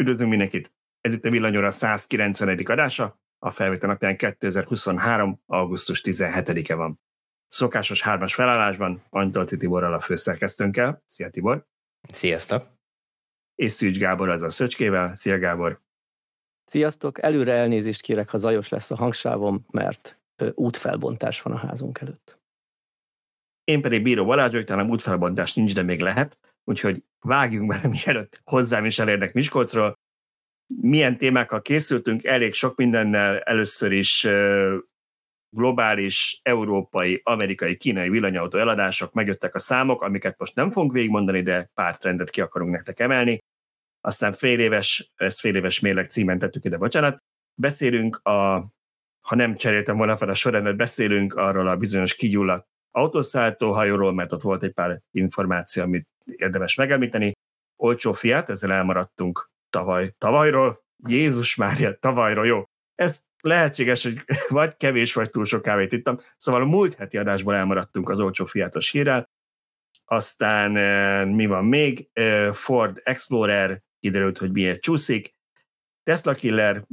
[0.00, 0.72] Üdvözlünk mindenkit!
[1.00, 2.58] Ez itt a Villanyóra 190.
[2.64, 5.42] adása, a felvétel napján 2023.
[5.46, 7.00] augusztus 17-e van.
[7.48, 11.02] Szokásos hármas felállásban Antolci Tiborral a főszerkesztőnkkel.
[11.04, 11.66] Szia Tibor!
[12.00, 12.68] Sziasztok!
[13.54, 15.14] És Szűcs Gábor az a Szöcskével.
[15.14, 15.80] Szia Gábor!
[16.64, 17.22] Sziasztok!
[17.22, 20.20] Előre elnézést kérek, ha zajos lesz a hangsávom, mert
[20.54, 22.38] útfelbontás van a házunk előtt.
[23.64, 28.40] Én pedig Bíró Balázs, hogy talán útfelbontás nincs, de még lehet, úgyhogy vágjunk bele, mielőtt
[28.44, 29.98] hozzám is elérnek Miskolcról.
[30.80, 32.24] Milyen témákkal készültünk?
[32.24, 33.38] Elég sok mindennel.
[33.38, 34.28] Először is
[35.50, 41.70] globális, európai, amerikai, kínai villanyautó eladások, megjöttek a számok, amiket most nem fogunk végigmondani, de
[41.74, 43.38] pár trendet ki akarunk nektek emelni.
[44.00, 47.22] Aztán fél éves, ezt fél éves mérleg címen tettük ide, bocsánat.
[47.54, 48.56] Beszélünk a,
[49.20, 54.42] ha nem cseréltem volna fel a sorrendet, beszélünk arról a bizonyos kigyulladt autószállítóhajóról, mert ott
[54.42, 57.32] volt egy pár információ, amit érdemes megemlíteni.
[57.76, 62.64] Olcsó fiát, ezzel elmaradtunk tavaly, tavalyról, Jézus Mária, tavalyról, jó.
[62.94, 66.20] Ez lehetséges, hogy vagy kevés, vagy túl sok kávét ittam.
[66.36, 69.30] Szóval a múlt heti adásból elmaradtunk az olcsó fiatos hírrel.
[70.04, 72.08] Aztán eh, mi van még?
[72.12, 75.34] Eh, Ford Explorer, kiderült, hogy miért csúszik.
[76.02, 76.86] Tesla Killer,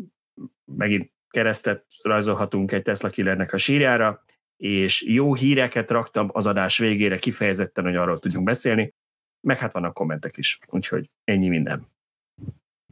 [0.65, 4.23] megint keresztet rajzolhatunk egy Tesla Killernek a sírjára,
[4.57, 8.93] és jó híreket raktam az adás végére kifejezetten, hogy arról tudjunk beszélni,
[9.47, 11.91] meg hát vannak kommentek is, úgyhogy ennyi minden.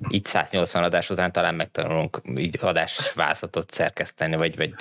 [0.09, 4.73] Így 180 adás után talán megtanulunk így adásvázlatot szerkeszteni, vagy, vagy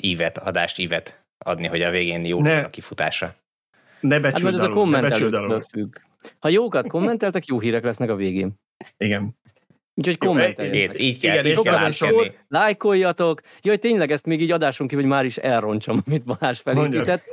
[0.00, 3.34] ívet, adást ívet adni, hogy a végén jó ne, a kifutása.
[4.00, 4.70] Ne becsüld hát,
[5.50, 5.96] ez a függ.
[6.38, 8.54] Ha jókat kommenteltek, jó hírek lesznek a végén.
[8.96, 9.36] Igen.
[9.94, 10.70] Úgyhogy kommenteljetek.
[10.70, 12.32] Kész, így kell, Igen, így kell átkenni.
[12.48, 13.40] Lájkoljatok.
[13.62, 17.24] Jaj, tényleg ezt még így adáson kívül, hogy már is elroncsam, amit Balázs felépített.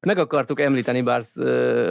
[0.00, 1.22] Meg akartuk említeni, bár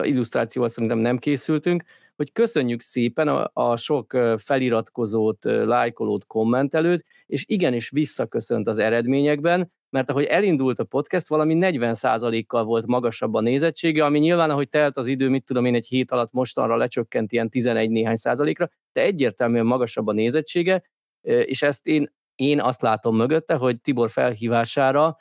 [0.02, 1.84] illusztrációval szerintem nem készültünk,
[2.16, 10.10] hogy köszönjük szépen a, a sok feliratkozót, lájkolót, kommentelőt, és igenis visszaköszönt az eredményekben, mert
[10.10, 15.08] ahogy elindult a podcast, valami 40%-kal volt magasabb a nézettsége, ami nyilván, ahogy telt az
[15.08, 19.66] idő, mit tudom én, egy hét alatt mostanra lecsökkent ilyen 11 néhány százalékra, de egyértelműen
[19.66, 20.84] magasabb a nézettsége,
[21.22, 25.18] és ezt én, én azt látom mögötte, hogy Tibor felhívására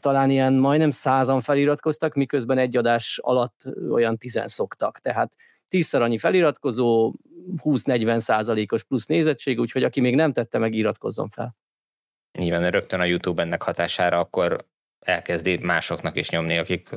[0.00, 3.56] talán ilyen majdnem százan feliratkoztak, miközben egy adás alatt
[3.90, 4.98] olyan tizen szoktak.
[4.98, 5.34] Tehát
[5.68, 7.12] tízszer annyi feliratkozó,
[7.64, 11.56] 20-40 százalékos plusz nézettség, úgyhogy aki még nem tette meg, iratkozzon fel.
[12.38, 14.64] Nyilván rögtön a YouTube ennek hatására akkor
[15.00, 16.88] elkezdi másoknak is nyomni, akik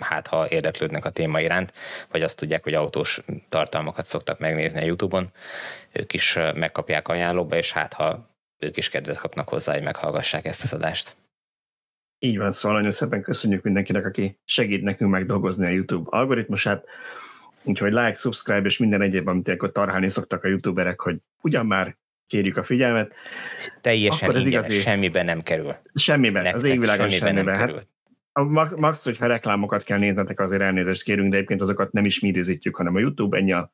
[0.00, 1.72] hát ha érdeklődnek a téma iránt,
[2.10, 5.30] vagy azt tudják, hogy autós tartalmakat szoktak megnézni a YouTube-on,
[5.92, 8.28] ők is megkapják ajánlóba, és hát ha
[8.58, 11.14] ők is kedvet kapnak hozzá, hogy meghallgassák ezt az adást.
[12.18, 16.84] Így van, szóval nagyon szépen köszönjük mindenkinek, aki segít nekünk megdolgozni a YouTube algoritmusát.
[17.62, 21.96] Úgyhogy like, subscribe és minden egyéb, amit akkor tarhálni szoktak a youtuberek, hogy ugyan már
[22.32, 23.12] kérjük a figyelmet.
[23.80, 24.82] Teljesen akkor ez ingyenes, igazi...
[24.82, 25.76] semmiben nem kerül.
[25.94, 27.34] Semmiben, Nektek az égvilágon semmiben.
[27.34, 27.58] semmiben.
[27.58, 27.88] Nem hát,
[28.32, 32.28] a max, hogyha reklámokat kell néznetek, azért elnézést kérünk, de egyébként azokat nem is mi
[32.28, 33.72] időzítjük, hanem a YouTube, ennyi a,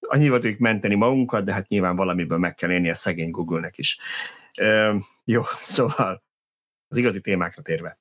[0.00, 3.98] annyival tudjuk menteni magunkat, de hát nyilván valamiből meg kell élni a szegény Google-nek is.
[4.60, 5.42] Uh, jó,
[5.76, 6.22] szóval
[6.88, 7.98] az igazi témákra térve.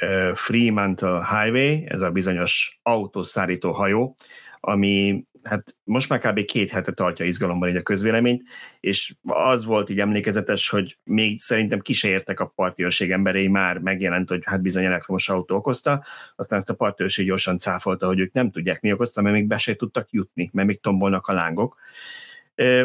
[0.00, 4.16] Uh, Fremantle Highway, ez a bizonyos autószárító hajó,
[4.60, 6.44] ami hát most már kb.
[6.44, 8.42] két hete tartja izgalomban így a közvéleményt,
[8.80, 14.42] és az volt így emlékezetes, hogy még szerintem kísértek a partiőrség emberei már megjelent, hogy
[14.44, 16.04] hát bizony elektromos autó okozta,
[16.36, 19.58] aztán ezt a partiőrség gyorsan cáfolta, hogy ők nem tudják mi okozta, mert még be
[19.58, 21.76] se tudtak jutni, mert még tombolnak a lángok.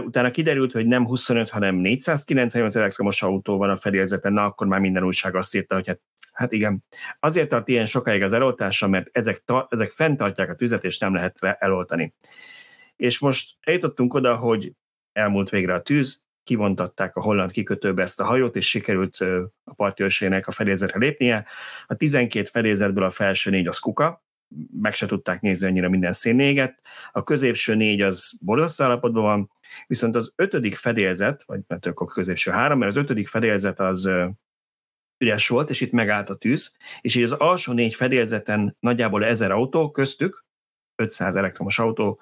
[0.06, 4.80] Utána kiderült, hogy nem 25, hanem 498 elektromos autó van a fedélzeten, na akkor már
[4.80, 6.00] minden újság azt írta, hogy hát
[6.34, 6.84] Hát igen.
[7.20, 11.14] Azért tart ilyen sokáig az eloltása, mert ezek, ta, ezek fenntartják a tüzet, és nem
[11.14, 12.14] lehet eloltani.
[13.04, 14.74] És most eljutottunk oda, hogy
[15.12, 19.18] elmúlt végre a tűz, kivontatták a holland kikötőbe ezt a hajót, és sikerült
[19.64, 21.46] a partőrségnek a fedélzetre lépnie.
[21.86, 24.24] A 12 fedélzetből a felső négy az kuka,
[24.82, 26.82] meg se tudták nézni annyira minden szénnéget.
[27.12, 29.52] A középső négy az borzasztó állapotban van,
[29.88, 34.10] viszont az ötödik fedélzet, vagy mert akkor a középső három, mert az ötödik fedélzet az
[35.24, 39.52] üres volt, és itt megállt a tűz, és így az alsó négy fedélzeten nagyjából ezer
[39.52, 40.46] autó, köztük
[40.96, 42.20] 500 elektromos autó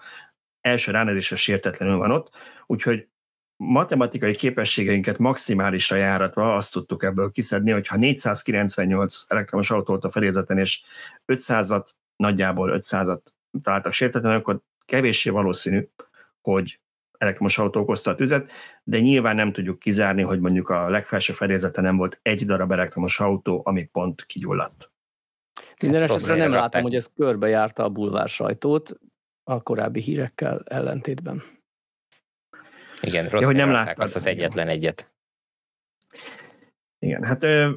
[0.61, 2.29] első ránézésre sértetlenül van ott,
[2.65, 3.07] úgyhogy
[3.55, 10.57] matematikai képességeinket maximálisra járatva azt tudtuk ebből kiszedni, hogy ha 498 elektromos autót a fedélzeten,
[10.57, 10.81] és
[11.27, 11.85] 500-at,
[12.15, 13.19] nagyjából 500-at
[13.61, 15.87] találtak sértetlenül, akkor kevéssé valószínű,
[16.41, 16.79] hogy
[17.17, 18.51] elektromos autó okozta a tüzet,
[18.83, 23.19] de nyilván nem tudjuk kizárni, hogy mondjuk a legfelső fedélzeten nem volt egy darab elektromos
[23.19, 24.91] autó, ami pont kigyulladt.
[25.81, 28.99] Minden hát esetre nem látom, hogy ez körbejárta a bulvár sajtót
[29.43, 31.43] a korábbi hírekkel ellentétben.
[33.01, 35.11] Igen, rossz ja, hogy nem látták azt az egyetlen egyet.
[36.99, 37.71] Igen, hát ö,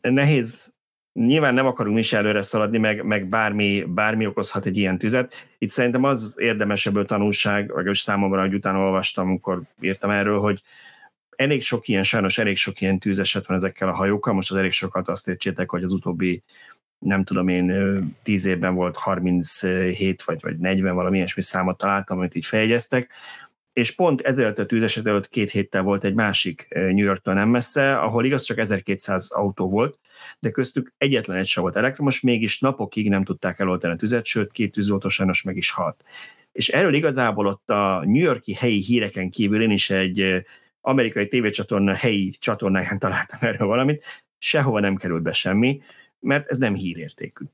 [0.00, 0.72] nehéz,
[1.12, 5.34] nyilván nem akarunk mi is előre szaladni, meg, meg bármi, bármi okozhat egy ilyen tüzet.
[5.58, 10.62] Itt szerintem az érdemes ebből tanulság, vagy számomra, hogy utána olvastam, amikor írtam erről, hogy
[11.36, 14.72] elég sok ilyen, sajnos elég sok ilyen tűzeset van ezekkel a hajókkal, most az elég
[14.72, 16.42] sokat azt értsétek, hogy az utóbbi
[16.98, 22.34] nem tudom én, tíz évben volt 37 vagy, vagy 40 valami ilyesmi számot találtam, amit
[22.34, 23.12] így feljegyeztek,
[23.78, 27.98] és pont ezért a tűzeset előtt két héttel volt egy másik New Yorktól nem messze,
[27.98, 29.98] ahol igaz csak 1200 autó volt,
[30.38, 34.52] de köztük egyetlen egy sem volt elektromos, mégis napokig nem tudták eloltani a tüzet, sőt,
[34.52, 36.04] két tűzoltó sajnos meg is halt.
[36.52, 40.44] És erről igazából ott a New Yorki helyi híreken kívül én is egy
[40.80, 44.04] amerikai tévécsatorna helyi csatornáján találtam erről valamit,
[44.38, 45.82] sehova nem került be semmi,
[46.20, 47.44] mert ez nem hírértékű.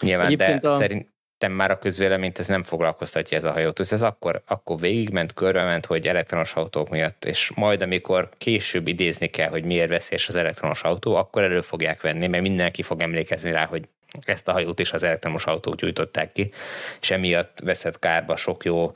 [0.00, 0.76] Nyilván, Egyébként de a...
[0.76, 3.80] szerintem már a közvéleményt ez nem foglalkoztatja ez a hajót.
[3.80, 9.48] Ez akkor, akkor végigment, körbement, hogy elektronos autók miatt, és majd amikor később idézni kell,
[9.48, 13.66] hogy miért veszélyes az elektronos autó, akkor elő fogják venni, mert mindenki fog emlékezni rá,
[13.66, 13.88] hogy
[14.24, 16.52] ezt a hajót is az elektromos autót gyújtották ki,
[17.00, 18.92] és emiatt veszett kárba sok jó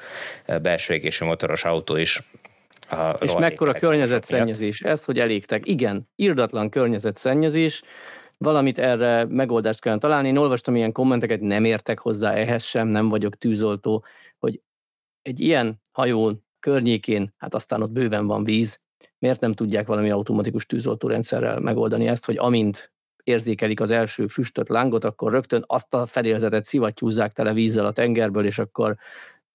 [0.63, 2.23] belső égésű motoros autó is
[2.91, 5.67] a és mekkora környezetszennyezés ez, hogy elégtek.
[5.67, 7.83] Igen, irdatlan környezetszennyezés,
[8.39, 10.29] valamit erre megoldást kell találni.
[10.29, 14.05] Én olvastam ilyen kommenteket, nem értek hozzá ehhez sem, nem vagyok tűzoltó,
[14.39, 14.61] hogy
[15.23, 18.81] egy ilyen hajó környékén, hát aztán ott bőven van víz,
[19.19, 22.93] miért nem tudják valami automatikus tűzoltórendszerrel megoldani ezt, hogy amint
[23.25, 28.47] érzékelik az első füstöt, lángot, akkor rögtön azt a fedélzetet szivattyúzzák tele vízzel a tengerből,
[28.47, 28.97] és akkor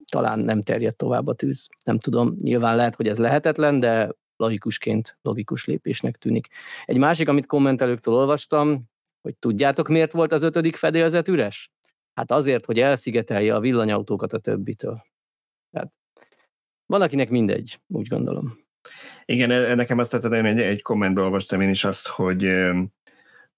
[0.09, 1.67] talán nem terjed tovább a tűz.
[1.85, 6.47] Nem tudom, nyilván lehet, hogy ez lehetetlen, de logikusként logikus lépésnek tűnik.
[6.85, 8.83] Egy másik, amit kommentelőktől olvastam,
[9.21, 11.71] hogy tudjátok, miért volt az ötödik fedélzet üres?
[12.13, 15.03] Hát azért, hogy elszigetelje a villanyautókat a többitől.
[15.71, 15.93] Tehát
[16.85, 18.67] van, akinek mindegy, úgy gondolom.
[19.25, 22.43] Igen, e, nekem azt tetszett, egy, egy kommentben olvastam én is azt, hogy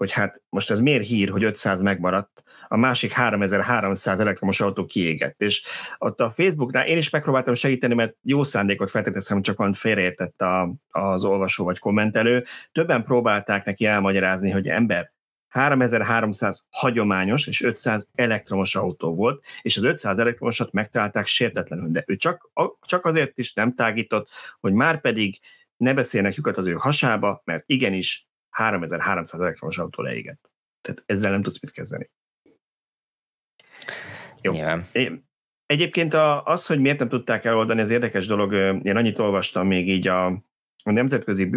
[0.01, 5.41] hogy hát most ez miért hír, hogy 500 megmaradt, a másik 3300 elektromos autó kiégett.
[5.41, 5.63] És
[5.97, 10.73] ott a Facebooknál én is megpróbáltam segíteni, mert jó szándékot feltételezem, csak van félreértett a,
[10.89, 12.43] az olvasó vagy kommentelő.
[12.71, 15.11] Többen próbálták neki elmagyarázni, hogy ember,
[15.47, 22.15] 3300 hagyományos és 500 elektromos autó volt, és az 500 elektromosat megtalálták sértetlenül, de ő
[22.15, 22.51] csak,
[22.81, 25.39] csak azért is nem tágított, hogy már pedig
[25.77, 30.51] ne beszélnek lyukat az ő hasába, mert igenis 3300 elektromos autó leégett.
[30.81, 32.09] Tehát ezzel nem tudsz mit kezdeni.
[34.41, 34.51] Jó.
[34.51, 34.85] Nyilván.
[35.65, 36.13] Egyébként
[36.43, 38.53] az, hogy miért nem tudták eloldani, az érdekes dolog.
[38.83, 40.25] Én annyit olvastam még így a,
[40.83, 41.49] a Nemzetközi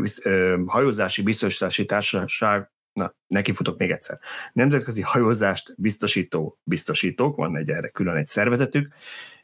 [0.67, 4.19] Hajózási Biztosítási Társaság, na, neki futok még egyszer.
[4.53, 8.95] Nemzetközi Hajózást Biztosító Biztosítók, van egy erre külön egy szervezetük,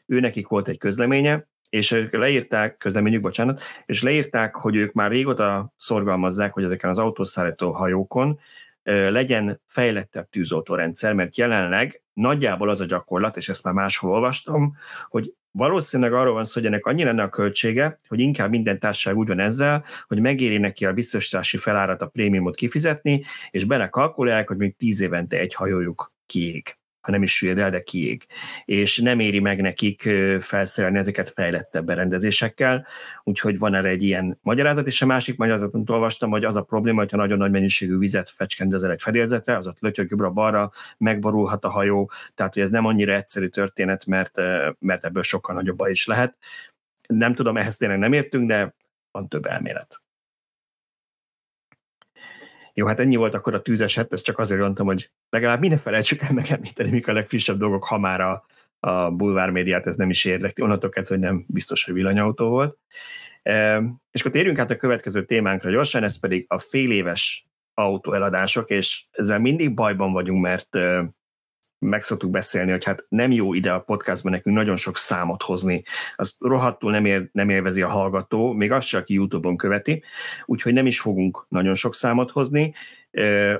[0.05, 5.11] ő nekik volt egy közleménye, és ők leírták, közleményük, bocsánat, és leírták, hogy ők már
[5.11, 8.39] régóta szorgalmazzák, hogy ezeken az autószállító hajókon
[8.83, 14.75] legyen fejlettebb tűzoltórendszer, mert jelenleg nagyjából az a gyakorlat, és ezt már máshol olvastam,
[15.07, 19.17] hogy valószínűleg arról van szó, hogy ennek annyi lenne a költsége, hogy inkább minden társaság
[19.17, 24.57] úgy van ezzel, hogy megéri neki a biztosítási felárat, a prémiumot kifizetni, és belekalkulálják, hogy
[24.57, 28.25] még tíz évente egy hajójuk kiég ha nem is süllyed el, de kiég.
[28.65, 30.09] És nem éri meg nekik
[30.39, 32.87] felszerelni ezeket fejlettebb berendezésekkel,
[33.23, 36.99] úgyhogy van erre egy ilyen magyarázat, és a másik magyarázatot olvastam, hogy az a probléma,
[36.99, 42.11] hogyha nagyon nagy mennyiségű vizet fecskendezel egy fedélzetre, az ott lötyög jobbra-balra, megborulhat a hajó,
[42.35, 44.37] tehát hogy ez nem annyira egyszerű történet, mert,
[44.79, 46.37] mert ebből sokkal nagyobb is lehet.
[47.07, 48.73] Nem tudom, ehhez tényleg nem értünk, de
[49.11, 50.00] van több elmélet.
[52.73, 56.21] Jó, hát ennyi volt akkor a tűzeset, ezt csak azért mondtam, hogy legalább minden felejtsük
[56.21, 58.45] el megemlíteni, mik a legfrissebb dolgok, ha már a,
[58.79, 62.77] a bulvár médiát ez nem is érdekli, onnantól kezdve, hogy nem biztos, hogy villanyautó volt.
[63.43, 68.69] E, és akkor térjünk át a következő témánkra gyorsan, ez pedig a fél éves autóeladások,
[68.69, 70.77] és ezzel mindig bajban vagyunk, mert
[71.85, 75.83] meg szoktuk beszélni, hogy hát nem jó ide a podcastban nekünk nagyon sok számot hozni.
[76.15, 80.03] Azt rohadtul nem, ér, nem élvezi a hallgató, még azt csak, aki YouTube-on követi,
[80.45, 82.73] úgyhogy nem is fogunk nagyon sok számot hozni.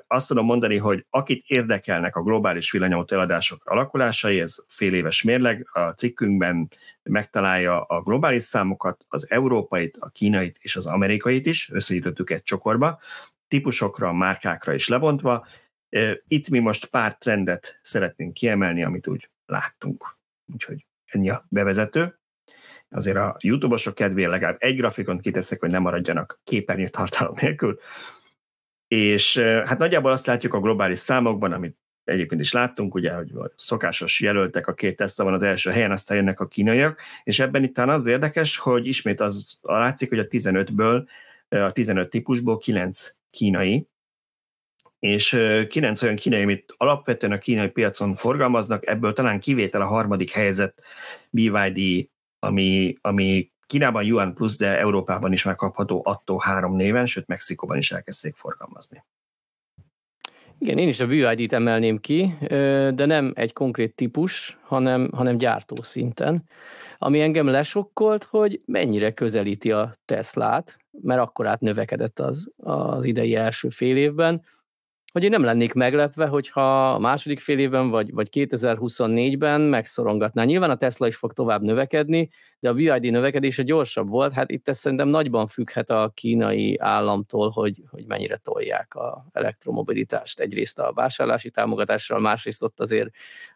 [0.08, 5.68] Azt tudom mondani, hogy akit érdekelnek a globális villanyautó eladások alakulásai, ez fél éves mérleg,
[5.74, 6.70] a cikkünkben
[7.04, 13.00] megtalálja a globális számokat, az európait, a kínait és az amerikait is, összegyűjtöttük egy csokorba,
[13.48, 15.46] típusokra, márkákra is lebontva,
[16.28, 20.18] itt mi most pár trendet szeretnénk kiemelni, amit úgy láttunk.
[20.54, 22.20] Úgyhogy ennyi a bevezető.
[22.90, 27.80] Azért a YouTube-osok kedvéért legalább egy grafikon kiteszek, hogy nem maradjanak képernyő tartalom nélkül.
[28.88, 34.20] És hát nagyjából azt látjuk a globális számokban, amit egyébként is láttunk, ugye, hogy szokásos
[34.20, 37.78] jelöltek a két Tesla van az első helyen, aztán jönnek a kínaiak, és ebben itt
[37.78, 41.08] az érdekes, hogy ismét az látszik, hogy a 15-ből,
[41.50, 43.88] a 15 típusból 9 kínai,
[45.02, 45.38] és
[45.70, 50.84] 9 olyan kínai, amit alapvetően a kínai piacon forgalmaznak, ebből talán kivétel a harmadik helyzet
[51.30, 57.78] BYD, ami, ami Kínában Yuan Plus, de Európában is megkapható attól három néven, sőt Mexikóban
[57.78, 59.04] is elkezdték forgalmazni.
[60.58, 62.34] Igen, én is a BYD-t emelném ki,
[62.94, 66.44] de nem egy konkrét típus, hanem, hanem gyártó szinten.
[66.98, 73.36] Ami engem lesokkolt, hogy mennyire közelíti a Teslát, mert akkor át növekedett az, az idei
[73.36, 74.44] első fél évben,
[75.12, 80.44] hogy én nem lennék meglepve, hogyha a második fél évben vagy, vagy 2024-ben megszorongatná.
[80.44, 84.34] Nyilván a Tesla is fog tovább növekedni, de a BYD növekedése gyorsabb volt.
[84.34, 90.40] Hát itt ez szerintem nagyban függhet a kínai államtól, hogy, hogy mennyire tolják a elektromobilitást.
[90.40, 93.10] Egyrészt a vásárlási támogatással, másrészt ott azért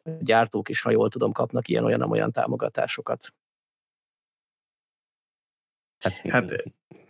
[0.03, 3.33] a gyártók is, ha jól tudom, kapnak ilyen-olyan-olyan támogatásokat.
[5.99, 6.63] Hát, hát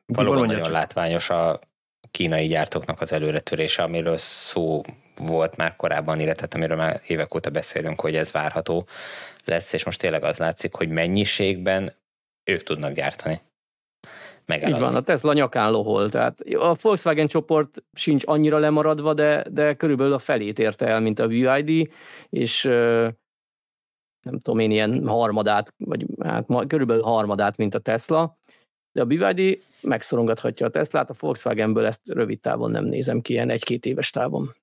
[0.06, 1.60] valóban nagyon látványos a
[2.12, 4.81] kínai gyártóknak az előretörése, amiről szó
[5.17, 8.88] volt már korábban, illetve amiről már évek óta beszélünk, hogy ez várható
[9.45, 11.93] lesz, és most tényleg az látszik, hogy mennyiségben
[12.43, 13.39] ők tudnak gyártani.
[14.45, 14.81] Megállani.
[14.81, 16.09] Így van, a Tesla nyakán lohol.
[16.09, 21.19] Tehát a Volkswagen csoport sincs annyira lemaradva, de, de körülbelül a felét érte el, mint
[21.19, 21.89] a BYD,
[22.29, 22.63] és
[24.21, 28.38] nem tudom én, ilyen harmadát, vagy hát körülbelül harmadát, mint a Tesla
[28.96, 33.50] de a BYD megszorongathatja a Teslát, a Volkswagenből ezt rövid távon nem nézem ki, ilyen
[33.50, 34.56] egy-két éves távon.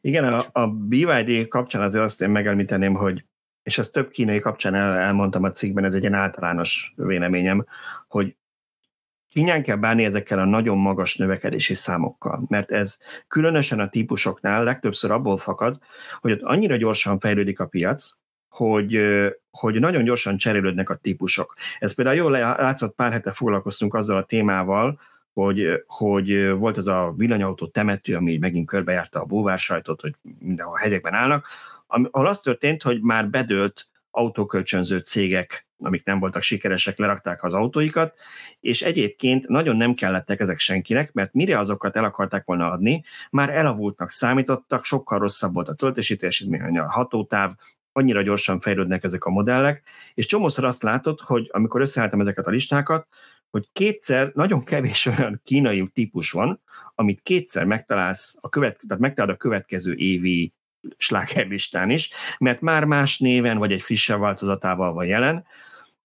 [0.00, 3.24] Igen, a, a BYD kapcsán azért azt én megelmíteném, hogy
[3.62, 7.66] és ezt több kínai kapcsán el, elmondtam a cikkben, ez egy ilyen általános véleményem,
[8.08, 8.36] hogy
[9.28, 12.98] Kínán kell bánni ezekkel a nagyon magas növekedési számokkal, mert ez
[13.28, 15.78] különösen a típusoknál legtöbbször abból fakad,
[16.20, 18.12] hogy ott annyira gyorsan fejlődik a piac,
[18.50, 19.00] hogy,
[19.50, 21.54] hogy nagyon gyorsan cserélődnek a típusok.
[21.78, 25.00] Ez például jól látszott, pár hete foglalkoztunk azzal a témával,
[25.32, 31.14] hogy, hogy volt ez a villanyautó temető, ami megint körbejárta a búvársajtot, hogy mindenhol hegyekben
[31.14, 31.46] állnak,
[31.86, 38.14] ahol az történt, hogy már bedőlt autókölcsönző cégek, amik nem voltak sikeresek, lerakták az autóikat,
[38.60, 43.50] és egyébként nagyon nem kellettek ezek senkinek, mert mire azokat el akarták volna adni, már
[43.50, 47.52] elavultnak számítottak, sokkal rosszabb volt a töltési teljesítmény, a hatótáv,
[47.92, 49.82] annyira gyorsan fejlődnek ezek a modellek,
[50.14, 53.06] és csomószor azt látod, hogy amikor összeálltam ezeket a listákat,
[53.50, 56.62] hogy kétszer nagyon kevés olyan kínai típus van,
[56.94, 60.52] amit kétszer megtalálsz a, követ, tehát megtalálod a következő évi
[60.96, 65.44] slágerlistán is, mert már más néven vagy egy frissebb változatával van jelen,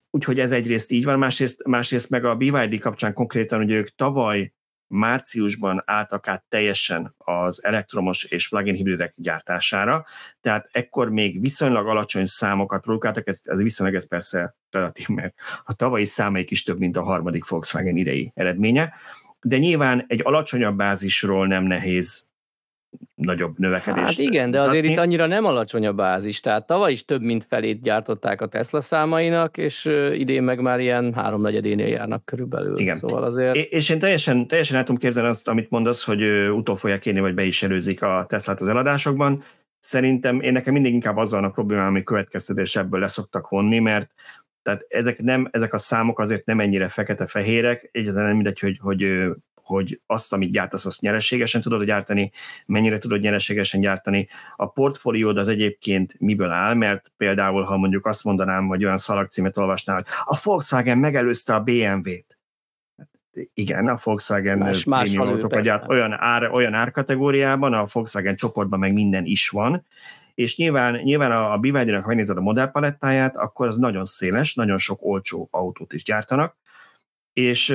[0.10, 4.54] úgyhogy ez egyrészt így van, másrészt, másrészt meg a BYD kapcsán konkrétan, hogy ők tavaly
[4.88, 10.06] márciusban álltak át teljesen az elektromos és plug-in hibridek gyártására,
[10.42, 15.74] tehát ekkor még viszonylag alacsony számokat produkáltak, ez, ez viszonylag ez persze relatív, mert a
[15.74, 18.94] tavalyi számaik is több, mint a harmadik Volkswagen idei eredménye,
[19.42, 22.30] de nyilván egy alacsonyabb bázisról nem nehéz
[23.16, 24.06] nagyobb növekedést.
[24.06, 27.46] Hát igen, de azért itt annyira nem alacsony a bázis, tehát tavaly is több mint
[27.50, 32.80] felét gyártották a Tesla számainak, és idén meg már ilyen háromnegyedénél járnak körülbelül.
[32.80, 32.98] Igen.
[32.98, 33.56] Szóval azért...
[33.56, 37.34] És én teljesen, teljesen el tudom képzelni azt, amit mondasz, hogy utol fogják érni, vagy
[37.34, 39.44] be is előzik a Teslát az eladásokban.
[39.80, 44.12] Szerintem én nekem mindig inkább azzal a problémám, hogy következtetés ebből leszoktak vonni, mert
[44.62, 49.30] tehát ezek, nem, ezek a számok azért nem ennyire fekete-fehérek, egyáltalán nem mindegy, hogy, hogy
[49.66, 52.32] hogy azt, amit gyártasz, azt nyereségesen tudod gyártani,
[52.66, 54.28] mennyire tudod nyereségesen gyártani.
[54.56, 59.58] A portfóliód az egyébként miből áll, mert például, ha mondjuk azt mondanám, hogy olyan szalagcímet
[59.58, 62.38] olvasnál, hogy a Volkswagen megelőzte a BMW-t.
[63.54, 65.18] Igen, a Volkswagen más, más
[65.62, 69.86] gyárt olyan, ár, olyan árkategóriában, a Volkswagen csoportban meg minden is van,
[70.36, 74.78] és nyilván, nyilván a, a BYD-nak, ha megnézed a modellpalettáját, akkor az nagyon széles, nagyon
[74.78, 76.56] sok olcsó autót is gyártanak,
[77.36, 77.65] és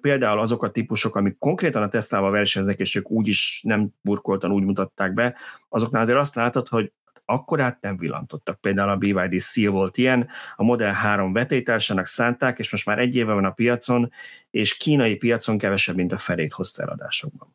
[0.00, 4.52] például azok a típusok, amik konkrétan a Tesla-val versenyeznek, és ők úgy is nem burkoltan
[4.52, 5.36] úgy mutatták be,
[5.68, 6.92] azoknál azért azt látod, hogy
[7.24, 8.60] akkorát nem villantottak.
[8.60, 13.16] Például a BYD Seal volt ilyen, a Model 3 vetétársának szánták, és most már egy
[13.16, 14.12] éve van a piacon,
[14.50, 17.54] és kínai piacon kevesebb, mint a felét hozta eladásokban.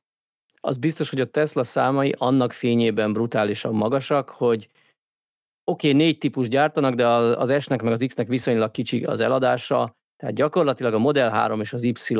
[0.59, 4.69] Az biztos, hogy a Tesla számai annak fényében brutálisan magasak, hogy
[5.63, 9.95] oké, okay, négy típus gyártanak, de az S-nek meg az X-nek viszonylag kicsi az eladása,
[10.17, 12.15] tehát gyakorlatilag a Model 3 és az Y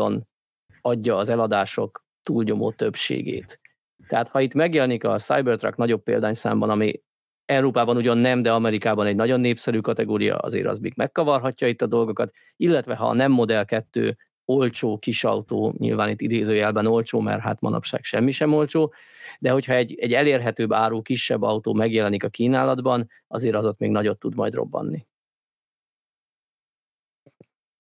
[0.82, 3.60] adja az eladások túlnyomó többségét.
[4.08, 7.02] Tehát ha itt megjelenik a Cybertruck nagyobb példányszámban, ami
[7.46, 11.86] Európában ugyan nem, de Amerikában egy nagyon népszerű kategória, azért az még megkavarhatja itt a
[11.86, 17.42] dolgokat, illetve ha a nem Model 2 olcsó kis autó, nyilván itt idézőjelben olcsó, mert
[17.42, 18.94] hát manapság semmi sem olcsó,
[19.40, 23.90] de hogyha egy, egy elérhetőbb áru kisebb autó megjelenik a kínálatban, azért az ott még
[23.90, 25.06] nagyot tud majd robbanni.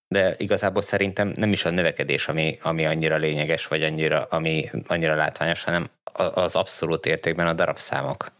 [0.07, 5.15] De igazából szerintem nem is a növekedés, ami, ami annyira lényeges, vagy annyira, ami annyira
[5.15, 8.31] látványos, hanem az abszolút értékben a darabszámok.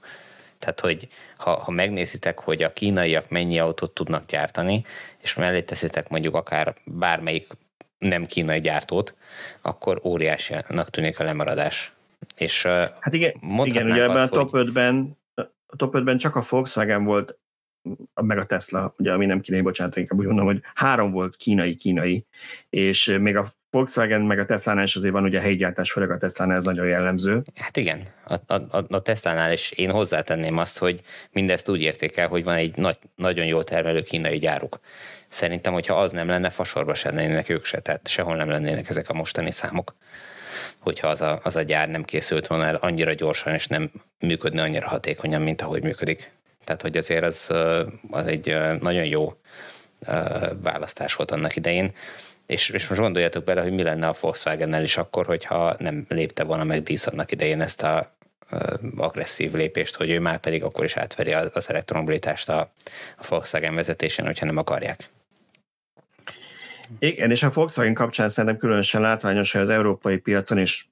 [0.59, 1.07] Tehát, hogy
[1.37, 4.83] ha, ha megnézitek, hogy a kínaiak mennyi autót tudnak gyártani,
[5.21, 7.47] és mellé teszitek mondjuk akár bármelyik
[7.97, 9.15] nem kínai gyártót,
[9.61, 11.91] akkor óriásinak tűnik a lemaradás.
[12.37, 12.63] És
[12.99, 13.33] hát igen,
[13.63, 15.17] igen ugye ebben a top 5-ben
[15.67, 17.37] a top 5-ben csak a Volkswagen volt,
[18.21, 22.25] meg a Tesla, ugye, ami nem kínai, bocsánat, inkább úgy mondom, hogy három volt kínai-kínai,
[22.69, 26.17] és még a Volkswagen meg a Tesla-nál is azért van ugye a helygyártás, főleg a
[26.17, 27.43] Tesla-nál ez nagyon jellemző.
[27.55, 31.01] Hát igen, a, a, a Tesla-nál is én hozzátenném azt, hogy
[31.31, 34.79] mindezt úgy értékel, hogy van egy nagy, nagyon jól termelő kínai gyáruk.
[35.27, 39.09] Szerintem, hogyha az nem lenne, fasorba se lennének ők se, tehát sehol nem lennének ezek
[39.09, 39.95] a mostani számok
[40.79, 44.61] hogyha az a, az a gyár nem készült volna el annyira gyorsan, és nem működne
[44.61, 46.31] annyira hatékonyan, mint ahogy működik.
[46.67, 47.51] Tehát, hogy azért az,
[48.09, 49.33] az egy nagyon jó
[50.61, 51.91] választás volt annak idején.
[52.45, 56.43] És, és most gondoljatok bele, hogy mi lenne a Volkswagen-nel is akkor, hogyha nem lépte
[56.43, 58.11] volna meg Dísz annak idején ezt a
[58.97, 62.71] agresszív lépést, hogy ő már pedig akkor is átveri az elektromobilitást a,
[63.17, 65.09] a Volkswagen vezetésén, hogyha nem akarják.
[66.99, 70.85] Igen, és a Volkswagen kapcsán szerintem különösen látványos, hogy az európai piacon, és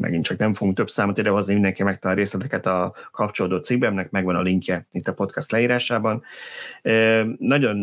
[0.00, 4.42] megint csak nem fogunk több számot idehozni, mindenki megtalál részleteket a kapcsolódó cikkben, megvan a
[4.42, 6.22] linkje itt a podcast leírásában.
[7.38, 7.82] Nagyon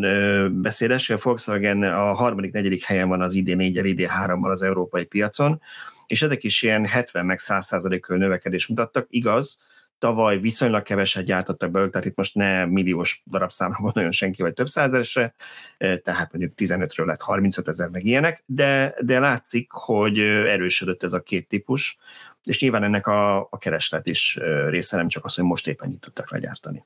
[0.62, 5.60] beszédes, hogy a Volkswagen a harmadik, negyedik helyen van az ID4-el, ID3-mal az európai piacon,
[6.06, 9.64] és ezek is ilyen 70 meg 100 százalékos növekedés mutattak, igaz,
[9.98, 14.68] tavaly viszonylag keveset gyártottak belőle, tehát itt most ne milliós darabszámra nagyon senki, vagy több
[14.68, 15.34] százeresre,
[15.78, 21.12] eh, tehát mondjuk 15-ről lett 35 ezer meg ilyenek, de, de látszik, hogy erősödött ez
[21.12, 21.98] a két típus,
[22.44, 24.38] és nyilván ennek a, a kereslet is
[24.68, 26.84] része, nem csak az, hogy most éppen itt tudtak legyártani.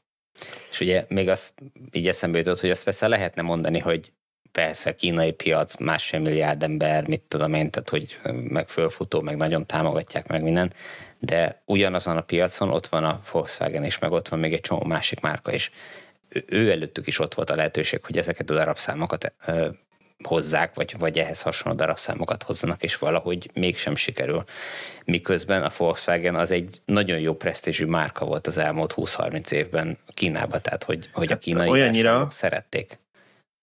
[0.70, 1.54] És ugye még azt
[1.92, 4.12] így eszembe jutott, hogy azt persze lehetne mondani, hogy
[4.52, 9.66] persze kínai piac, másfél milliárd ember, mit tudom én, tehát hogy meg fölfutó, meg nagyon
[9.66, 10.72] támogatják meg minden,
[11.20, 14.84] de ugyanazon a piacon ott van a Volkswagen is, meg ott van még egy csomó
[14.84, 15.70] másik márka is.
[16.46, 19.68] Ő, előttük is ott volt a lehetőség, hogy ezeket a darabszámokat ö,
[20.22, 24.44] hozzák, vagy, vagy ehhez hasonló darabszámokat hozzanak, és valahogy mégsem sikerül.
[25.04, 30.62] Miközben a Volkswagen az egy nagyon jó presztízsű márka volt az elmúlt 20-30 évben Kínában,
[30.62, 32.98] tehát hogy, hogy a hát kínai olyannyira, szerették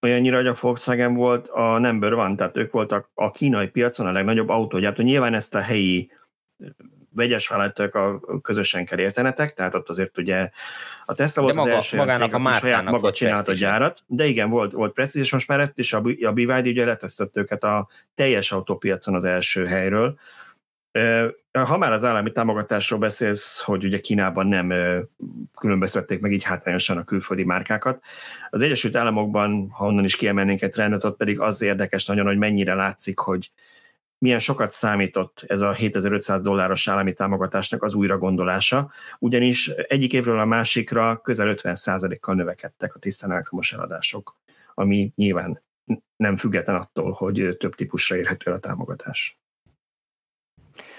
[0.02, 4.12] olyannyira, hogy a Volkswagen volt a number one, tehát ők voltak a kínai piacon a
[4.12, 5.04] legnagyobb autógyártó.
[5.04, 6.12] Nyilván ezt a helyi
[7.18, 10.50] vegyes vállalatok a közösen kell értenetek, tehát ott azért ugye
[11.06, 14.26] a Tesla volt maga, az első magának cég, a saját maga csinált a gyárat, de
[14.26, 17.64] igen, volt, volt presztízs, és most már ezt is a, a BYD ugye letesztett őket
[17.64, 20.20] a teljes autópiacon az első helyről,
[21.52, 24.74] ha már az állami támogatásról beszélsz, hogy ugye Kínában nem
[25.60, 28.04] különböztették meg így hátrányosan a külföldi márkákat,
[28.50, 32.38] az Egyesült Államokban, ha onnan is kiemelnénk egy trendet, ott pedig az érdekes nagyon, hogy
[32.38, 33.52] mennyire látszik, hogy
[34.20, 40.40] milyen sokat számított ez a 7500 dolláros állami támogatásnak az újra gondolása, ugyanis egyik évről
[40.40, 44.36] a másikra közel 50%-kal növekedtek a tisztán elektromos eladások,
[44.74, 45.62] ami nyilván
[46.16, 49.40] nem független attól, hogy több típusra érhető a támogatás.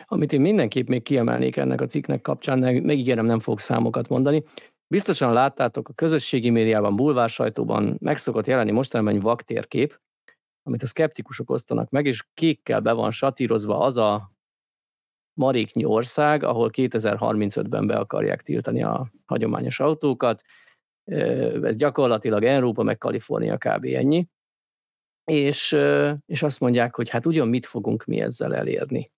[0.07, 4.45] Amit én mindenképp még kiemelnék ennek a cikknek kapcsán, megígérem, nem fogok számokat mondani.
[4.87, 10.01] Biztosan láttátok a közösségi médiában, bulvár sajtóban megszokott jelenni mostanában egy vaktérkép,
[10.69, 14.33] amit a szkeptikusok osztanak meg, és kékkel be van satírozva az a
[15.33, 20.43] maréknyi ország, ahol 2035-ben be akarják tiltani a hagyományos autókat.
[21.63, 23.85] Ez gyakorlatilag Európa, meg Kalifornia kb.
[23.85, 24.29] ennyi
[25.29, 25.77] és,
[26.27, 29.11] és azt mondják, hogy hát ugyan mit fogunk mi ezzel elérni.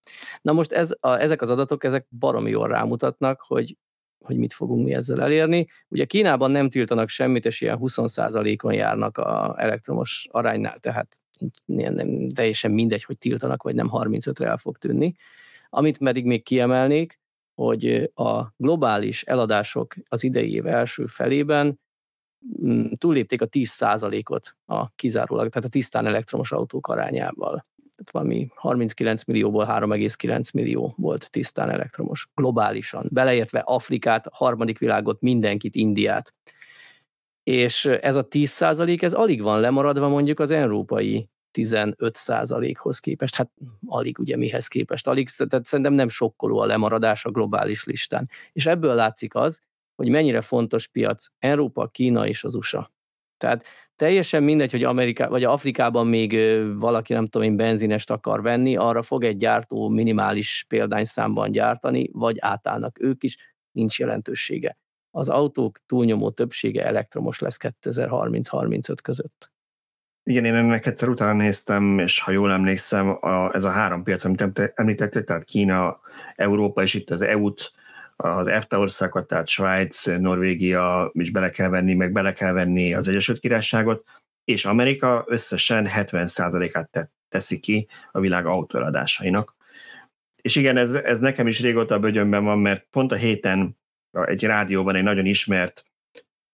[0.42, 3.76] Na most ez, a, ezek az adatok, ezek baromi jól rámutatnak, hogy,
[4.24, 5.66] hogy mit fogunk mi ezzel elérni.
[5.88, 11.20] Ugye Kínában nem tiltanak semmit, és ilyen 20%-on járnak a elektromos aránynál, tehát
[11.64, 15.14] nem, nem teljesen mindegy, hogy tiltanak, vagy nem 35-re el fog tűnni.
[15.70, 17.18] Amit pedig még kiemelnék,
[17.54, 21.78] hogy a globális eladások az idei év első felében
[22.62, 27.66] Mm, túllépték a 10%-ot a kizárólag, tehát a tisztán elektromos autók arányával.
[27.76, 35.74] Tehát valami 39 millióból 3,9 millió volt tisztán elektromos, globálisan, beleértve Afrikát, harmadik világot, mindenkit,
[35.74, 36.34] Indiát.
[37.42, 43.34] És ez a 10% ez alig van lemaradva mondjuk az európai 15%-hoz képest.
[43.34, 43.50] Hát
[43.86, 48.30] alig ugye mihez képest, alig, tehát szerintem nem sokkoló a lemaradás a globális listán.
[48.52, 49.60] És ebből látszik az,
[49.96, 52.92] hogy mennyire fontos piac Európa, Kína és az USA.
[53.36, 53.64] Tehát
[53.96, 56.36] teljesen mindegy, hogy Amerika, vagy Afrikában még
[56.78, 62.36] valaki, nem tudom én, benzinest akar venni, arra fog egy gyártó minimális példányszámban gyártani, vagy
[62.38, 63.36] átállnak ők is,
[63.72, 64.78] nincs jelentősége.
[65.10, 69.50] Az autók túlnyomó többsége elektromos lesz 2030-35 között.
[70.22, 74.24] Igen, én ennek egyszer utána néztem, és ha jól emlékszem, a, ez a három piac,
[74.24, 76.00] amit említettél, tehát Kína,
[76.36, 77.72] Európa, és itt az EU-t,
[78.16, 83.08] az EFTA országokat, tehát Svájc, Norvégia is bele kell venni, meg bele kell venni az
[83.08, 84.04] Egyesült Királyságot,
[84.44, 89.54] és Amerika összesen 70%-át teszi ki a világ autóeladásainak.
[90.36, 93.78] És igen, ez, ez nekem is régóta a bögyönben van, mert pont a héten
[94.12, 95.84] egy rádióban egy nagyon ismert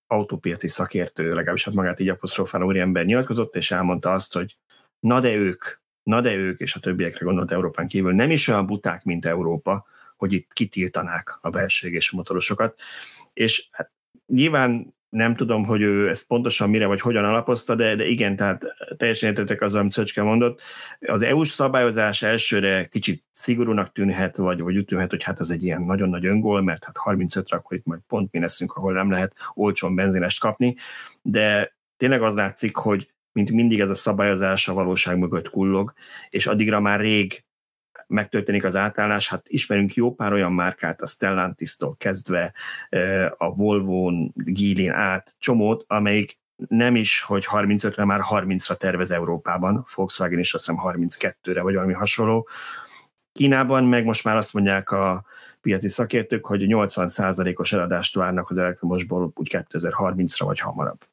[0.06, 4.56] autópiaci szakértő, legalábbis hát magát így apostrofáló ember nyilatkozott, és elmondta azt, hogy
[4.98, 5.64] na de ők,
[6.02, 9.86] na de ők, és a többiekre gondolt Európán kívül, nem is olyan buták, mint Európa,
[10.16, 12.80] hogy itt kitiltanák a belső motorosokat.
[13.32, 13.92] És hát
[14.26, 18.64] nyilván nem tudom, hogy ő ezt pontosan mire vagy hogyan alapozta, de, de igen, tehát
[18.96, 20.60] teljesen értetek az, amit Szöcske mondott.
[21.00, 25.64] Az EU-s szabályozás elsőre kicsit szigorúnak tűnhet, vagy, vagy úgy tűnhet, hogy hát ez egy
[25.64, 29.10] ilyen nagyon nagy öngól, mert hát 35-re akkor itt majd pont mi leszünk, ahol nem
[29.10, 30.76] lehet olcsón benzinest kapni,
[31.22, 35.92] de tényleg az látszik, hogy mint mindig ez a szabályozás a valóság mögött kullog,
[36.30, 37.44] és addigra már rég
[38.06, 42.52] megtörténik az átállás, hát ismerünk jó pár olyan márkát, a Stellantis-tól kezdve
[43.36, 46.38] a Volvo-n, Gilin át, csomót, amelyik
[46.68, 51.92] nem is, hogy 35-re, már 30-ra tervez Európában, Volkswagen is azt hiszem 32-re, vagy valami
[51.92, 52.48] hasonló.
[53.32, 55.24] Kínában meg most már azt mondják a
[55.60, 61.04] piaci szakértők, hogy 80%-os eladást várnak az elektromosból úgy 2030-ra vagy hamarabb.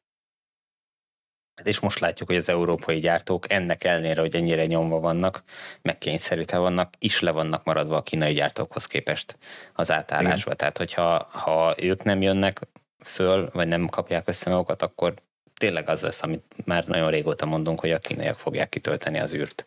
[1.54, 5.42] Hát és most látjuk, hogy az európai gyártók ennek ellenére, hogy ennyire nyomva vannak,
[5.82, 9.36] meg kényszerítve vannak, is le vannak maradva a kínai gyártókhoz képest
[9.72, 10.44] az átállásba.
[10.44, 10.56] Igen.
[10.56, 12.60] Tehát, hogyha ha ők nem jönnek
[13.04, 15.14] föl, vagy nem kapják össze magukat, akkor
[15.56, 19.66] tényleg az lesz, amit már nagyon régóta mondunk, hogy a kínaiak fogják kitölteni az űrt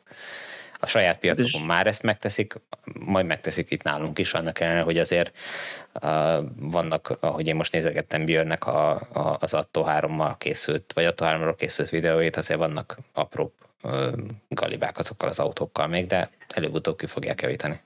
[0.80, 1.68] a saját piacokon és...
[1.68, 2.54] már ezt megteszik,
[2.94, 5.38] majd megteszik itt nálunk is, annak ellenére, hogy azért
[6.02, 11.26] uh, vannak, ahogy én most nézegettem Björnek a, a, az Atto 3-mal készült, vagy Atto
[11.26, 14.08] 3 készült videóit, azért vannak apró uh,
[14.50, 17.80] galibák azokkal az autókkal még, de előbb-utóbb ki fogják javítani.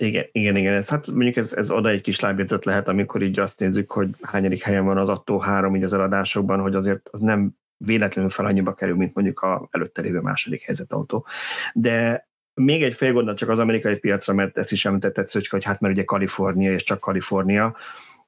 [0.00, 0.74] Igen, igen, igen.
[0.74, 4.08] Ez, hát mondjuk ez, ez oda egy kis lábjegyzet lehet, amikor így azt nézzük, hogy
[4.22, 8.46] hányadik helyen van az Atto 3 így az eladásokban, hogy azért az nem véletlenül fel
[8.46, 11.26] annyiba kerül, mint mondjuk a előtte lévő második helyzet autó.
[11.74, 15.64] De még egy fél gondol csak az amerikai piacra, mert ezt is említett Szöcske, hogy
[15.64, 17.76] hát mert ugye Kalifornia és csak Kalifornia,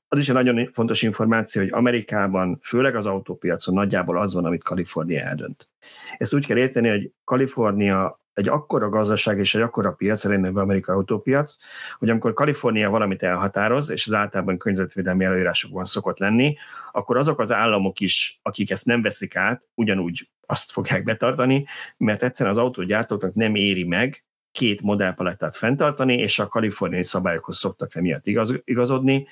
[0.08, 4.62] az is egy nagyon fontos információ, hogy Amerikában, főleg az autópiacon nagyjából az van, amit
[4.62, 5.68] Kalifornia eldönt.
[6.16, 10.94] Ezt úgy kell érteni, hogy Kalifornia egy akkora gazdaság és egy akkora piac, a amerikai
[10.94, 11.56] autópiac,
[11.98, 16.56] hogy amikor Kalifornia valamit elhatároz, és az általában környezetvédelmi előírásokban szokott lenni,
[16.92, 22.22] akkor azok az államok is, akik ezt nem veszik át, ugyanúgy azt fogják betartani, mert
[22.22, 28.26] egyszerűen az autógyártóknak nem éri meg két modellpalettát fenntartani, és a kaliforniai szabályokhoz szoktak emiatt
[28.26, 29.26] igaz, igazodni,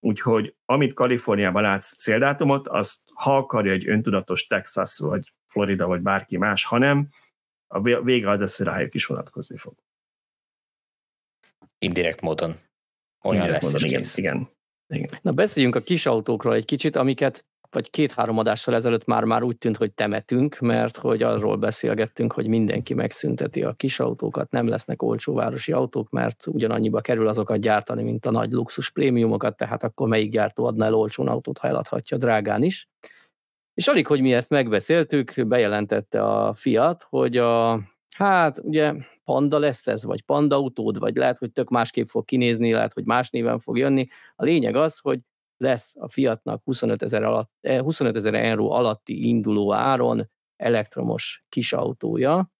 [0.00, 6.36] Úgyhogy amit Kaliforniában látsz céldátumot, azt ha akarja egy öntudatos Texas, vagy Florida, vagy bárki
[6.36, 7.08] más, hanem
[7.68, 9.74] a vége az lesz, rájuk is vonatkozni fog.
[11.78, 12.56] Indirekt módon.
[13.24, 14.50] Olyan Indirekt lesz módon, igen, igen,
[14.86, 15.18] igen.
[15.22, 19.58] Na beszéljünk a kis autókról egy kicsit, amiket vagy két-három adással ezelőtt már, már úgy
[19.58, 25.02] tűnt, hogy temetünk, mert hogy arról beszélgettünk, hogy mindenki megszünteti a kis autókat, nem lesznek
[25.02, 30.08] olcsó városi autók, mert ugyanannyiba kerül azokat gyártani, mint a nagy luxus prémiumokat, tehát akkor
[30.08, 32.88] melyik gyártó adna el olcsón autót, ha eladhatja drágán is.
[33.78, 37.80] És alig, hogy mi ezt megbeszéltük, bejelentette a Fiat, hogy a,
[38.16, 42.72] hát ugye Panda lesz ez, vagy Panda autód, vagy lehet, hogy tök másképp fog kinézni,
[42.72, 44.06] lehet, hogy más néven fog jönni.
[44.36, 45.20] A lényeg az, hogy
[45.56, 52.52] lesz a Fiatnak 25 ezer, alatt, 25 ezer euró alatti induló áron elektromos kisautója,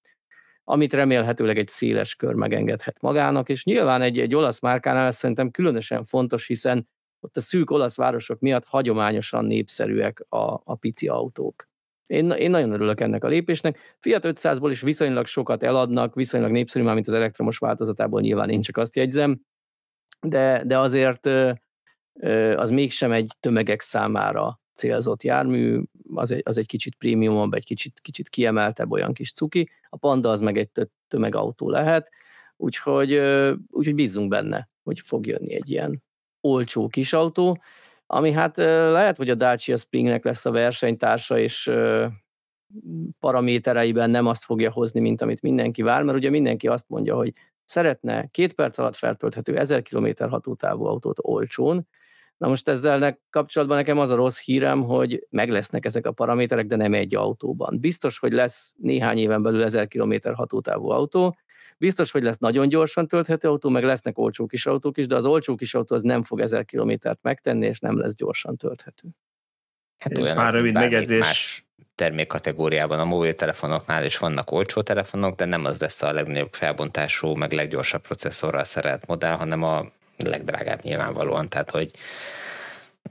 [0.64, 5.50] amit remélhetőleg egy széles kör megengedhet magának, és nyilván egy, egy olasz márkánál ez szerintem
[5.50, 6.88] különösen fontos, hiszen
[7.20, 11.68] ott a szűk olasz városok miatt hagyományosan népszerűek a, a pici autók.
[12.06, 13.96] Én, én nagyon örülök ennek a lépésnek.
[13.98, 18.60] Fiat 500-ból is viszonylag sokat eladnak, viszonylag népszerű, már mint az elektromos változatából nyilván én
[18.60, 19.40] csak azt jegyzem,
[20.20, 21.26] de, de azért
[22.56, 25.82] az mégsem egy tömegek számára célzott jármű,
[26.14, 30.30] az egy, az egy kicsit prémiumabb, egy kicsit, kicsit kiemeltebb olyan kis cuki, a Panda
[30.30, 30.70] az meg egy
[31.08, 32.10] tömegautó lehet,
[32.56, 33.20] úgyhogy,
[33.70, 36.02] úgyhogy bízzunk benne, hogy fog jönni egy ilyen
[36.40, 37.62] olcsó kis autó,
[38.06, 41.70] ami hát lehet, hogy a Dacia Springnek lesz a versenytársa, és
[43.20, 47.32] paramétereiben nem azt fogja hozni, mint amit mindenki vár, mert ugye mindenki azt mondja, hogy
[47.64, 51.86] szeretne két perc alatt feltölthető 1000 km hatótávú autót olcsón,
[52.38, 56.66] Na most ezzel kapcsolatban nekem az a rossz hírem, hogy meg lesznek ezek a paraméterek,
[56.66, 57.80] de nem egy autóban.
[57.80, 61.38] Biztos, hogy lesz néhány éven belül 1000 km hatótávú autó,
[61.78, 65.24] biztos, hogy lesz nagyon gyorsan tölthető autó, meg lesznek olcsó kis autók is, de az
[65.24, 69.08] olcsó kis autó az nem fog 1000 kilométert megtenni, és nem lesz gyorsan tölthető.
[69.98, 71.20] Hát olyan Pár rövid megjegyzés.
[71.20, 77.34] Más termékkategóriában a mobiltelefonoknál is vannak olcsó telefonok, de nem az lesz a legnagyobb felbontású,
[77.34, 79.86] meg leggyorsabb processzorral szerelt modell, hanem a
[80.16, 81.90] legdrágább nyilvánvalóan, tehát hogy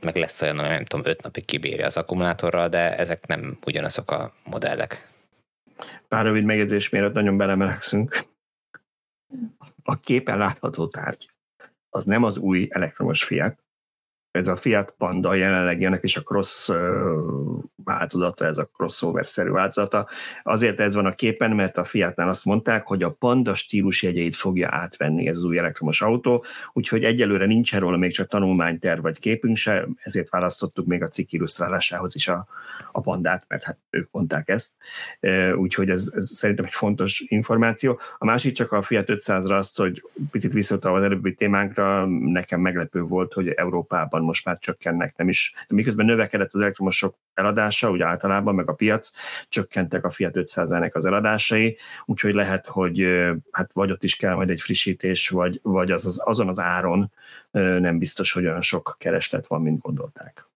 [0.02, 4.12] meg lesz olyan, hogy nem tudom, öt napig kibírja az akkumulátorral, de ezek nem ugyanazok
[4.12, 5.08] a modellek.
[6.08, 8.26] Pár rövid megjegyzés, miért nagyon belemelekszünk.
[9.84, 11.32] A képen látható tárgy
[11.90, 13.64] az nem az új elektromos Fiat,
[14.38, 16.72] ez a Fiat Panda jelenleg ennek is a cross
[17.84, 20.08] változata, ez a crossover-szerű változata.
[20.44, 24.36] Azért ez van a képen, mert a Fiatnál azt mondták, hogy a Panda stílus jegyeit
[24.36, 29.20] fogja átvenni ez az új elektromos autó, úgyhogy egyelőre nincs erről még csak tanulmányterv vagy
[29.20, 32.48] képünk se, ezért választottuk még a cikk illusztrálásához is a,
[32.92, 34.76] a Pandát, mert hát ők mondták ezt.
[35.56, 38.00] Úgyhogy ez, ez szerintem egy fontos információ.
[38.18, 43.02] A másik csak a Fiat 500-ra azt, hogy picit visszatalva az előbbi témánkra, nekem meglepő
[43.02, 48.02] volt, hogy Európában most már csökkennek, nem is, de miközben növekedett az elektromosok eladása, úgy
[48.02, 49.12] általában, meg a piac,
[49.50, 53.08] csökkentek a Fiat 500-nek az eladásai, úgyhogy lehet, hogy
[53.52, 57.12] hát vagy ott is kell majd egy frissítés, vagy, vagy az, az, azon az áron
[57.52, 60.47] nem biztos, hogy olyan sok kereslet van, mint gondolták.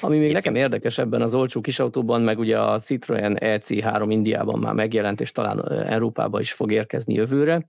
[0.00, 4.74] Ami még nekem érdekes ebben az olcsó kisautóban, meg ugye a Citroen EC3 Indiában már
[4.74, 7.66] megjelent, és talán Európába is fog érkezni jövőre,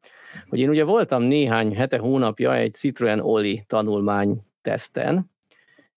[0.49, 5.31] hogy én ugye voltam néhány hete, hónapja egy Citroen Oli tanulmány teszten,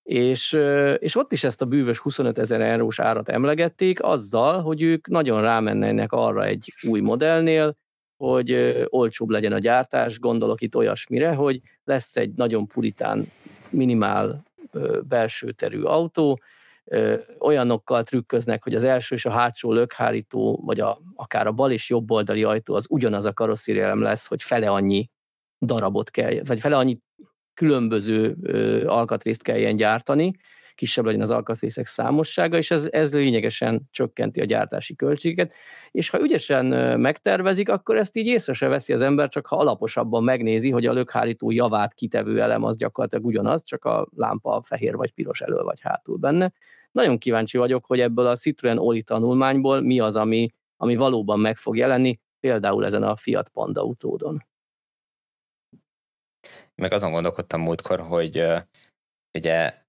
[0.02, 0.58] és,
[0.98, 5.40] és ott is ezt a bűvös 25 ezer eurós árat emlegették, azzal, hogy ők nagyon
[5.40, 7.76] rámennének arra egy új modellnél,
[8.16, 13.26] hogy olcsóbb legyen a gyártás, gondolok itt olyasmire, hogy lesz egy nagyon puritán,
[13.70, 14.42] minimál
[15.08, 16.40] belső terű autó,
[17.38, 21.90] olyanokkal trükköznek, hogy az első és a hátsó lökhárító, vagy a, akár a bal és
[21.90, 25.10] jobb oldali ajtó az ugyanaz a karosszérielem lesz, hogy fele annyi
[25.60, 26.98] darabot kell, vagy fele annyi
[27.54, 28.36] különböző
[28.86, 30.32] alkatrészt kelljen gyártani,
[30.80, 35.52] kisebb legyen az alkatrészek számossága, és ez, ez lényegesen csökkenti a gyártási költséget,
[35.90, 36.66] és ha ügyesen
[37.00, 40.92] megtervezik, akkor ezt így észre se veszi az ember, csak ha alaposabban megnézi, hogy a
[40.92, 45.80] lökhárító javát kitevő elem az gyakorlatilag ugyanaz, csak a lámpa fehér vagy piros elől vagy
[45.80, 46.52] hátul benne.
[46.92, 51.56] Nagyon kíváncsi vagyok, hogy ebből a Citroen Oli tanulmányból mi az, ami, ami valóban meg
[51.56, 54.44] fog jelenni, például ezen a Fiat Panda utódon
[56.74, 58.44] meg azon gondolkodtam múltkor, hogy
[59.38, 59.79] ugye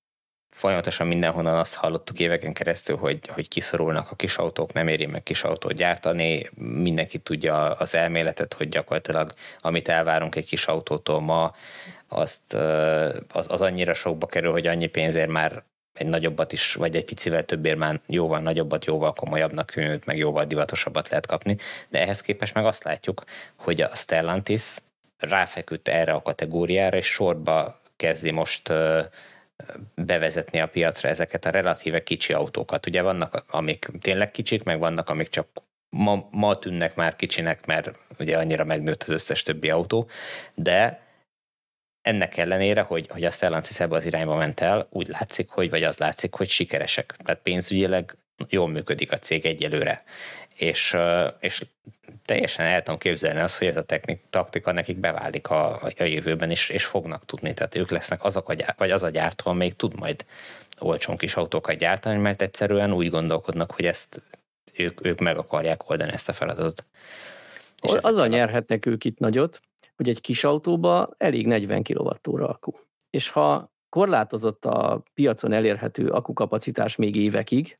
[0.51, 5.23] folyamatosan mindenhonnan azt hallottuk éveken keresztül, hogy, hogy kiszorulnak a kis autók, nem éri meg
[5.23, 11.53] kis autót gyártani, mindenki tudja az elméletet, hogy gyakorlatilag amit elvárunk egy kis autótól ma,
[12.07, 12.53] azt,
[13.33, 17.45] az, az annyira sokba kerül, hogy annyi pénzért már egy nagyobbat is, vagy egy picivel
[17.45, 21.57] többért már jóval nagyobbat, jóval komolyabbnak tűnőt, meg jóval divatosabbat lehet kapni,
[21.89, 23.23] de ehhez képest meg azt látjuk,
[23.55, 24.77] hogy a Stellantis
[25.17, 28.73] ráfeküdt erre a kategóriára, és sorba kezdi most
[29.95, 32.85] bevezetni a piacra ezeket a relatíve kicsi autókat.
[32.85, 35.47] Ugye vannak, amik tényleg kicsik, meg vannak, amik csak
[35.89, 40.09] ma, ma tűnnek már kicsinek, mert ugye annyira megnőtt az összes többi autó,
[40.53, 41.01] de
[42.01, 45.83] ennek ellenére, hogy, hogy a Stellantis ebbe az irányba ment el, úgy látszik, hogy, vagy
[45.83, 47.15] az látszik, hogy sikeresek.
[47.23, 48.15] Tehát pénzügyileg
[48.49, 50.03] jól működik a cég egyelőre
[50.61, 50.97] és,
[51.39, 51.65] és
[52.25, 56.51] teljesen el tudom képzelni azt, hogy ez a technik, taktika nekik beválik a, a jövőben,
[56.51, 57.53] is, és fognak tudni.
[57.53, 60.25] Tehát ők lesznek azok, a gyár, vagy az a gyártó, amelyik tud majd
[60.79, 64.21] olcsón kis autókat gyártani, mert egyszerűen úgy gondolkodnak, hogy ezt
[64.73, 66.85] ők, ők meg akarják oldani ezt a feladatot.
[67.81, 68.27] És Azzal a...
[68.27, 69.61] nyerhetnek ők itt nagyot,
[69.95, 72.71] hogy egy kis autóba elég 40 kWh akku.
[73.09, 77.79] És ha korlátozott a piacon elérhető akkukapacitás még évekig,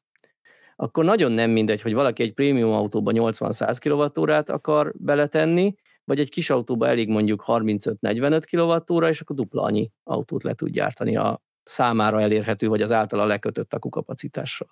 [0.82, 6.30] akkor nagyon nem mindegy, hogy valaki egy prémium autóba 80-100 kWh akar beletenni, vagy egy
[6.30, 11.42] kis autóba elég mondjuk 35-45 kWh, és akkor dupla annyi autót le tud gyártani a
[11.64, 14.68] számára elérhető, vagy az általa lekötött akukapacitással.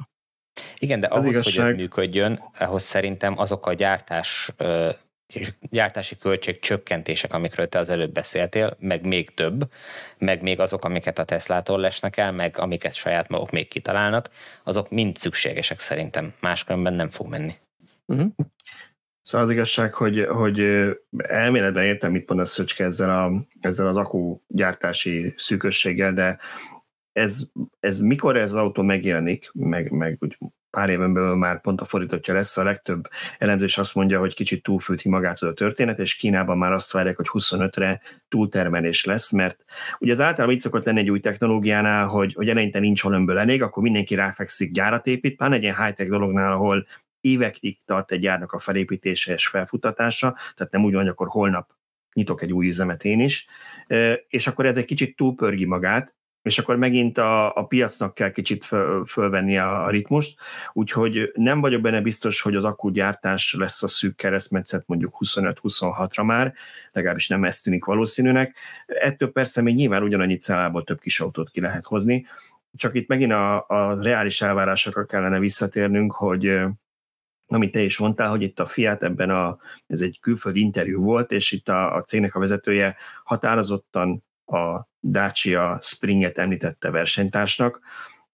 [0.78, 1.66] Igen, de ahhoz, igazság...
[1.66, 4.54] hogy ez működjön, ahhoz szerintem azok a gyártás
[5.70, 9.72] gyártási költség csökkentések, amikről te az előbb beszéltél, meg még több,
[10.18, 14.30] meg még azok, amiket a Teslától lesnek el, meg amiket saját maguk még kitalálnak,
[14.64, 17.54] azok mind szükségesek szerintem, máskülönben nem fog menni.
[18.06, 18.32] Uh-huh.
[19.22, 20.60] Szóval az igazság, hogy, hogy
[21.18, 26.40] elméletben értem, mit mondasz Szöcske ezzel, a, ezzel az akku gyártási szűkösséggel, de
[27.12, 27.44] ez,
[27.80, 30.38] ez mikor ez az autó megjelenik, meg, meg úgy
[30.70, 34.64] pár éven belül már pont a fordítottja lesz, a legtöbb elemzés azt mondja, hogy kicsit
[34.64, 39.66] túlfűti magát a történet, és Kínában már azt várják, hogy 25-re túltermelés lesz, mert
[40.00, 43.62] ugye az általában így szokott lenni egy új technológiánál, hogy, hogy eleinte nincs holömből elég,
[43.62, 46.86] akkor mindenki ráfekszik gyárat épít, pár egy ilyen high-tech dolognál, ahol
[47.22, 51.70] évekig tart egy gyárnak a felépítése és felfutatása, tehát nem úgy van, hogy akkor holnap
[52.14, 53.48] nyitok egy új üzemet én is,
[54.28, 58.66] és akkor ez egy kicsit túlpörgi magát, és akkor megint a, a piacnak kell kicsit
[58.66, 60.40] föl, fölvenni a, a ritmust,
[60.74, 66.54] úgyhogy nem vagyok benne biztos, hogy az akkugyártás lesz a szűk keresztmetszet mondjuk 25-26-ra már,
[66.92, 68.58] legalábbis nem ez tűnik valószínűnek.
[68.86, 72.26] Ettől persze még nyilván ugyanannyi cellából több kis autót ki lehet hozni,
[72.76, 76.62] csak itt megint a, a reális elvárásokra kellene visszatérnünk, hogy
[77.48, 81.32] amit te is mondtál, hogy itt a Fiat ebben a, ez egy külföldi interjú volt,
[81.32, 87.80] és itt a, a cégnek a vezetője határozottan a Dacia Springet említette versenytársnak,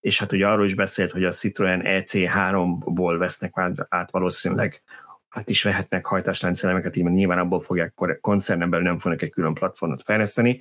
[0.00, 4.82] és hát ugye arról is beszélt, hogy a Citroen EC3-ból vesznek már át valószínűleg
[5.28, 10.02] hát is vehetnek hajtásláncelemeket, így nyilván abból fogják koncernen belül nem fognak egy külön platformot
[10.02, 10.58] fejleszteni.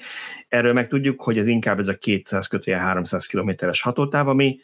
[0.48, 4.60] Erről meg tudjuk, hogy ez inkább ez a 200 kötője 300 kilométeres hatótáv, ami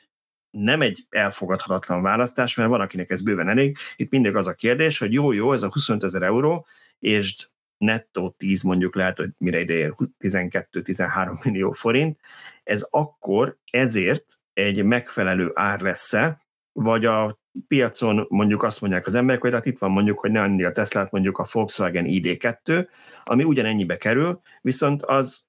[0.50, 3.78] nem egy elfogadhatatlan választás, mert van, akinek ez bőven elég.
[3.96, 6.66] Itt mindig az a kérdés, hogy jó, jó, ez a 25 ezer euró,
[7.00, 7.48] és
[7.82, 12.20] nettó 10 mondjuk lehet, hogy mire ideér 12-13 millió forint,
[12.64, 16.42] ez akkor ezért egy megfelelő ár lesz-e,
[16.72, 20.42] vagy a piacon mondjuk azt mondják az emberek, hogy hát itt van mondjuk, hogy ne
[20.42, 22.88] annyi a Teslát, mondjuk a Volkswagen ID2,
[23.24, 25.48] ami ugyanennyibe kerül, viszont az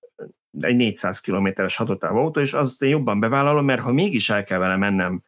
[0.61, 4.59] egy 400 kilométeres hatótáv autó, és azt én jobban bevállalom, mert ha mégis el kell
[4.59, 5.23] vele mennem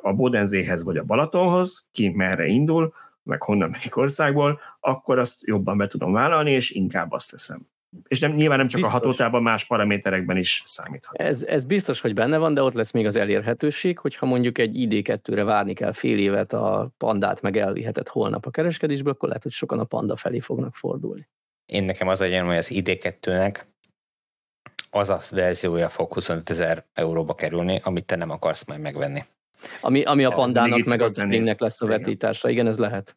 [0.00, 5.76] a Bodenzéhez vagy a Balatonhoz, ki merre indul, meg honnan melyik országból, akkor azt jobban
[5.76, 7.68] be tudom vállalni, és inkább azt teszem.
[8.08, 8.98] És nem, nyilván nem csak biztos.
[8.98, 11.16] a hatótában, más paraméterekben is számíthat.
[11.16, 14.74] Ez, ez biztos, hogy benne van, de ott lesz még az elérhetőség, hogyha mondjuk egy
[14.74, 19.52] ID2-re várni kell fél évet, a pandát meg elvihetett holnap a kereskedésből, akkor lehet, hogy
[19.52, 21.28] sokan a panda felé fognak fordulni.
[21.66, 23.60] Én nekem az a hogy az ID2-nek
[24.90, 29.22] az a verziója fog 25 ezer euróba kerülni, amit te nem akarsz majd megvenni.
[29.80, 33.16] Ami, ami a pandának meg a springnek lesz a vetítása, igen, ez lehet.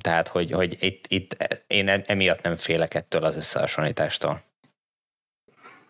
[0.00, 4.40] Tehát, hogy, hogy itt, itt én e, emiatt nem félek ettől az összehasonlítástól.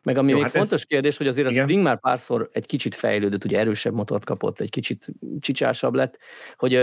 [0.02, 0.84] Meg ami Jó, még hát fontos ez...
[0.84, 1.62] kérdés, hogy azért Igen.
[1.62, 5.06] a Spring már párszor egy kicsit fejlődött, ugye erősebb motort kapott, egy kicsit
[5.40, 6.18] csicsásabb lett,
[6.56, 6.74] hogy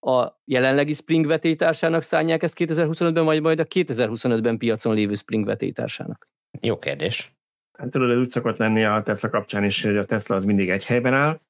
[0.00, 6.28] a jelenlegi Spring vetétársának szállják ezt 2025-ben, vagy majd a 2025-ben piacon lévő Spring vetétársának?
[6.60, 7.32] Jó kérdés.
[7.78, 10.70] Hát tudod, ez úgy szokott lenni a Tesla kapcsán is, hogy a Tesla az mindig
[10.70, 11.40] egy helyben áll,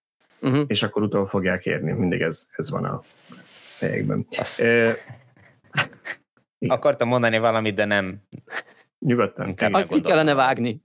[0.41, 0.65] uh-huh.
[0.67, 1.93] és akkor utol fogják érni.
[1.93, 3.03] Mindig ez, ez van a
[3.79, 4.27] helyekben.
[4.39, 4.61] Azt...
[4.61, 4.95] E...
[6.67, 8.23] Akartam mondani valamit, de nem.
[8.99, 9.55] Nyugodtan.
[9.73, 10.83] Azt ki kellene vágni.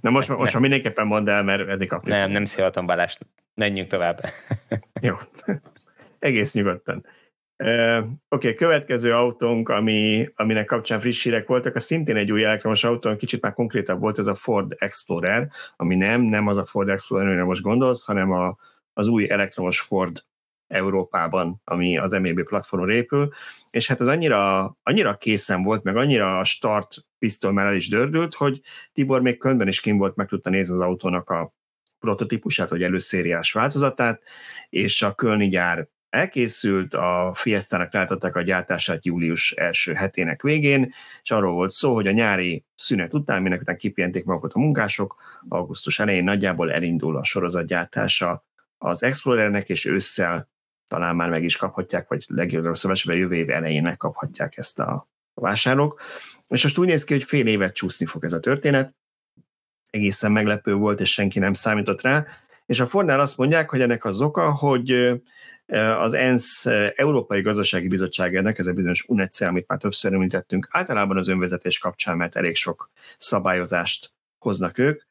[0.00, 0.52] Na most, most nem.
[0.52, 2.10] ha mindenképpen mondd el, mert ez kapni.
[2.10, 3.18] Nem, nem szívhatom Balázs.
[3.54, 4.20] Menjünk tovább.
[5.00, 5.14] Jó.
[6.18, 7.06] Egész nyugodtan.
[7.62, 12.84] Oké, okay, következő autónk, ami, aminek kapcsán friss hírek voltak, az szintén egy új elektromos
[12.84, 16.88] autó, kicsit már konkrétabb volt, ez a Ford Explorer, ami nem, nem az a Ford
[16.88, 18.56] Explorer, amire most gondolsz, hanem a,
[18.92, 20.24] az új elektromos Ford
[20.66, 23.28] Európában, ami az MEB platformon épül,
[23.70, 27.88] és hát az annyira, annyira készen volt, meg annyira a start pisztol már el is
[27.88, 28.60] dördült, hogy
[28.92, 31.52] Tibor még könyvben is kim volt, meg tudta nézni az autónak a
[31.98, 34.22] prototípusát, vagy előszériás változatát,
[34.68, 41.30] és a Kölni gyár elkészült, a Fiesta-nak látották a gyártását július első hetének végén, és
[41.30, 45.98] arról volt szó, hogy a nyári szünet után, minek után kipihenték magukat a munkások, augusztus
[45.98, 48.44] elején nagyjából elindul a sorozatgyártása
[48.78, 50.48] az Explorernek, és ősszel
[50.88, 56.00] talán már meg is kaphatják, vagy legjobb szövesebben jövő év elején megkaphatják ezt a vásárlók.
[56.48, 58.94] És most úgy néz ki, hogy fél évet csúszni fog ez a történet.
[59.90, 62.26] Egészen meglepő volt, és senki nem számított rá.
[62.66, 65.22] És a Fordnál azt mondják, hogy ennek az oka, hogy
[65.78, 71.28] az ENSZ Európai Gazdasági Bizottságának, ez a bizonyos UNECE, amit már többször említettünk, általában az
[71.28, 75.02] önvezetés kapcsán, mert elég sok szabályozást hoznak ők.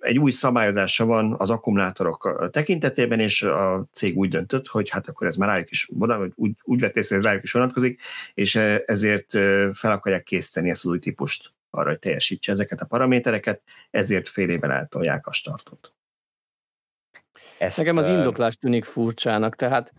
[0.00, 5.26] Egy új szabályozása van az akkumulátorok tekintetében, és a cég úgy döntött, hogy hát akkor
[5.26, 5.88] ez már rájuk is,
[6.34, 8.00] úgy, úgy vett észre, hogy rájuk is vonatkozik,
[8.34, 8.54] és
[8.86, 9.30] ezért
[9.72, 14.48] fel akarják készíteni ezt az új típust arra, hogy teljesítse ezeket a paramétereket, ezért fél
[14.48, 15.94] évvel eltolják a startot.
[17.58, 19.92] Ezt, Nekem az indoklás tűnik furcsának, tehát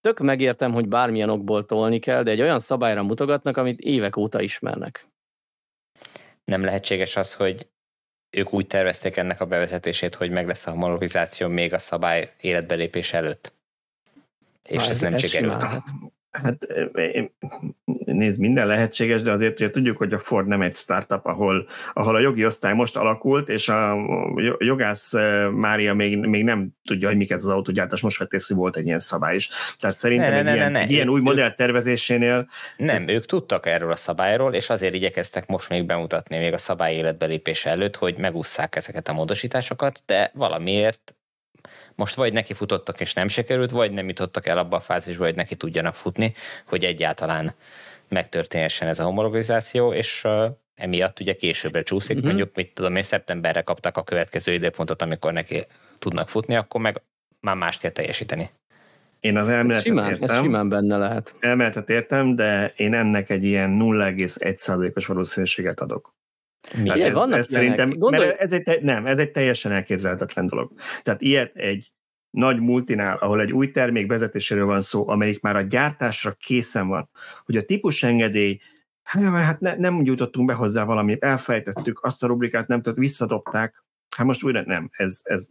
[0.00, 4.40] tök megértem, hogy bármilyen okból tolni kell, de egy olyan szabályra mutogatnak, amit évek óta
[4.40, 5.06] ismernek.
[6.44, 7.68] Nem lehetséges az, hogy
[8.30, 13.12] ők úgy tervezték ennek a bevezetését, hogy meg lesz a homologizáció még a szabály életbelépés
[13.12, 13.52] előtt.
[14.62, 15.62] És Na, ez, ez nem ez sikerült.
[15.62, 15.82] Hát
[18.04, 22.16] nézd, minden lehetséges, de azért ugye tudjuk, hogy a Ford nem egy startup, ahol, ahol
[22.16, 23.96] a jogi osztály most alakult, és a
[24.58, 25.12] jogász
[25.52, 28.86] Mária még, még nem tudja, hogy mik ez az autógyártás, most vett észre, volt egy
[28.86, 29.48] ilyen szabály is.
[29.78, 30.84] Tehát szerintem ne, ne, egy, ne, ilyen, ne, ne.
[30.84, 32.48] egy ilyen új modell tervezésénél...
[32.76, 36.94] Nem, ők tudtak erről a szabályról, és azért igyekeztek most még bemutatni még a szabály
[36.94, 41.12] életbelépése előtt, hogy megúszszák ezeket a módosításokat, de valamiért
[41.98, 45.34] most vagy neki futottak és nem sikerült, vagy nem jutottak el abba a fázisba, hogy
[45.34, 46.32] neki tudjanak futni,
[46.66, 47.54] hogy egyáltalán
[48.08, 50.44] megtörténhessen ez a homologizáció, és uh,
[50.74, 52.26] emiatt ugye későbbre csúszik, uh-huh.
[52.26, 55.64] mondjuk, mit tudom én, szeptemberre kaptak a következő időpontot, amikor neki
[55.98, 57.02] tudnak futni, akkor meg
[57.40, 58.50] már más kell teljesíteni.
[59.20, 60.36] Én az elméletet ez simán, értem.
[60.36, 61.34] Ez simán benne lehet.
[61.40, 66.16] Elméletet értem, de én ennek egy ilyen 0,1%-os valószínűséget adok.
[66.76, 67.02] Mi?
[67.02, 68.26] Ez, vannak ez szerintem, Gondolj...
[68.26, 70.72] mert ez egy, nem, ez egy teljesen elképzelhetetlen dolog.
[71.02, 71.92] Tehát ilyet egy
[72.30, 77.10] nagy multinál, ahol egy új termék vezetéséről van szó, amelyik már a gyártásra készen van,
[77.44, 78.60] hogy a típusengedély
[79.02, 83.84] hát ne, nem jutottunk be hozzá valami, elfejtettük, azt a rubrikát nem tudott, visszadobták,
[84.16, 85.48] hát most újra nem, ez, ez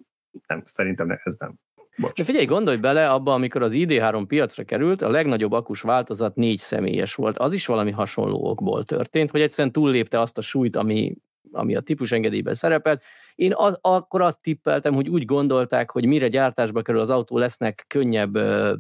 [0.47, 1.53] nem, szerintem ez nem.
[1.97, 2.17] Bocs.
[2.17, 6.59] De figyelj, gondolj bele, abba, amikor az ID3 piacra került, a legnagyobb akus változat négy
[6.59, 7.37] személyes volt.
[7.37, 11.15] Az is valami hasonló okból történt, hogy egyszerűen túllépte azt a súlyt, ami,
[11.51, 13.03] ami a típusengedélyben szerepelt.
[13.35, 17.85] Én az, akkor azt tippeltem, hogy úgy gondolták, hogy mire gyártásba kerül az autó, lesznek
[17.87, 18.37] könnyebb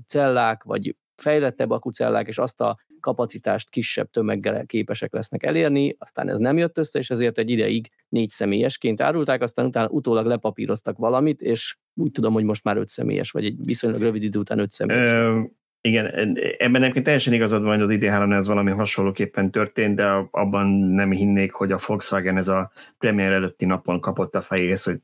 [0.07, 6.37] cellák, vagy fejlettebb akucellák, és azt a kapacitást kisebb tömeggel képesek lesznek elérni, aztán ez
[6.37, 11.41] nem jött össze, és ezért egy ideig négy személyesként árulták, aztán utána utólag lepapíroztak valamit,
[11.41, 14.71] és úgy tudom, hogy most már öt személyes, vagy egy viszonylag rövid idő után öt
[14.71, 15.11] személyes.
[15.11, 15.41] Ö,
[15.81, 20.67] igen, ebben nekem teljesen igazad van, hogy az id ez valami hasonlóképpen történt, de abban
[20.69, 24.99] nem hinnék, hogy a Volkswagen ez a premier előtti napon kapott a fejéhez, hogy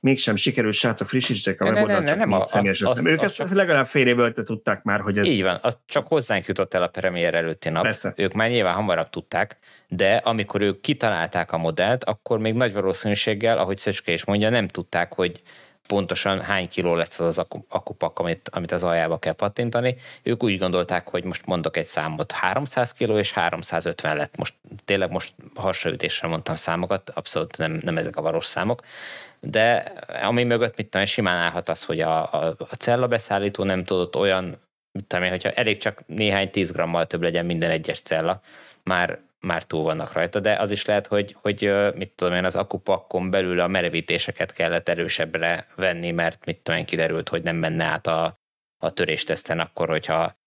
[0.00, 3.86] mégsem sikerült, srácok, frissítsék a weboldalt, csak nem, személyes az, az, Ők az ezt legalább
[3.86, 5.26] fél év előtt tudták már, hogy ez...
[5.26, 7.82] Így van, az csak hozzánk jutott el a premier előtti nap.
[7.82, 8.12] Persze.
[8.16, 9.56] Ők már nyilván hamarabb tudták,
[9.88, 14.68] de amikor ők kitalálták a modellt, akkor még nagy valószínűséggel, ahogy Szöcske is mondja, nem
[14.68, 15.42] tudták, hogy
[15.90, 19.96] pontosan hány kiló lesz az az akupak, amit, amit az aljába kell pattintani.
[20.22, 24.36] Ők úgy gondolták, hogy most mondok egy számot, 300 kiló és 350 lett.
[24.36, 28.82] Most tényleg most hasraütésre mondtam számokat, abszolút nem, nem ezek a valós számok
[29.40, 33.18] de ami mögött mit tudom, simán állhat az, hogy a, a, a cella
[33.56, 34.44] nem tudott olyan,
[34.92, 38.40] mit tudom én, hogyha elég csak néhány tíz grammal több legyen minden egyes cella,
[38.82, 42.56] már, már túl vannak rajta, de az is lehet, hogy, hogy mit tudom én, az
[42.56, 47.84] akupakkon belül a merevítéseket kellett erősebbre venni, mert mit tudom én, kiderült, hogy nem menne
[47.84, 48.38] át a,
[48.78, 50.38] a törésteszten akkor, hogyha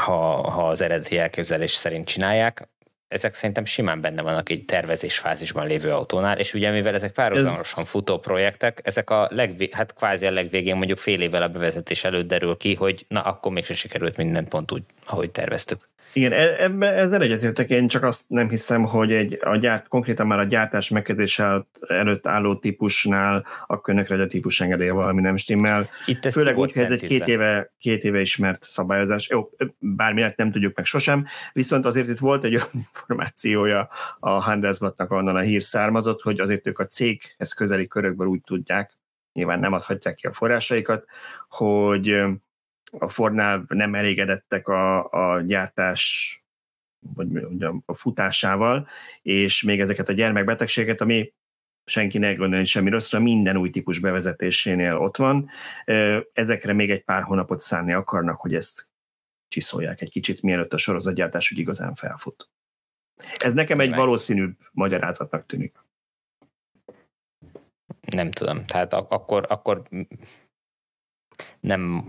[0.00, 2.68] ha, ha az eredeti elképzelés szerint csinálják
[3.08, 7.82] ezek szerintem simán benne vannak egy tervezés fázisban lévő autónál, és ugye mivel ezek párhuzamosan
[7.82, 7.88] Ez...
[7.88, 12.26] futó projektek, ezek a legvé, hát kvázi a legvégén mondjuk fél évvel a bevezetés előtt
[12.26, 15.88] derül ki, hogy na akkor mégsem sikerült minden pont úgy, ahogy terveztük.
[16.16, 20.26] Igen, e- ebben ezzel egyetértek, én csak azt nem hiszem, hogy egy, a gyárt, konkrétan
[20.26, 25.88] már a gyártás megkezdése előtt álló típusnál a önökre a típus engedélye valami nem stimmel.
[26.06, 29.28] Itt ez Főleg úgy, hogy ez egy két éve, két éve ismert szabályozás.
[29.28, 33.88] Jó, bármilyet nem tudjuk meg sosem, viszont azért itt volt egy olyan információja
[34.18, 38.98] a Handelsblattnak, onnan a hír származott, hogy azért ők a céghez közeli körökből úgy tudják,
[39.32, 41.04] nyilván nem adhatják ki a forrásaikat,
[41.48, 42.24] hogy
[42.98, 46.40] a Fordnál nem elégedettek a, a gyártás
[47.14, 48.88] vagy mondjam, a futásával,
[49.22, 51.32] és még ezeket a gyermekbetegséget, ami
[51.84, 55.50] senki ne gondolni semmi rosszra, minden új típus bevezetésénél ott van.
[56.32, 58.88] Ezekre még egy pár hónapot szánni akarnak, hogy ezt
[59.48, 62.50] csiszolják egy kicsit, mielőtt a sorozatgyártás úgy igazán felfut.
[63.36, 65.84] Ez nekem egy valószínűbb magyarázatnak tűnik.
[68.00, 69.82] Nem tudom, tehát akkor, akkor
[71.60, 72.04] nem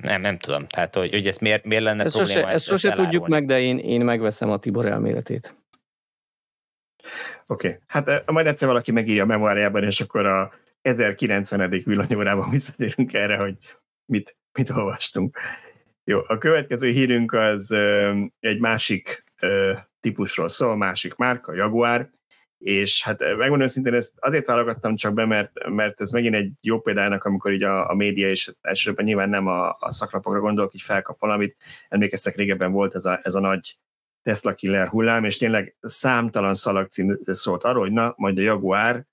[0.00, 0.66] nem, nem tudom.
[0.66, 2.40] Tehát, hogy, hogy ez miért, miért lenne ezt probléma?
[2.40, 5.54] Sose, ezt, ezt sose tudjuk meg, de én, én megveszem a Tibor elméletét.
[7.46, 7.78] Oké, okay.
[7.86, 11.82] hát majd egyszer valaki megírja a memoáriában, és akkor a 1090.
[11.84, 13.56] villanyórában visszatérünk erre, hogy
[14.04, 15.38] mit, mit olvastunk.
[16.04, 17.70] Jó, a következő hírünk az
[18.40, 19.24] egy másik
[20.00, 22.10] típusról szól, másik márka, Jaguar,
[22.60, 26.52] és hát eh, megmondom szintén ezt azért válogattam csak be, mert, mert ez megint egy
[26.60, 30.74] jó példának, amikor így a, a média, és elsősorban nyilván nem a, a szaklapokra gondolok,
[30.74, 31.56] így felkap valamit.
[31.88, 33.78] Emlékeztek, régebben volt ez a, ez a nagy
[34.22, 39.04] Tesla killer hullám, és tényleg számtalan szalagcím szólt arról, hogy na, majd a Jaguar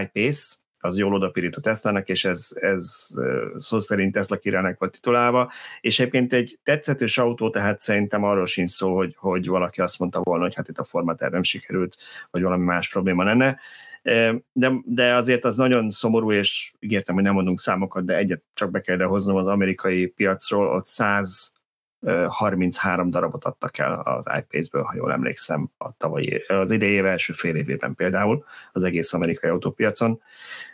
[0.00, 0.54] I-Pace,
[0.84, 3.08] az jól odapirít a Tesla-nak, és ez, ez
[3.56, 8.70] szó szerint Tesla királnak volt titulálva, és egyébként egy tetszetős autó, tehát szerintem arról sincs
[8.70, 11.96] szó, hogy, hogy valaki azt mondta volna, hogy hát itt a formater nem sikerült,
[12.30, 13.58] vagy valami más probléma lenne.
[14.52, 18.70] De, de azért az nagyon szomorú, és ígértem, hogy nem mondunk számokat, de egyet csak
[18.70, 20.86] be kell hoznom az amerikai piacról, ott
[22.04, 27.32] 133 darabot adtak el az iPace-ből, ha jól emlékszem, a tavalyi, az idei év első
[27.32, 30.20] fél évében például az egész amerikai autópiacon.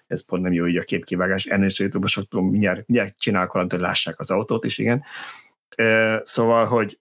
[0.06, 1.46] Ez pont nem jó így a képkivágás.
[1.46, 5.04] Ennél a YouTube-osoktól mindjárt, mindjárt csinálok valamit, hogy lássák az autót is, igen.
[6.22, 6.98] Szóval, hogy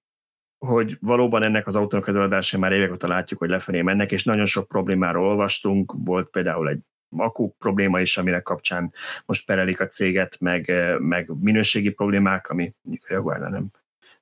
[0.65, 4.23] hogy valóban ennek az autónak az eladása már évek óta látjuk, hogy lefelé mennek, és
[4.23, 6.79] nagyon sok problémáról olvastunk, volt például egy
[7.17, 8.93] akku probléma is, aminek kapcsán
[9.25, 13.71] most perelik a céget, meg, meg minőségi problémák, ami mondjuk a Jaguar nem,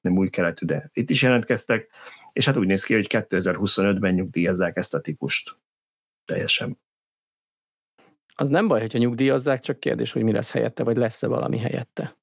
[0.07, 1.89] nem új keletű, de itt is jelentkeztek,
[2.33, 5.57] és hát úgy néz ki, hogy 2025-ben nyugdíjazzák ezt a típust.
[6.25, 6.79] Teljesen.
[8.35, 12.15] Az nem baj, hogyha nyugdíjazzák, csak kérdés, hogy mi lesz helyette, vagy lesz-e valami helyette.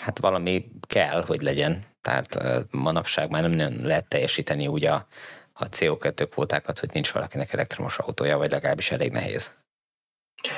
[0.00, 1.84] Hát valami kell, hogy legyen.
[2.00, 2.38] Tehát
[2.70, 5.06] manapság már nem nagyon lehet teljesíteni úgy a,
[5.52, 9.54] a CO2 kvótákat, hogy nincs valakinek elektromos autója, vagy legalábbis elég nehéz.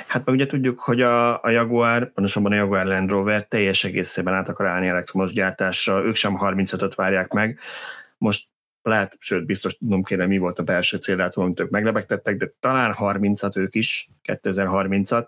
[0.07, 4.33] Hát meg ugye tudjuk, hogy a, a Jaguar, pontosabban a Jaguar Land Rover teljes egészében
[4.33, 7.59] át akar állni elektromos gyártásra, ők sem 35-öt várják meg.
[8.17, 8.47] Most
[8.81, 12.95] lehet, sőt, biztos tudom kérem, mi volt a belső céldátum, amit ők meglebegtettek, de talán
[12.99, 15.27] 30-at ők is, 2030-at,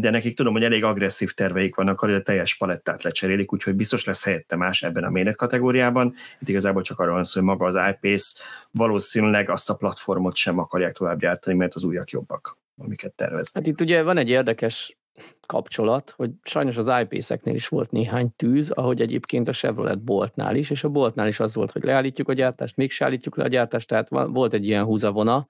[0.00, 4.04] de nekik tudom, hogy elég agresszív terveik vannak, hogy a teljes palettát lecserélik, úgyhogy biztos
[4.04, 6.14] lesz helyette más ebben a méret kategóriában.
[6.40, 8.40] Itt igazából csak arról van szó, hogy maga az iPace
[8.70, 13.64] valószínűleg azt a platformot sem akarják tovább gyártani, mert az újak jobbak, amiket terveznek.
[13.64, 14.98] Hát itt ugye van egy érdekes
[15.46, 20.70] kapcsolat, hogy sajnos az iPace-eknél is volt néhány tűz, ahogy egyébként a Chevrolet Boltnál is,
[20.70, 23.88] és a Boltnál is az volt, hogy leállítjuk a gyártást, mégse állítjuk le a gyártást,
[23.88, 25.48] tehát volt egy ilyen húzavona,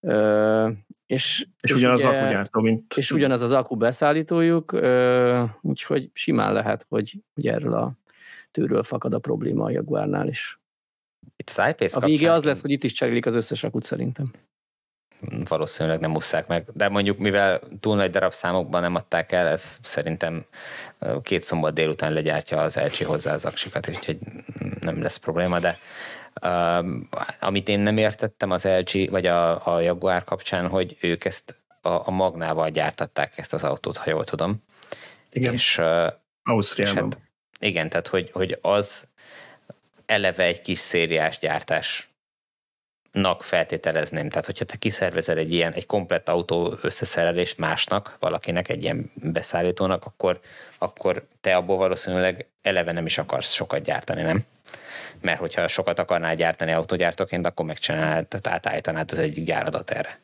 [0.00, 0.70] Ö,
[1.06, 2.94] és, és, és ugyanaz ugye, akkugyártó, mint...
[2.96, 7.92] És ugyanaz az akku beszállítójuk, ö, úgyhogy simán lehet, hogy, hogy erről a
[8.50, 10.60] tőről fakad a probléma a Jaguárnál is.
[11.36, 14.32] Itt az iPace A vége az lesz, hogy itt is cserélik az összes akut szerintem.
[15.48, 19.78] Valószínűleg nem musszák meg, de mondjuk mivel túl nagy darab számokban nem adták el, ez
[19.82, 20.44] szerintem
[21.22, 24.18] két szombat délután legyártja az LG hozzá az aksikat, úgyhogy
[24.80, 25.78] nem lesz probléma, de
[26.42, 26.86] Uh,
[27.40, 31.88] amit én nem értettem az LG, vagy a, a Jaguar kapcsán, hogy ők ezt a,
[31.88, 34.62] a Magnával gyártatták ezt az autót, ha jól tudom.
[35.30, 35.52] Igen.
[35.52, 36.06] És, uh,
[36.42, 37.08] Ausztriában.
[37.08, 37.22] És hát,
[37.58, 39.06] igen, tehát hogy, hogy az
[40.06, 41.38] eleve egy kis szériás
[43.18, 44.28] gyártásnak feltételezném.
[44.28, 50.04] Tehát, hogyha te kiszervezel egy ilyen, egy komplett autó összeszerelést másnak, valakinek, egy ilyen beszállítónak,
[50.04, 50.40] akkor,
[50.78, 54.44] akkor te abból valószínűleg eleve nem is akarsz sokat gyártani, nem?
[55.20, 60.20] mert hogyha sokat akarnál gyártani autógyártóként, akkor megcsinálnád, tehát átállítanád az egyik gyáradat erre.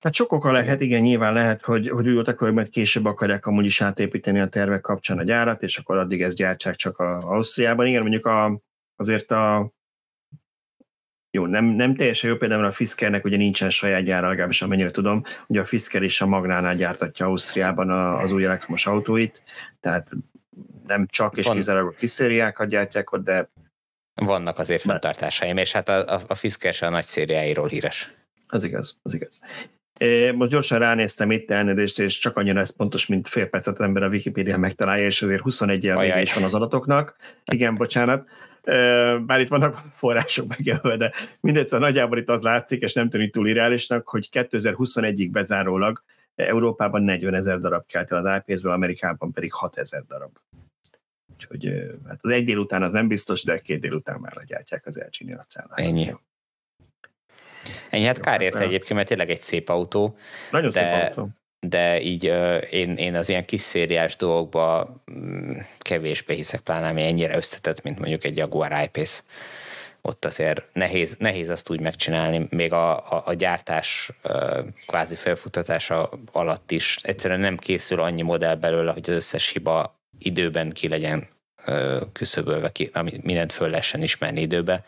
[0.00, 3.64] Hát sok oka lehet, igen, nyilván lehet, hogy, hogy úgy akkor majd később akarják amúgy
[3.64, 7.86] is átépíteni a tervek kapcsán a gyárat, és akkor addig ezt gyártsák csak a Ausztriában.
[7.86, 8.60] Igen, mondjuk a,
[8.96, 9.72] azért a
[11.34, 15.22] jó, nem, nem teljesen jó például a Fiskernek ugye nincsen saját gyára, legalábbis amennyire tudom,
[15.46, 19.42] ugye a Fisker is a Magnánál gyártatja Ausztriában az új elektromos autóit,
[19.80, 20.10] tehát
[20.86, 21.56] nem csak és Van.
[21.56, 23.48] kizárólag a kis szériákat gyártják ott, de
[24.14, 28.14] vannak azért fenntartásaim, és hát a, a, a Fisker a nagy szériáiról híres.
[28.46, 29.40] Az igaz, az igaz.
[30.34, 34.08] Most gyorsan ránéztem itt elnézést, és csak annyira ez pontos, mint fél percet ember a
[34.08, 37.16] Wikipedia megtalálja, és azért 21 ilyen is van az adatoknak.
[37.44, 38.28] Igen, bocsánat.
[39.26, 43.32] Bár itt vannak források megjelölve, de mindegy, szóval nagyjából itt az látszik, és nem tűnik
[43.32, 46.02] túl irreálisnak, hogy 2021-ig bezárólag
[46.34, 50.38] Európában 40 ezer darab kelt el az iPS-ből, Amerikában pedig 6 ezer darab.
[51.32, 55.38] Úgyhogy hát az egy délután az nem biztos, de két délután már legyártják az LG-nél
[55.38, 55.78] a cellát.
[55.78, 56.14] Ennyi.
[57.90, 60.16] Ennyi, hát kár érte hát, egyébként, mert tényleg egy szép autó.
[60.50, 61.28] Nagyon de, szép autó.
[61.66, 62.24] De így
[62.70, 67.98] én, én az ilyen kis szériás dolgokba mm, kevésbé hiszek, pláne ami ennyire összetett, mint
[67.98, 69.22] mondjuk egy Jaguar I-Pace
[70.04, 74.10] ott azért nehéz, nehéz azt úgy megcsinálni, még a, a, a gyártás
[74.86, 80.70] kvázi felfutatása alatt is egyszerűen nem készül annyi modell belőle, hogy az összes hiba időben
[80.70, 81.28] ki legyen
[82.12, 82.90] küszöbölve, ki,
[83.22, 84.84] mindent föl lehessen ismerni időbe.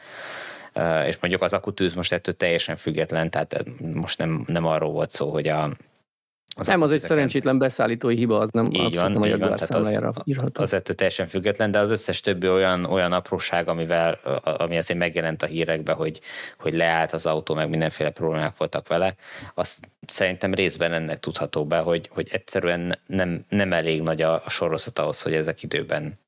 [1.07, 3.64] És mondjuk az akutűz most ettől teljesen független, tehát
[3.95, 5.70] most nem, nem arról volt szó, hogy a,
[6.57, 9.74] az nem, az egy szerencsétlen beszállítói hiba, az nem így van, nem így van, tehát
[9.74, 9.90] az,
[10.24, 10.62] írható.
[10.62, 15.42] az ettől teljesen független, de az összes többi olyan, olyan apróság, amivel, ami azért megjelent
[15.42, 16.20] a hírekbe, hogy,
[16.59, 19.14] hogy leállt az autó, meg mindenféle problémák voltak vele,
[19.55, 24.50] azt szerintem részben ennek tudható be, hogy, hogy egyszerűen nem, nem elég nagy a, a
[24.50, 26.18] sorozat ahhoz, hogy ezek időben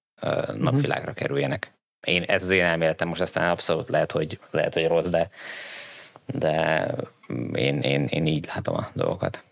[0.54, 1.74] napvilágra kerüljenek.
[2.06, 5.30] Én, ez az én elméletem, most aztán abszolút lehet, hogy, lehet, hogy rossz, de,
[6.26, 6.86] de
[7.52, 9.44] én, én, én így látom a dolgokat.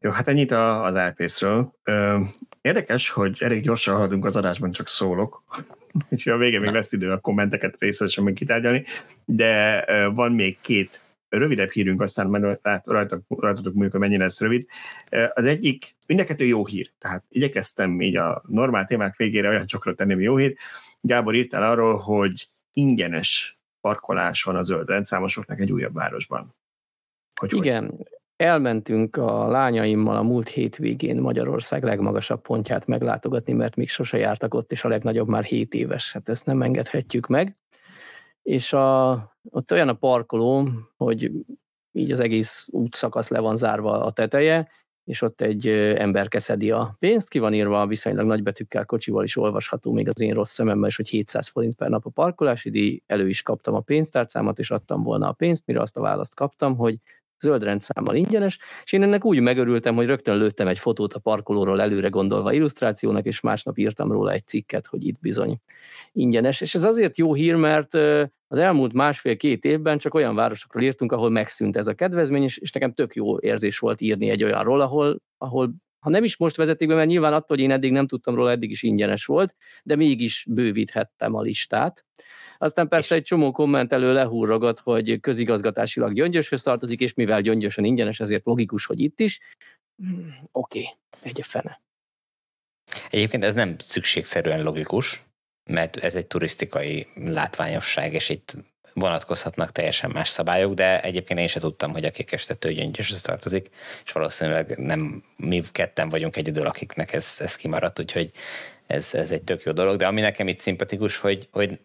[0.00, 1.72] Jó, hát ennyit az elpészről.
[2.60, 5.42] Érdekes, hogy elég gyorsan haladunk az adásban, csak szólok.
[6.08, 8.84] És a vége még lesz idő a kommenteket részletesen meg kitárgyalni,
[9.24, 9.84] de
[10.14, 14.66] van még két rövidebb hírünk, aztán majd rajtatok, rajtatok mondjuk, hogy mennyire lesz rövid.
[15.34, 19.66] Az egyik, mind a kettő jó hír, tehát igyekeztem így a normál témák végére olyan
[19.66, 20.56] csokra tenni, jó hír.
[21.00, 26.54] Gábor írtál arról, hogy ingyenes parkolás van a zöld rendszámosoknak egy újabb városban.
[27.34, 28.19] Hogy Igen, hogy?
[28.40, 34.72] Elmentünk a lányaimmal a múlt hétvégén Magyarország legmagasabb pontját meglátogatni, mert még sose jártak ott,
[34.72, 37.56] és a legnagyobb már 7 éves, hát ezt nem engedhetjük meg.
[38.42, 39.12] És a,
[39.50, 41.30] ott olyan a parkoló, hogy
[41.92, 44.68] így az egész útszakasz le van zárva a teteje,
[45.04, 45.66] és ott egy
[45.96, 50.34] ember keszedi a pénzt, ki van írva viszonylag nagybetűkkel, kocsival is olvasható, még az én
[50.34, 53.80] rossz szememmel is, hogy 700 forint per nap a parkolási díj, elő is kaptam a
[53.80, 56.98] pénztárcámat, és adtam volna a pénzt, mire azt a választ kaptam, hogy
[57.40, 61.80] zöld rendszámmal ingyenes, és én ennek úgy megörültem, hogy rögtön lőttem egy fotót a parkolóról
[61.80, 65.56] előre gondolva illusztrációnak, és másnap írtam róla egy cikket, hogy itt bizony
[66.12, 66.60] ingyenes.
[66.60, 67.94] És ez azért jó hír, mert
[68.46, 72.92] az elmúlt másfél-két évben csak olyan városokról írtunk, ahol megszűnt ez a kedvezmény, és, nekem
[72.92, 76.94] tök jó érzés volt írni egy olyanról, ahol, ahol ha nem is most vezetik be,
[76.94, 80.46] mert nyilván attól, hogy én eddig nem tudtam róla, eddig is ingyenes volt, de mégis
[80.48, 82.04] bővíthettem a listát.
[82.62, 88.44] Aztán persze egy csomó kommentelő lehúrogott, hogy közigazgatásilag gyöngyöshöz tartozik, és mivel gyöngyösen ingyenes, ezért
[88.44, 89.40] logikus, hogy itt is.
[89.96, 91.80] Hmm, Oké, okay, egy fene.
[93.10, 95.22] Egyébként ez nem szükségszerűen logikus,
[95.70, 98.54] mert ez egy turisztikai látványosság, és itt
[98.92, 103.70] vonatkozhatnak teljesen más szabályok, de egyébként én sem tudtam, hogy a kékestető gyöngyöshöz tartozik,
[104.04, 108.30] és valószínűleg nem mi ketten vagyunk egyedül, akiknek ez, ez kimaradt, úgyhogy
[108.86, 111.78] ez, ez egy tök jó dolog, de ami nekem itt szimpatikus, hogy, hogy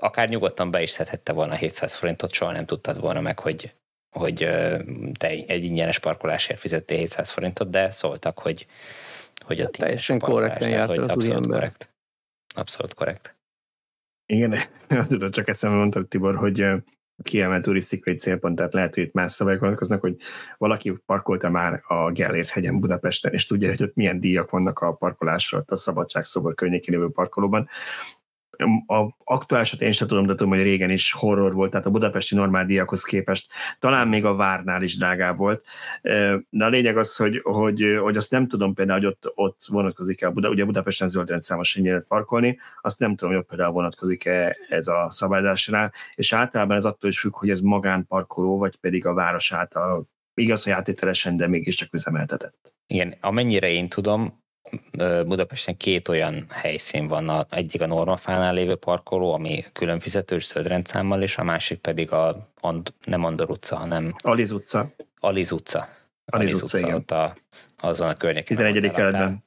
[0.00, 3.74] akár nyugodtan be is szedhette volna 700 forintot, soha nem tudtad volna meg, hogy,
[4.10, 4.36] hogy
[5.18, 8.66] te egy ingyenes parkolásért fizettél 700 forintot, de szóltak, hogy,
[9.44, 11.94] hogy a teljesen korrekten járt hogy abszolút korrekt.
[12.54, 13.38] Abszolút korrekt.
[14.26, 14.54] Igen,
[14.88, 16.64] azt tudod, csak eszembe mondtad, Tibor, hogy
[17.22, 20.16] kiemelt turisztikai célpont, tehát lehet, hogy itt más szabályok vonatkoznak, hogy
[20.58, 24.92] valaki parkolta már a Gellért hegyen Budapesten, és tudja, hogy ott milyen díjak vannak a
[24.92, 27.68] parkolásra, ott a Szabadságszobor környékén lévő parkolóban,
[28.86, 32.34] a aktuálisat én sem tudom, de tudom, hogy régen is horror volt, tehát a budapesti
[32.34, 35.64] normál díjakhoz képest talán még a várnál is drágább volt.
[36.50, 40.30] De a lényeg az, hogy, hogy, hogy azt nem tudom például, hogy ott, ott vonatkozik-e,
[40.30, 44.86] Buda, ugye Budapesten zöld rendszámos lehet parkolni, azt nem tudom, hogy ott például vonatkozik-e ez
[44.86, 49.52] a szabályzásra, és általában ez attól is függ, hogy ez magánparkoló, vagy pedig a város
[49.52, 52.72] által igaz, hogy átételesen, de mégiscsak üzemeltetett.
[52.86, 54.42] Igen, amennyire én tudom,
[55.26, 61.22] Budapesten két olyan helyszín van, a, egyik a Normafánál lévő parkoló, ami külön fizetős zöldrendszámmal,
[61.22, 64.94] és a másik pedig a And, nem Andor utca, hanem Aliz utca.
[65.20, 65.78] Aliz utca.
[66.26, 66.94] Aliz, Aliz utca, utca igen.
[66.94, 67.34] Ott a,
[67.80, 68.56] azon a környéken.
[68.56, 68.90] 11.
[68.90, 69.44] keretben.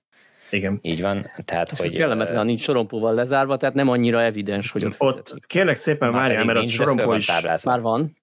[0.49, 0.79] Igen.
[0.81, 1.31] Így van.
[1.45, 5.45] Tehát, és hogy, kellemetlen, ha nincs sorompóval lezárva, tehát nem annyira evidens, hogy ott Ott
[5.47, 7.31] kérlek szépen várjál, mert ott sorompó is...
[7.63, 8.17] Már van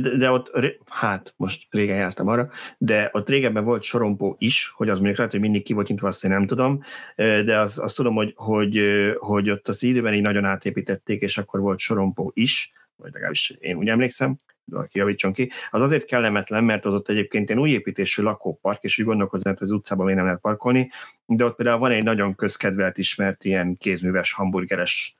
[0.00, 0.50] de, de ott,
[0.86, 5.32] hát most régen jártam arra, de ott régebben volt sorompó is, hogy az mondjuk lehet,
[5.32, 6.82] hogy mindig ki volt nyitva, azt én nem tudom,
[7.16, 8.80] de az, azt tudom, hogy, hogy,
[9.18, 13.76] hogy ott az időben így nagyon átépítették, és akkor volt sorompó is, vagy legalábbis én
[13.76, 18.22] úgy emlékszem, valaki javítson ki, az azért kellemetlen, mert az ott egyébként egy új építésű
[18.22, 20.90] lakópark, és úgy gondolkozom, hogy az utcában még nem lehet parkolni,
[21.26, 25.16] de ott például van egy nagyon közkedvelt ismert ilyen kézműves hamburgeres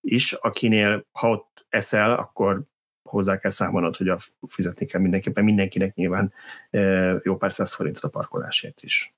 [0.00, 2.62] is, akinél ha ott eszel, akkor
[3.12, 6.32] hozzá kell számolnod, hogy a fizetni kell mindenképpen mindenkinek nyilván
[7.22, 9.14] jó pár száz forintot a parkolásért is.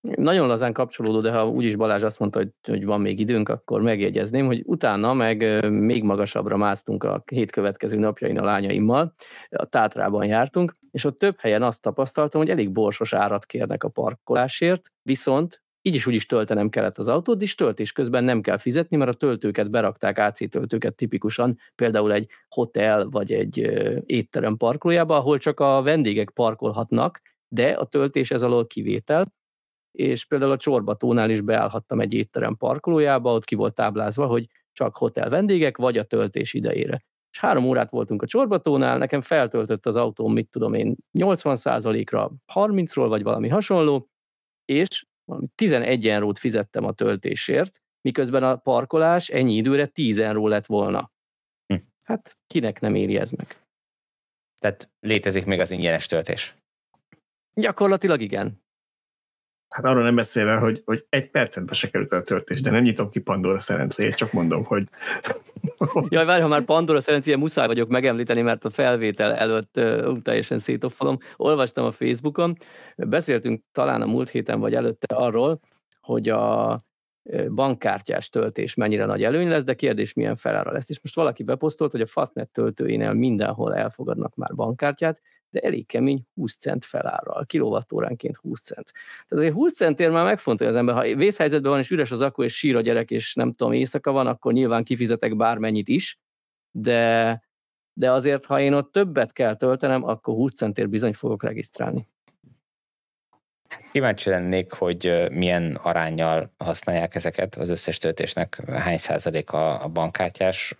[0.00, 3.82] Nagyon lazán kapcsolódó, de ha úgyis Balázs azt mondta, hogy, hogy van még időnk, akkor
[3.82, 9.14] megjegyezném, hogy utána meg még magasabbra másztunk a hét következő napjain a lányaimmal,
[9.48, 13.88] a Tátrában jártunk, és ott több helyen azt tapasztaltam, hogy elég borsos árat kérnek a
[13.88, 18.58] parkolásért, viszont így is úgy is töltenem kellett az autót, és töltés közben nem kell
[18.58, 23.56] fizetni, mert a töltőket berakták, AC töltőket tipikusan, például egy hotel vagy egy
[24.06, 29.32] étterem parkolójába, ahol csak a vendégek parkolhatnak, de a töltés ez alól kivétel,
[29.90, 34.96] és például a Csorbatónál is beállhattam egy étterem parkolójába, ott ki volt táblázva, hogy csak
[34.96, 37.04] hotel vendégek, vagy a töltés idejére.
[37.30, 43.06] És három órát voltunk a Csorbatónál, nekem feltöltött az autóm, mit tudom én, 80%-ra, 30-ról,
[43.08, 44.08] vagy valami hasonló,
[44.64, 45.04] és
[45.54, 51.12] 11 eurót fizettem a töltésért, miközben a parkolás ennyi időre 10 euró lett volna.
[51.66, 51.80] Hm.
[52.02, 53.64] Hát kinek nem éri ez meg?
[54.58, 56.54] Tehát létezik még az ingyenes töltés?
[57.54, 58.63] Gyakorlatilag igen.
[59.74, 63.10] Hát arról nem beszélve, hogy, hogy egy percetbe se került a töltés, de nem nyitom
[63.10, 64.88] ki Pandora szerencéjét, csak mondom, hogy...
[66.08, 70.58] Jaj, várj, ha már Pandora szerencéje, muszáj vagyok megemlíteni, mert a felvétel előtt uh, teljesen
[70.58, 71.18] szétofalom.
[71.36, 72.56] Olvastam a Facebookon,
[72.96, 75.60] beszéltünk talán a múlt héten vagy előtte arról,
[76.00, 76.78] hogy a
[77.48, 80.90] bankkártyás töltés mennyire nagy előny lesz, de kérdés milyen felára lesz.
[80.90, 85.20] És most valaki beposztolt, hogy a Fastnet töltőinél mindenhol elfogadnak már bankkártyát,
[85.54, 88.92] de elég kemény 20 cent felárral, kilovattóránként 20 cent.
[88.92, 92.42] Tehát azért 20 centért már megfontolja az ember, ha vészhelyzetben van és üres az akku
[92.42, 96.18] és sír a gyerek, és nem tudom, éjszaka van, akkor nyilván kifizetek bármennyit is,
[96.70, 97.42] de,
[97.92, 102.08] de azért, ha én ott többet kell töltenem, akkor 20 centért bizony fogok regisztrálni.
[103.92, 110.74] Kíváncsi lennék, hogy milyen arányjal használják ezeket az összes töltésnek, hány százalék a bankkártyás.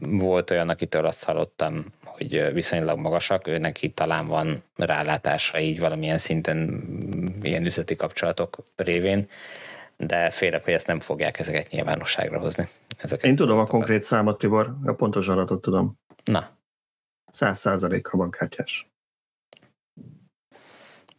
[0.00, 6.18] Volt olyan, akitől azt hallottam, hogy viszonylag magasak, ő neki talán van rálátása így valamilyen
[6.18, 6.82] szinten
[7.42, 9.28] ilyen üzleti kapcsolatok révén,
[9.96, 12.68] de félek, hogy ezt nem fogják ezeket nyilvánosságra hozni.
[12.98, 15.98] Ezeket Én tudom a konkrét számot, Tibor, a pontos adatot tudom.
[16.24, 16.50] Na.
[17.30, 18.93] Száz százalék a bankkártyás.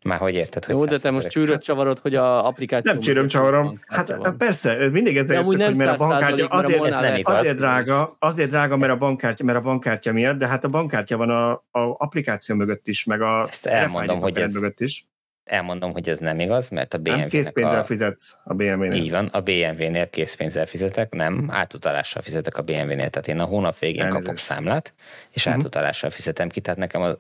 [0.06, 2.92] Már hogy érted, hogy Jó, de te most csűröt csavarod, hogy a applikáció...
[2.92, 3.80] Nem csűröm csavarom.
[3.88, 4.38] Hát van.
[4.38, 8.50] persze, mindig ez jöttök, hogy mert a bankkártya azért, ez nem igaz, azért drága, azért
[8.50, 11.96] drága, mert a bankkártya, mert a bankkártya miatt, de hát a bankkártya van a, a
[11.98, 15.08] applikáció mögött is, meg a Ezt elmondom, hogy ez, mögött is.
[15.44, 17.84] Elmondom, hogy ez nem igaz, mert a BMW-nek készpénzzel a...
[17.84, 19.02] fizetsz a BMW-nél.
[19.02, 23.80] Így van, a BMW-nél készpénzzel fizetek, nem, átutalással fizetek a BMW-nél, tehát én a hónap
[23.80, 24.24] végén Elnézést.
[24.24, 24.94] kapok számlát,
[25.32, 25.62] és uh-huh.
[25.62, 27.16] átutalással fizetem ki, tehát nekem a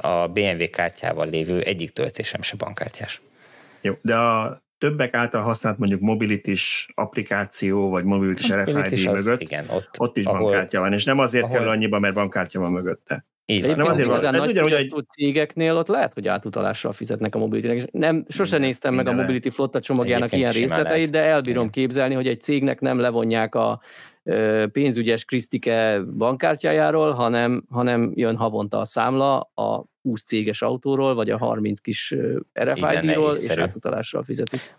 [0.00, 3.20] a BMW kártyával lévő egyik töltésem se bankkártyás.
[3.80, 9.40] Jó, de a többek által használt mondjuk mobilitis applikáció, vagy mobilitis RFID mobilitis az, mögött,
[9.40, 12.60] igen, ott, ott is ahol, bankkártya van, és nem azért ahol, kerül annyiba, mert bankkártya
[12.60, 13.26] van mögötte.
[13.50, 13.76] Így van.
[13.76, 14.34] Nem azért van.
[14.34, 19.06] Ez ugyanúgy, hogy cégeknél ott lehet, hogy átutalással fizetnek a mobility Nem, sose néztem meg
[19.06, 21.72] a Mobility Flotta csomagjának ilyen részleteit, de elbírom igen.
[21.72, 23.80] képzelni, hogy egy cégnek nem levonják a
[24.72, 31.38] pénzügyes Krisztike bankkártyájáról, hanem, hanem jön havonta a számla a 20 céges autóról, vagy a
[31.38, 32.14] 30 kis
[32.60, 34.74] RFID-ról, és átutalással fizetik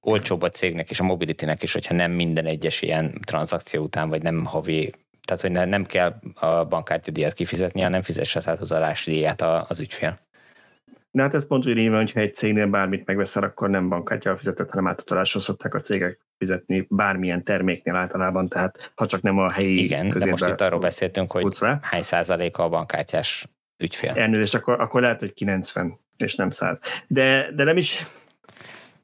[0.00, 4.22] olcsóbb a cégnek és a mobilitynek is, hogyha nem minden egyes ilyen tranzakció után, vagy
[4.22, 4.92] nem havi,
[5.24, 10.18] tehát hogy nem kell a bankkártya díjat kifizetni, hanem fizesse az átutalási díját az ügyfél.
[11.10, 14.70] De hát ez pont úgy van, hogyha egy cégnél bármit megveszel, akkor nem bankkártyával fizetett,
[14.70, 19.82] hanem átutalásra szokták a cégek fizetni bármilyen terméknél általában, tehát ha csak nem a helyi
[19.82, 21.78] Igen, de most itt arról beszéltünk, hogy be.
[21.82, 24.12] hány százaléka a bankkártyás ügyfél.
[24.34, 26.80] és akkor, akkor lehet, hogy 90 és nem 100.
[27.06, 28.06] De, de nem is,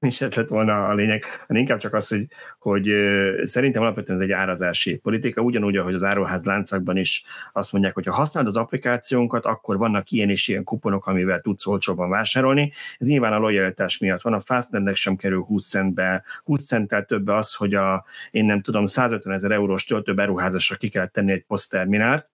[0.13, 2.27] is ez lett volna a lényeg, hanem inkább csak az, hogy,
[2.59, 2.95] hogy
[3.43, 8.07] szerintem alapvetően ez egy árazási politika, ugyanúgy, ahogy az áruház láncakban is azt mondják, hogy
[8.07, 12.73] ha használod az applikációnkat, akkor vannak ilyen és ilyen kuponok, amivel tudsz olcsóban vásárolni.
[12.99, 17.29] Ez nyilván a lojalitás miatt van, a Fastnetnek sem kerül 20 centbe, 20 centtel több
[17.29, 21.45] az, hogy a, én nem tudom, 150 ezer eurós töltő beruházásra ki kellett tenni egy
[21.45, 22.31] posztterminált,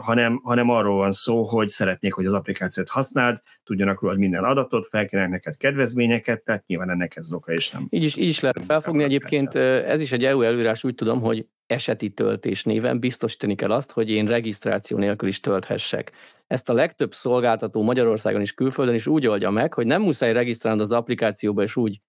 [0.00, 4.86] hanem, hanem arról van szó, hogy szeretnék, hogy az applikációt használd, tudjanak róla minden adatot,
[4.86, 7.86] felkérnek neked kedvezményeket, tehát nyilván ennek ez oka is nem.
[7.90, 9.02] Így is, így is lehet felfogni.
[9.02, 13.92] Egyébként ez is egy EU előírás, úgy tudom, hogy eseti töltés néven biztosítani kell azt,
[13.92, 16.12] hogy én regisztráció nélkül is tölthessek.
[16.46, 20.82] Ezt a legtöbb szolgáltató Magyarországon is külföldön is úgy oldja meg, hogy nem muszáj regisztrálnod
[20.82, 22.00] az applikációba és úgy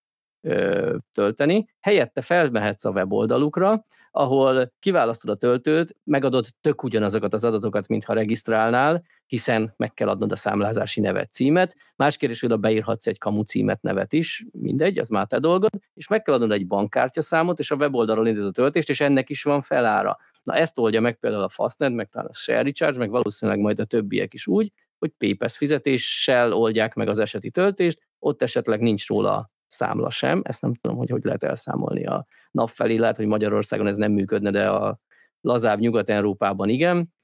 [0.42, 3.86] ö, tölteni, helyette felmehetsz a weboldalukra,
[4.18, 10.32] ahol kiválasztod a töltőt, megadod tök ugyanazokat az adatokat, mintha regisztrálnál, hiszen meg kell adnod
[10.32, 11.76] a számlázási nevet, címet.
[11.96, 16.08] Más kérdés, hogy beírhatsz egy kamu címet, nevet is, mindegy, az már te dolgod, és
[16.08, 19.44] meg kell adnod egy bankkártya számot, és a weboldalról indít a töltést, és ennek is
[19.44, 20.18] van felára.
[20.44, 23.80] Na ezt oldja meg például a Fastnet, meg talán a Share Recharge, meg valószínűleg majd
[23.80, 29.08] a többiek is úgy, hogy PayPass fizetéssel oldják meg az eseti töltést, ott esetleg nincs
[29.08, 33.28] róla számla sem, ezt nem tudom, hogy hogy lehet elszámolni a nap felé, lehet, hogy
[33.28, 35.00] Magyarországon ez nem működne, de a
[35.42, 37.16] lazább Nyugat-Európában igen,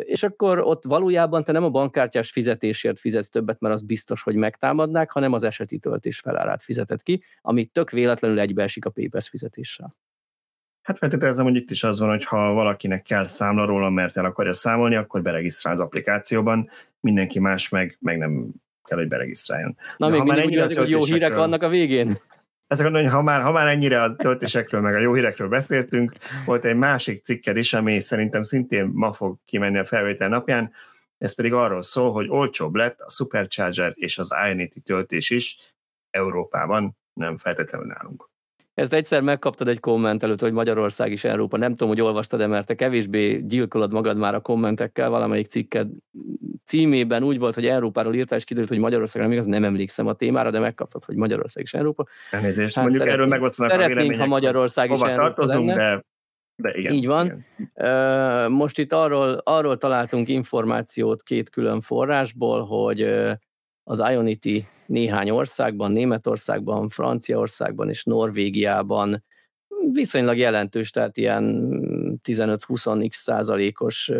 [0.00, 4.34] és akkor ott valójában te nem a bankkártyás fizetésért fizetsz többet, mert az biztos, hogy
[4.34, 9.96] megtámadnák, hanem az eseti töltés felárát fizeted ki, ami tök véletlenül egybeesik a PayPass fizetéssel.
[10.82, 14.24] Hát feltételezem, hogy itt is az van, hogy ha valakinek kell számla róla, mert el
[14.24, 16.68] akarja számolni, akkor beregisztrál az applikációban,
[17.00, 18.50] mindenki más meg, meg nem
[18.90, 19.76] kell, hogy beregisztráljon.
[19.96, 22.18] Na, De még mindig úgy hogy jó hírek vannak a végén.
[22.66, 26.12] Ezt akarom hogy ha már, ha már ennyire a töltésekről, meg a jó hírekről beszéltünk,
[26.46, 30.72] volt egy másik cikked is, ami szerintem szintén ma fog kimenni a felvétel napján,
[31.18, 35.58] ez pedig arról szól, hogy olcsóbb lett a Supercharger és az Ionity töltés is
[36.10, 38.29] Európában, nem feltétlenül nálunk.
[38.80, 41.56] Ezt egyszer megkaptad egy komment előtt, hogy Magyarország is Európa.
[41.56, 45.10] Nem tudom, hogy olvastad-e, mert te kevésbé gyilkolod magad már a kommentekkel.
[45.10, 45.88] Valamelyik cikked
[46.64, 50.12] címében úgy volt, hogy Európáról írtál, és kiderült, hogy Magyarország nem igaz, nem emlékszem a
[50.12, 52.06] témára, de megkaptad, hogy Magyarország is Európa.
[52.30, 55.74] Elnézést, hát mondjuk erről megvolt Szeretnénk, ha Magyarország is Európa lenne.
[55.74, 56.04] De
[56.54, 57.44] de igen, Így van.
[57.74, 58.52] Igen.
[58.52, 63.02] Most itt arról, arról találtunk információt két külön forrásból, hogy
[63.82, 69.24] az Ionity néhány országban, Németországban, Franciaországban és Norvégiában
[69.92, 71.70] viszonylag jelentős, tehát ilyen
[72.24, 74.10] 15-20x százalékos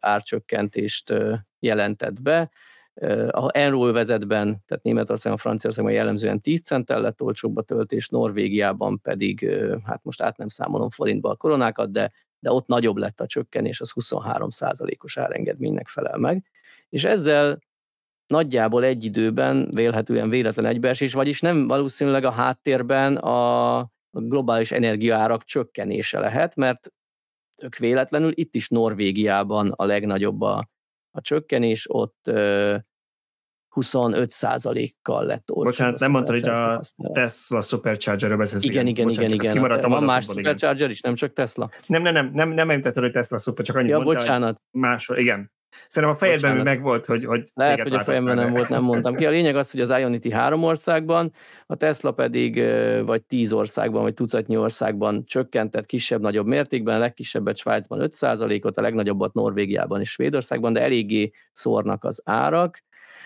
[0.00, 1.14] árcsökkentést
[1.58, 2.50] jelentett be.
[3.30, 3.50] A
[3.92, 9.50] vezetben, tehát Németországban, Franciaországban jellemzően 10 centtel lett olcsóbb a töltés, Norvégiában pedig,
[9.84, 13.80] hát most át nem számolom forintba a koronákat, de, de ott nagyobb lett a csökkenés,
[13.80, 16.44] az 23 százalékos árengedménynek felel meg.
[16.88, 17.58] És ezzel
[18.28, 26.18] nagyjából egy időben vélhetően véletlen egybeesés, vagyis nem valószínűleg a háttérben a globális energiaárak csökkenése
[26.18, 26.92] lehet, mert
[27.54, 30.68] tök véletlenül itt is Norvégiában a legnagyobb a,
[31.10, 32.30] a csökkenés, ott
[33.74, 35.64] 25%-kal lett olcsóbb.
[35.64, 36.80] Bocsánat, nem mondtad, hogy a
[37.12, 38.64] Tesla Supercharger-ről beszélsz.
[38.64, 39.60] Igen, igen, igen, igen.
[39.60, 39.80] igen.
[39.80, 41.70] Van más Supercharger is, nem csak Tesla?
[41.86, 44.62] Nem, nem, nem, nem, nem említetted, hogy Tesla Super, csak annyit ja, mondtál, bocsánat.
[44.70, 45.52] Máshol, igen.
[45.86, 49.14] Szerintem a fejedben még megvolt, hogy, hogy Lehet, hogy a fejemben nem volt, nem mondtam
[49.14, 49.26] ki.
[49.26, 51.32] A lényeg az, hogy az Ionity három országban,
[51.66, 52.62] a Tesla pedig
[53.04, 59.34] vagy tíz országban, vagy tucatnyi országban csökkentett kisebb-nagyobb mértékben, a legkisebbet Svájcban 5%-ot, a legnagyobbat
[59.34, 62.82] Norvégiában és Svédországban, de eléggé szórnak az árak.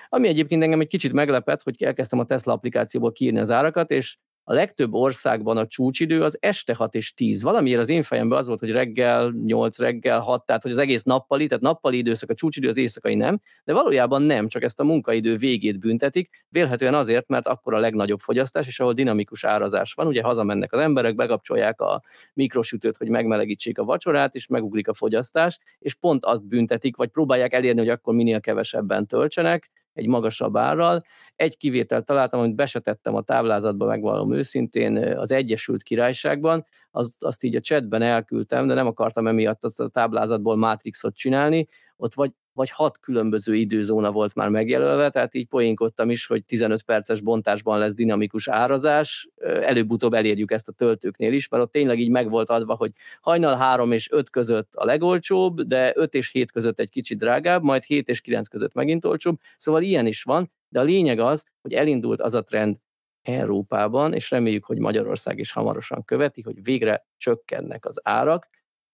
[0.09, 4.16] Ami egyébként engem egy kicsit meglepett, hogy elkezdtem a Tesla applikációból kiírni az árakat, és
[4.45, 7.43] a legtöbb országban a csúcsidő az este 6 és 10.
[7.43, 11.03] Valamiért az én fejemben az volt, hogy reggel 8, reggel 6, tehát hogy az egész
[11.03, 14.84] nappali, tehát nappali időszak a csúcsidő, az éjszakai nem, de valójában nem, csak ezt a
[14.84, 20.07] munkaidő végét büntetik, vélhetően azért, mert akkor a legnagyobb fogyasztás, és ahol dinamikus árazás van,
[20.07, 22.03] ugye hazamennek az emberek, bekapcsolják a
[22.34, 27.53] mikrosütőt, hogy megmelegítsék a vacsorát, és megugrik a fogyasztás, és pont azt büntetik, vagy próbálják
[27.53, 31.03] elérni, hogy akkor minél kevesebben töltsenek, egy magasabb árral.
[31.36, 37.57] Egy kivételt találtam, amit besetettem a táblázatba, megvallom őszintén, az Egyesült Királyságban, azt, azt így
[37.57, 42.70] a chatben elküldtem, de nem akartam emiatt azt a táblázatból Matrixot csinálni, ott vagy vagy
[42.70, 47.94] hat különböző időzóna volt már megjelölve, tehát így poénkodtam is, hogy 15 perces bontásban lesz
[47.94, 52.74] dinamikus árazás, előbb-utóbb elérjük ezt a töltőknél is, mert ott tényleg így meg volt adva,
[52.74, 57.18] hogy hajnal 3 és 5 között a legolcsóbb, de 5 és 7 között egy kicsit
[57.18, 61.18] drágább, majd 7 és 9 között megint olcsóbb, szóval ilyen is van, de a lényeg
[61.18, 62.76] az, hogy elindult az a trend
[63.22, 68.48] Európában, és reméljük, hogy Magyarország is hamarosan követi, hogy végre csökkennek az árak,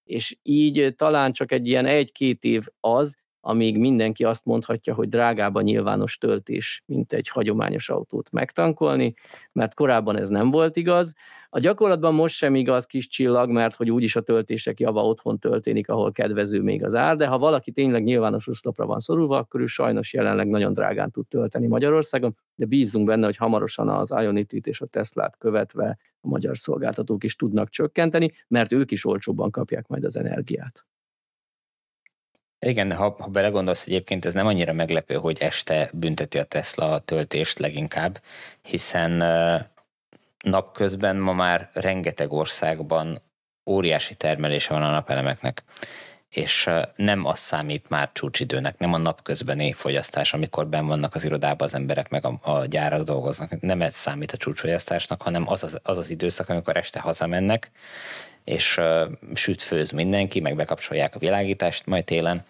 [0.05, 3.17] és így talán csak egy ilyen egy-két év az,
[3.49, 9.15] amíg mindenki azt mondhatja, hogy drágább a nyilvános töltés, mint egy hagyományos autót megtankolni,
[9.53, 11.15] mert korábban ez nem volt igaz.
[11.51, 15.89] A gyakorlatban most sem igaz kis csillag, mert hogy úgyis a töltések java otthon történik,
[15.89, 19.67] ahol kedvező még az ár, de ha valaki tényleg nyilvános oszlopra van szorulva, akkor ő
[19.67, 24.81] sajnos jelenleg nagyon drágán tud tölteni Magyarországon, de bízunk benne, hogy hamarosan az Ionity-t és
[24.81, 30.05] a Teslát követve a magyar szolgáltatók is tudnak csökkenteni, mert ők is olcsóbban kapják majd
[30.05, 30.87] az energiát.
[32.61, 36.99] Igen, ha, ha belegondolsz, egyébként ez nem annyira meglepő, hogy este bünteti a Tesla a
[36.99, 38.23] töltést leginkább,
[38.63, 39.11] hiszen
[40.45, 43.23] napközben ma már rengeteg országban
[43.67, 45.63] óriási termelése van a napelemeknek,
[46.29, 51.69] és nem az számít már csúcsidőnek, nem a napközbeni fogyasztás, amikor ben vannak az irodában
[51.69, 55.81] az emberek, meg a, a gyárak dolgoznak, nem ez számít a csúcsfogyasztásnak, hanem az az,
[55.83, 57.71] az az időszak, amikor este hazamennek,
[58.49, 58.81] és
[59.35, 62.45] süt, főz mindenki, meg bekapcsolják a világítást majd télen,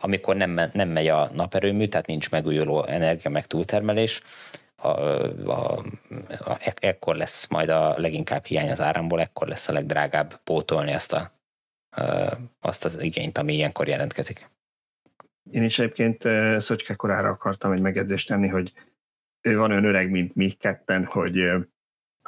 [0.00, 4.22] amikor nem, nem megy a naperőmű, tehát nincs megújuló energia, meg túltermelés,
[4.76, 5.84] a, a,
[6.28, 11.12] a, ekkor lesz majd a leginkább hiány az áramból, ekkor lesz a legdrágább pótolni azt,
[11.12, 11.32] a,
[12.60, 14.48] azt az igényt, ami ilyenkor jelentkezik.
[15.50, 16.22] Én is egyébként
[16.62, 18.72] Szöcske korára akartam egy megjegyzést tenni, hogy
[19.40, 21.42] ő van olyan öreg, mint mi ketten, hogy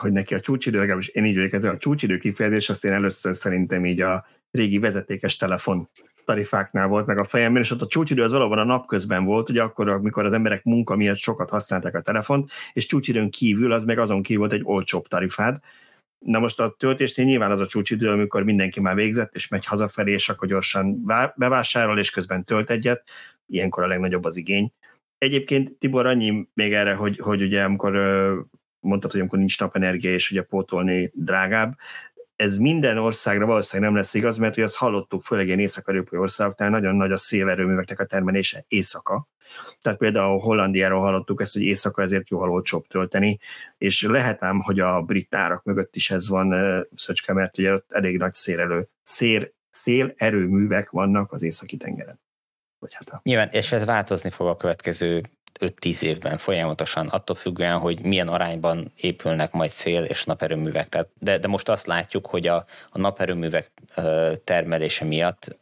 [0.00, 3.36] hogy neki a csúcsidő, legalábbis én így vagyok ezzel a csúcsidő kifejezés, azt én először
[3.36, 5.88] szerintem így a régi vezetékes telefon
[6.24, 9.62] tarifáknál volt meg a fejemben, és ott a csúcsidő az valóban a napközben volt, ugye
[9.62, 13.98] akkor, amikor az emberek munka miatt sokat használták a telefont, és csúcsidőn kívül az meg
[13.98, 15.58] azon kívül volt egy olcsóbb tarifád.
[16.18, 20.12] Na most a töltésnél nyilván az a csúcsidő, amikor mindenki már végzett, és megy hazafelé,
[20.12, 21.04] és akkor gyorsan
[21.36, 23.08] bevásárol, és közben tölt egyet,
[23.46, 24.72] ilyenkor a legnagyobb az igény.
[25.18, 27.96] Egyébként Tibor, annyi még erre, hogy, hogy ugye amikor
[28.86, 31.76] mondtad, hogy amikor nincs napenergia, és ugye pótolni drágább,
[32.36, 36.70] ez minden országra valószínűleg nem lesz igaz, mert hogy azt hallottuk, főleg ilyen észak-európai országoknál
[36.70, 39.28] nagyon nagy a szélerőműveknek a termelése éjszaka,
[39.80, 43.38] Tehát például Hollandiáról hallottuk ezt, hogy éjszaka ezért jóval olcsóbb tölteni,
[43.78, 46.54] és lehet ám, hogy a brit árak mögött is ez van,
[46.94, 52.20] Szöcske, mert ugye ott elég nagy szélelő, szél, szélerőművek vannak az északi tengeren.
[52.90, 53.20] Hát a...
[53.22, 55.22] Nyilván, és ez változni fog a következő
[55.60, 60.88] 5-10 évben folyamatosan, attól függően, hogy milyen arányban épülnek majd szél és naperőművek.
[60.88, 63.70] Tehát, de, de most azt látjuk, hogy a, a naperőművek
[64.44, 65.56] termelése miatt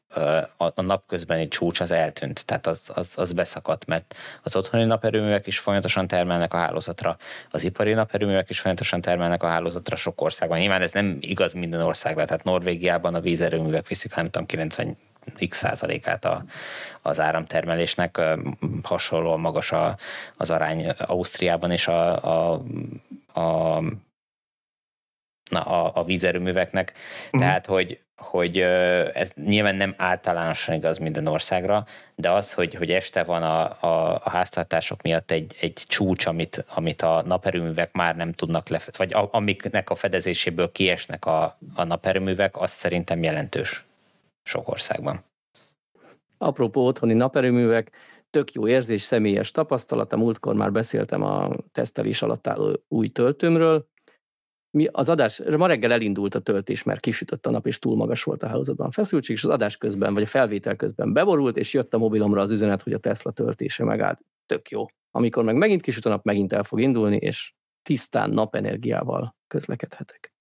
[0.57, 5.47] a, a napközbeni csúcs az eltűnt, tehát az, az, az beszakadt, mert az otthoni naperőművek
[5.47, 7.17] is folyamatosan termelnek a hálózatra,
[7.51, 10.59] az ipari naperőművek is folyamatosan termelnek a hálózatra sok országban.
[10.59, 14.97] Nyilván ez nem igaz minden országra, tehát Norvégiában a vízerőművek viszik, nem tudom, 90
[15.49, 16.45] x százalékát a,
[17.03, 18.21] az áramtermelésnek,
[18.83, 19.97] hasonlóan magas a,
[20.37, 22.63] az arány Ausztriában és a, a,
[23.41, 23.81] a
[25.51, 26.93] na, a, a vízerőműveknek.
[27.27, 27.41] Uh-huh.
[27.41, 28.59] Tehát, hogy, hogy
[29.15, 34.21] ez nyilván nem általánosan igaz minden országra, de az, hogy, hogy este van a, a,
[34.25, 39.13] a háztartások miatt egy, egy csúcs, amit, amit a naperőművek már nem tudnak lefedni, vagy
[39.13, 43.85] a, amiknek a fedezéséből kiesnek a, a naperőművek, az szerintem jelentős
[44.45, 45.25] sok országban.
[46.39, 47.91] Apropó otthoni naperőművek,
[48.31, 53.89] tök jó érzés, személyes tapasztalat, a múltkor már beszéltem a tesztelés alatt álló új töltőmről.
[54.71, 58.23] Mi az adás, ma reggel elindult a töltés, mert kisütött a nap, és túl magas
[58.23, 61.75] volt a hálózatban a feszültség, és az adás közben, vagy a felvétel közben beborult, és
[61.75, 64.21] jött a mobilomra az üzenet, hogy a Tesla töltése megállt.
[64.47, 64.87] Tök jó.
[65.11, 70.34] Amikor meg megint kisüt a nap, megint el fog indulni, és tisztán napenergiával közlekedhetek.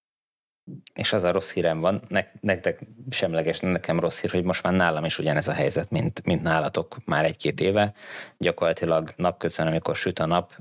[0.94, 4.74] És az a rossz hírem van, ne, nektek semleges, nekem rossz hír, hogy most már
[4.74, 7.94] nálam is ugyanez a helyzet, mint, mint nálatok már egy-két éve.
[8.38, 10.52] Gyakorlatilag napközben, amikor süt a nap,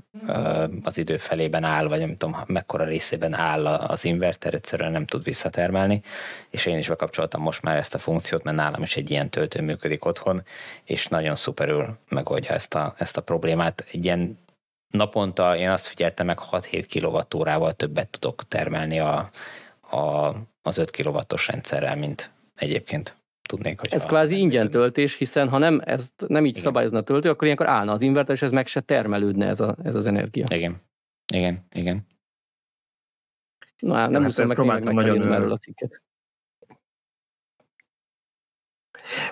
[0.83, 5.23] az idő felében áll, vagy nem tudom, mekkora részében áll az inverter, egyszerűen nem tud
[5.23, 6.01] visszatermelni,
[6.49, 9.61] és én is bekapcsoltam most már ezt a funkciót, mert nálam is egy ilyen töltő
[9.61, 10.43] működik otthon,
[10.83, 13.85] és nagyon szuperül megoldja ezt a, ezt a problémát.
[13.91, 14.39] Egy ilyen
[14.93, 19.29] naponta én azt figyeltem meg 6-7 kWh-val többet tudok termelni a
[19.93, 23.79] a, az 5 kW-os rendszerrel, mint egyébként tudnék.
[23.79, 26.63] Hogy ez kvázi ingyen töltés, hiszen ha nem, ezt nem így Igen.
[26.63, 29.75] szabályozna a töltő, akkor ilyenkor állna az inverter, és ez meg se termelődne ez, a,
[29.83, 30.45] ez az energia.
[30.53, 30.77] Igen,
[31.33, 32.07] igen, igen.
[33.79, 36.01] Na, nem hát muszáj meg, meg nagyon erről a cikket.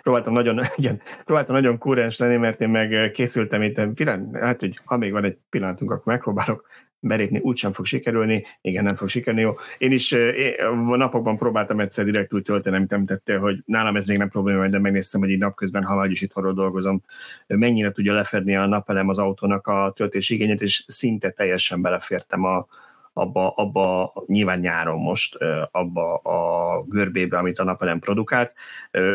[0.01, 4.79] próbáltam nagyon, igen, próbáltam nagyon kúrens lenni, mert én meg készültem itt, pillanat, hát, hogy
[4.85, 6.67] ha még van egy pillanatunk, akkor megpróbálok
[7.01, 9.55] belépni, úgysem fog sikerülni, igen, nem fog sikerülni, jó.
[9.77, 14.05] Én is én, a napokban próbáltam egyszer direkt úgy tölteni, amit említette, hogy nálam ez
[14.05, 17.03] még nem probléma, de megnéztem, hogy így napközben, ha már is itthonról dolgozom,
[17.47, 22.67] mennyire tudja lefedni a napelem az autónak a töltési igényét, és szinte teljesen belefértem a,
[23.13, 25.37] abba, abba nyilván nyáron most,
[25.71, 28.53] abba a görbébe, amit a napelem produkált.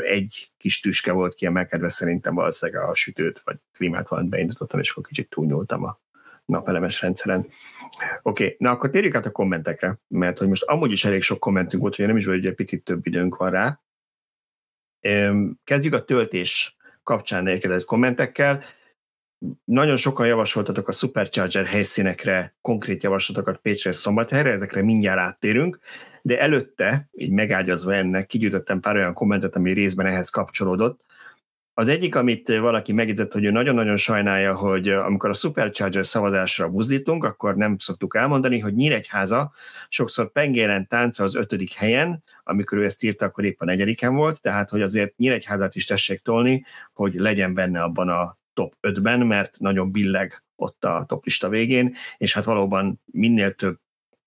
[0.08, 5.06] Egy kis tüske volt kiemelkedve, szerintem valószínűleg a sütőt vagy klímát valamit beindítottam, és akkor
[5.06, 5.98] kicsit túlnyúltam a
[6.46, 7.38] napelemes rendszeren.
[8.22, 11.40] Oké, okay, na akkor térjük át a kommentekre, mert hogy most amúgy is elég sok
[11.40, 13.80] kommentünk volt, hogy nem is vagy, hogy egy picit több időnk van rá.
[15.64, 18.64] Kezdjük a töltés kapcsán érkezett kommentekkel.
[19.64, 25.78] Nagyon sokan javasoltatok a Supercharger helyszínekre konkrét javaslatokat Pécsre és Szombathelyre, ezekre mindjárt áttérünk,
[26.22, 31.04] de előtte, így megágyazva ennek, kigyűjtöttem pár olyan kommentet, ami részben ehhez kapcsolódott.
[31.78, 37.24] Az egyik, amit valaki megjegyzett, hogy ő nagyon-nagyon sajnálja, hogy amikor a Supercharger szavazásra buzdítunk,
[37.24, 39.52] akkor nem szoktuk elmondani, hogy Nyíregyháza
[39.88, 44.40] sokszor pengélen tánca az ötödik helyen, amikor ő ezt írta, akkor épp a negyediken volt,
[44.40, 49.58] tehát hogy azért Nyíregyházat is tessék tolni, hogy legyen benne abban a top 5-ben, mert
[49.58, 53.78] nagyon billeg ott a toplista végén, és hát valóban minél több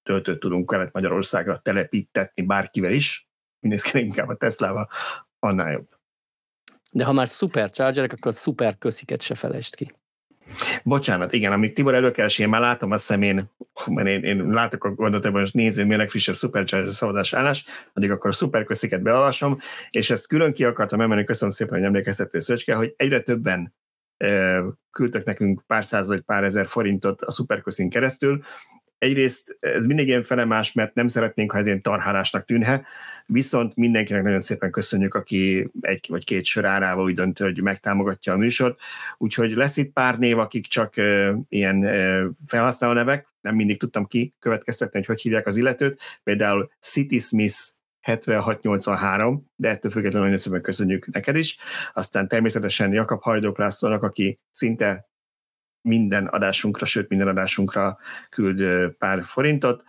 [0.04, 3.28] töltőt tudunk Kelet-Magyarországra telepítetni bárkivel is,
[3.60, 4.89] minél inkább a Teslával,
[5.39, 5.99] annál jobb.
[6.92, 9.94] De ha már superchargerek, akkor a szuper kösziket se felejtsd ki.
[10.84, 13.52] Bocsánat, igen, amíg Tibor előkeres, én már látom a szemén,
[13.86, 18.30] mert én, én látok a ebben, hogy nézem, a legfrissebb Supercharger szavazás állás, addig akkor
[18.30, 19.58] a szuperkösziket beolvasom,
[19.90, 23.74] és ezt külön ki akartam emelni, köszönöm szépen, hogy emlékeztettél Szöcske, hogy egyre többen
[24.92, 28.42] küldtek nekünk pár száz vagy pár ezer forintot a szuperköszin keresztül.
[29.00, 32.86] Egyrészt ez mindig ilyen felemás, mert nem szeretnénk, ha ez ilyen tarhálásnak tűnhe,
[33.26, 38.34] viszont mindenkinek nagyon szépen köszönjük, aki egy vagy két sor árával úgy dönt, hogy megtámogatja
[38.34, 38.80] a műsort.
[39.18, 44.06] Úgyhogy lesz itt pár név, akik csak uh, ilyen uh, felhasználó nevek, nem mindig tudtam
[44.06, 46.02] ki következtetni, hogy hogy hívják az illetőt.
[46.24, 47.56] Például City Smith
[48.02, 51.58] 7683, de ettől függetlenül nagyon szépen köszönjük neked is.
[51.93, 55.10] Aztán természetesen Jakab Hajdók Lászlónak, aki szinte
[55.82, 57.98] minden adásunkra, sőt minden adásunkra
[58.30, 59.84] küld pár forintot.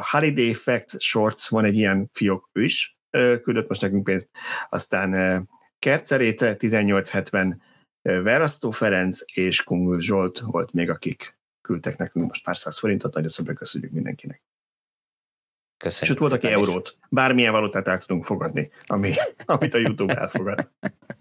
[0.00, 2.98] Holiday Facts Shorts van egy ilyen fiók, ő is
[3.42, 4.30] küldött most nekünk pénzt.
[4.68, 5.48] Aztán
[5.78, 7.62] Kerceréce 1870
[8.02, 13.28] Verasztó Ferenc és Kungul Zsolt volt még, akik küldtek nekünk most pár száz forintot, nagyon
[13.28, 14.42] szépen köszönjük mindenkinek.
[15.76, 16.96] Köszönjük ott volt, aki eurót.
[17.08, 19.14] Bármilyen valutát el tudunk fogadni, ami,
[19.44, 20.70] amit a YouTube elfogad.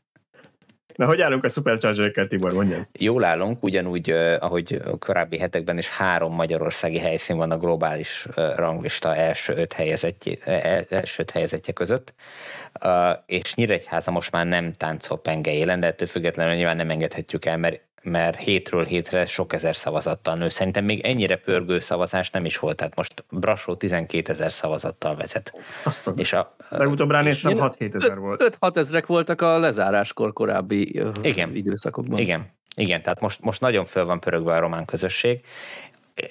[0.97, 2.87] Na, hogy állunk a Supercharger-ekkel, Tibor, mondjam?
[2.91, 9.15] Jól állunk, ugyanúgy, ahogy a korábbi hetekben is három magyarországi helyszín van a globális ranglista
[9.15, 12.13] első öt helyezettje, e, első öt helyezettje között,
[13.25, 17.57] és Nyíregyháza most már nem táncol penge élen, de ettől függetlenül nyilván nem engedhetjük el,
[17.57, 20.49] mert mert hétről hétre sok ezer szavazattal nő.
[20.49, 25.53] Szerintem még ennyire pörgő szavazás nem is volt, tehát most Brassó 12 ezer szavazattal vezet.
[25.83, 28.57] Azt és a, Legutóbb ránéztem, 6-7 ezer volt.
[28.59, 32.19] 5-6 ezrek voltak a lezáráskor korábbi igen, időszakokban.
[32.19, 35.41] Igen, igen, tehát most, most nagyon föl van pörögve a román közösség,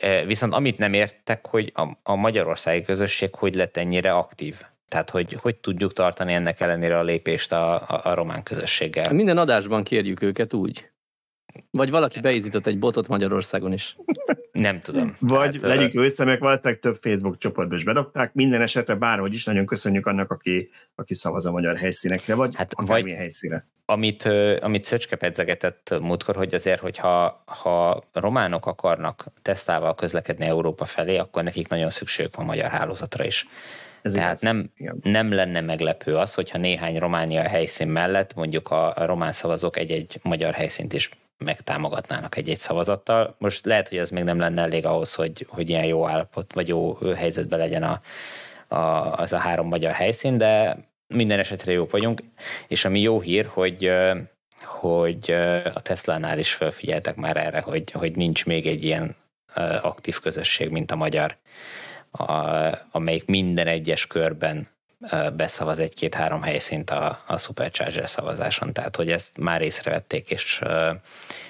[0.00, 4.60] e, viszont amit nem értek, hogy a, a magyarországi közösség hogy lett ennyire aktív.
[4.88, 9.12] Tehát, hogy hogy tudjuk tartani ennek ellenére a lépést a, a, a román közösséggel.
[9.12, 10.90] Minden adásban kérjük őket úgy.
[11.70, 13.96] Vagy valaki beizított egy botot Magyarországon is.
[14.52, 15.14] Nem tudom.
[15.20, 18.34] Vagy hát, legyünk meg valószínűleg több Facebook csoportba is bedobták.
[18.34, 22.72] Minden esetre bárhogy is nagyon köszönjük annak, aki, aki szavaz a magyar helyszínekre, vagy hát,
[22.76, 23.66] vagy helyszíne.
[23.84, 24.22] Amit,
[24.60, 31.42] amit Szöcske pedzegetett múltkor, hogy azért, hogyha ha románok akarnak tesztával közlekedni Európa felé, akkor
[31.42, 33.46] nekik nagyon szükségük van magyar hálózatra is.
[34.02, 39.32] Ez Tehát nem, nem lenne meglepő az, hogyha néhány Románia helyszín mellett mondjuk a román
[39.32, 43.34] szavazók egy-egy magyar helyszínt is megtámogatnának egy-egy szavazattal.
[43.38, 46.68] Most lehet, hogy ez még nem lenne elég ahhoz, hogy, hogy ilyen jó állapot, vagy
[46.68, 48.00] jó helyzetben legyen a,
[48.74, 52.20] a, az a három magyar helyszín, de minden esetre jók vagyunk,
[52.68, 53.92] és ami jó hír, hogy
[54.64, 55.30] hogy
[55.74, 59.16] a Tesla-nál is felfigyeltek már erre, hogy, hogy nincs még egy ilyen
[59.82, 61.36] aktív közösség, mint a magyar,
[62.10, 62.32] a,
[62.90, 64.68] amelyik minden egyes körben
[65.36, 70.62] beszavaz egy-két-három helyszínt a, a Supercharger szavazáson, tehát hogy ezt már észrevették, és,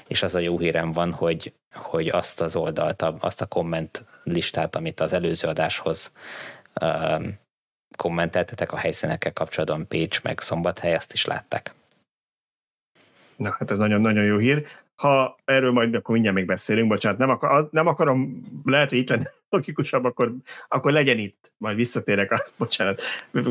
[0.07, 4.77] és az a jó hírem van, hogy, hogy azt az oldalt, azt a komment listát,
[4.77, 6.13] amit az előző adáshoz
[7.97, 11.75] kommenteltetek a helyszínekkel kapcsolatban, Pécs meg Szombathely, azt is látták.
[13.37, 14.67] Na, hát ez nagyon-nagyon jó hír.
[14.97, 19.09] Ha erről majd akkor mindjárt még beszélünk, bocsánat, nem, akar, nem akarom, lehet, hogy itt
[19.09, 20.33] lenne logikusabb, akkor,
[20.69, 23.01] akkor legyen itt, majd visszatérek, a, bocsánat,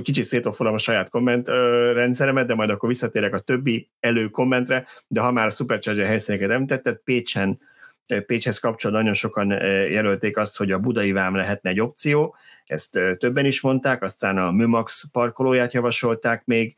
[0.03, 4.85] kicsit szétofolom a saját komment ö, rendszeremet, de majd akkor visszatérek a többi elő kommentre,
[5.07, 7.59] de ha már a Supercharger helyszíneket említetted, Pécsen
[8.25, 9.49] Pécshez kapcsolatban nagyon sokan
[9.91, 12.35] jelölték azt, hogy a budai vám lehetne egy opció,
[12.65, 16.75] ezt többen is mondták, aztán a Mümax parkolóját javasolták még.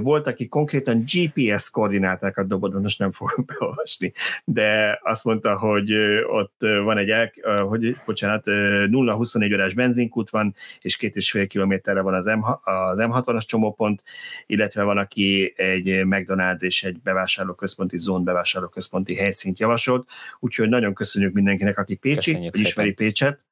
[0.00, 4.12] Volt, aki konkrétan GPS koordinátákat dobott, most nem fogok beolvasni,
[4.44, 5.94] de azt mondta, hogy
[6.26, 7.30] ott van egy, el,
[7.68, 12.98] hogy, bocsánat, 0-24 órás benzinkút van, és két és fél kilométerre van az, M, az
[13.00, 14.02] M60-as csomópont,
[14.46, 20.08] illetve van, aki egy McDonald's és egy bevásárlóközponti zón bevásárlóközponti helyszínt javasolt,
[20.40, 23.46] úgyhogy nagyon köszönjük mindenkinek, aki Pécsi, hogy ismeri Pécset,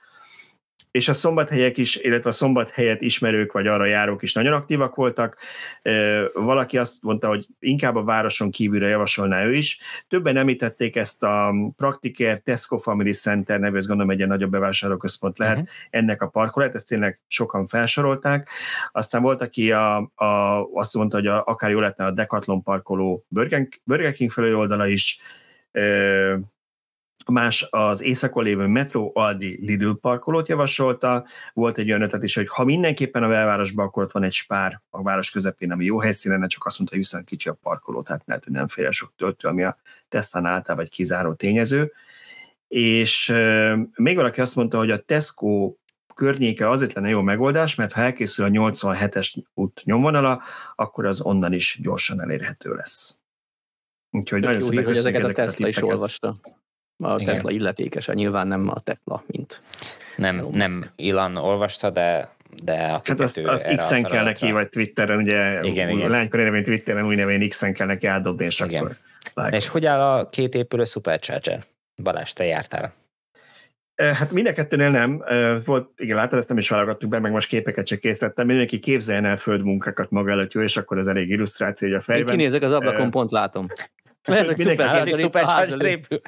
[0.96, 5.36] és a szombathelyek is, illetve a szombathelyet ismerők vagy arra járók is nagyon aktívak voltak.
[6.32, 9.80] Valaki azt mondta, hogy inkább a városon kívülre javasolná ő is.
[10.08, 15.38] Többen említették ezt a Praktiker Tesco Family Center nevű, ezt gondolom egy ilyen nagyobb bevásárlóközpont
[15.38, 15.72] lehet, uh-huh.
[15.90, 18.48] ennek a parkolát, ezt tényleg sokan felsorolták.
[18.92, 23.24] Aztán volt, aki a, a, azt mondta, hogy a, akár jó lehetne a Decathlon parkoló
[23.84, 25.20] Burger King felé oldala is,
[27.32, 32.48] más az éjszakon lévő Metro Aldi Lidl parkolót javasolta, volt egy olyan ötlet is, hogy
[32.48, 36.32] ha mindenképpen a belvárosban, akkor ott van egy spár a város közepén, ami jó helyszín
[36.32, 39.12] lenne, csak azt mondta, hogy viszont kicsi a parkoló, tehát lehet, hogy nem fél sok
[39.16, 41.92] töltő, ami a Tesla által vagy kizáró tényező.
[42.68, 45.74] És euh, még valaki azt mondta, hogy a Tesco
[46.14, 50.42] környéke azért lenne jó megoldás, mert ha elkészül a 87-es út nyomvonala,
[50.74, 53.20] akkor az onnan is gyorsan elérhető lesz.
[54.10, 56.36] Úgyhogy nagyon szépen hogy ezeket a Tesla is olvasta.
[57.04, 57.34] A Igen.
[57.34, 59.60] Tesla illetékese, nyilván nem a Tesla, mint
[60.16, 65.62] nem, nem Ilan olvasta, de de hát azt, azt X-en kell neki, vagy Twitteren, ugye
[65.62, 66.10] igen, igen.
[66.10, 68.84] lánykor érvény Twitteren új nevén X-en kell neki átdobni, és igen.
[68.84, 68.96] akkor
[69.34, 69.56] like.
[69.56, 71.64] És hogy áll a két épülő Supercharger?
[72.02, 72.92] Balázs, te jártál?
[73.96, 75.24] Hát mind a kettőnél nem.
[75.64, 78.46] Volt, igen, látod, ezt nem is válogattuk be, meg most képeket csak készítettem.
[78.46, 82.28] Mindenki képzeljen el földmunkákat maga előtt, jó, és akkor ez elég illusztráció, hogy a fejben.
[82.28, 83.66] Én kinézek az ablakon, pont látom.
[84.26, 86.20] Lehet, hogy szuper épül.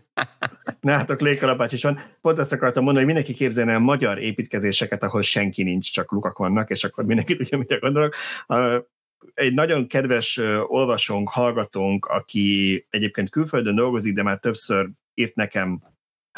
[0.80, 2.00] Nátok légkalapács is van.
[2.20, 6.38] Pont ezt akartam mondani, hogy mindenki képzelne el magyar építkezéseket, ahol senki nincs, csak lukak
[6.38, 8.14] vannak, és akkor mindenki tudja, mire gondolok.
[9.34, 15.82] Egy nagyon kedves olvasónk, hallgatónk, aki egyébként külföldön dolgozik, de már többször írt nekem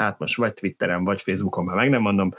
[0.01, 2.33] hát most vagy Twitteren, vagy Facebookon, már meg nem mondom,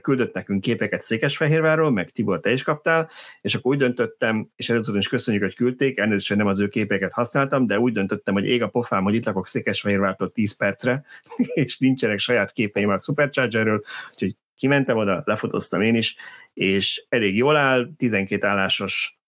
[0.00, 3.08] küldött nekünk képeket Székesfehérvárról, meg Tibor, te is kaptál,
[3.40, 6.68] és akkor úgy döntöttem, és először is köszönjük, hogy küldték, elnézést, hogy nem az ő
[6.68, 11.04] képeket használtam, de úgy döntöttem, hogy ég a pofám, hogy itt lakok Székesfehérvártól 10 percre,
[11.36, 16.16] és nincsenek saját képeim a Superchargerről, úgyhogy kimentem oda, lefotóztam én is,
[16.54, 19.21] és elég jól áll, 12 állásos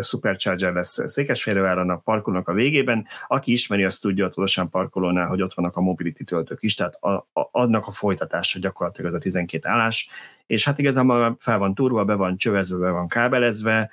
[0.00, 3.06] Supercharger lesz Székesfehérváron a parkolónak a végében.
[3.26, 6.94] Aki ismeri, azt tudja a Tolosan parkolónál, hogy ott vannak a mobility töltők is, tehát
[6.94, 10.08] a, a, adnak a folytatása gyakorlatilag az a 12 állás,
[10.46, 13.90] és hát igazából fel van turva, be van csövezve, be van kábelezve,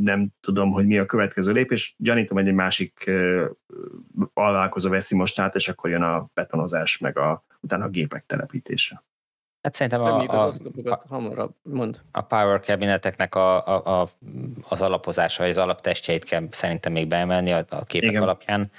[0.00, 1.94] nem tudom, hogy mi a következő lépés.
[1.98, 3.10] Gyanítom, hogy egy másik
[4.34, 9.02] alválkozó veszi most át, és akkor jön a betonozás, meg a, utána a gépek telepítése.
[9.68, 10.52] Hát szerintem a, a,
[10.84, 12.00] a, hamarabb, mond.
[12.12, 14.08] a power cabineteknek a, a, a,
[14.68, 18.22] az alapozása, vagy az alaptestjeit kell szerintem még beemelni a, a képek Igen.
[18.22, 18.70] alapján.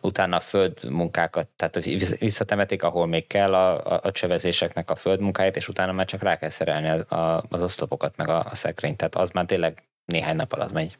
[0.00, 1.84] Utána a földmunkákat, tehát
[2.18, 6.36] visszatemetik, ahol még kell a, a, a csövezéseknek a földmunkáját, és utána már csak rá
[6.36, 8.96] kell szerelni az, a, az oszlopokat, meg a, a szekrényt.
[8.96, 10.98] Tehát az már tényleg néhány nap alatt megy.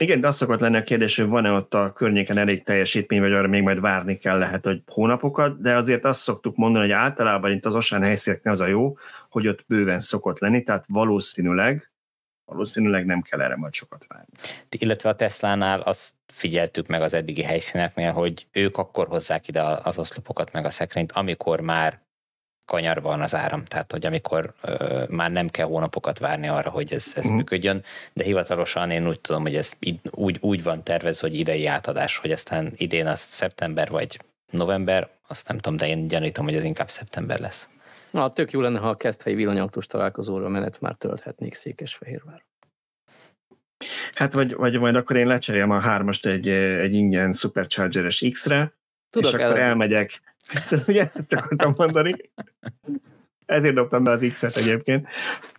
[0.00, 3.32] Igen, de az szokott lenni a kérdés, hogy van-e ott a környéken elég teljesítmény, vagy
[3.32, 7.52] arra még majd várni kell lehet, hogy hónapokat, de azért azt szoktuk mondani, hogy általában
[7.52, 8.96] itt az osán helyszíneknél az a jó,
[9.30, 11.88] hogy ott bőven szokott lenni, tehát valószínűleg
[12.44, 14.32] valószínűleg nem kell erre majd sokat várni.
[14.68, 19.98] Illetve a Teslánál azt figyeltük meg az eddigi helyszíneknél, hogy ők akkor hozzák ide az
[19.98, 22.03] oszlopokat meg a szekrényt, amikor már
[22.64, 27.06] kanyarban az áram, tehát hogy amikor ö, már nem kell hónapokat várni arra, hogy ez,
[27.14, 27.36] ez uh-huh.
[27.36, 27.82] működjön,
[28.12, 29.72] de hivatalosan én úgy tudom, hogy ez
[30.10, 34.18] úgy, úgy van tervezve, hogy idei átadás, hogy aztán idén az szeptember vagy
[34.50, 37.68] november, azt nem tudom, de én gyanítom, hogy ez inkább szeptember lesz.
[38.10, 42.42] Na, tök jó lenne, ha a Keszthelyi villanyautós találkozóra menet már tölthetnék Székesfehérvár.
[44.12, 48.72] Hát vagy, vagy majd akkor én lecserélem a hármast egy, egy ingyen Supercharger-es X-re,
[49.10, 50.20] Tudok és akkor elmegyek
[50.88, 52.14] Ugye, ezt akartam mondani.
[53.46, 55.08] Ezért dobtam be az X-et egyébként.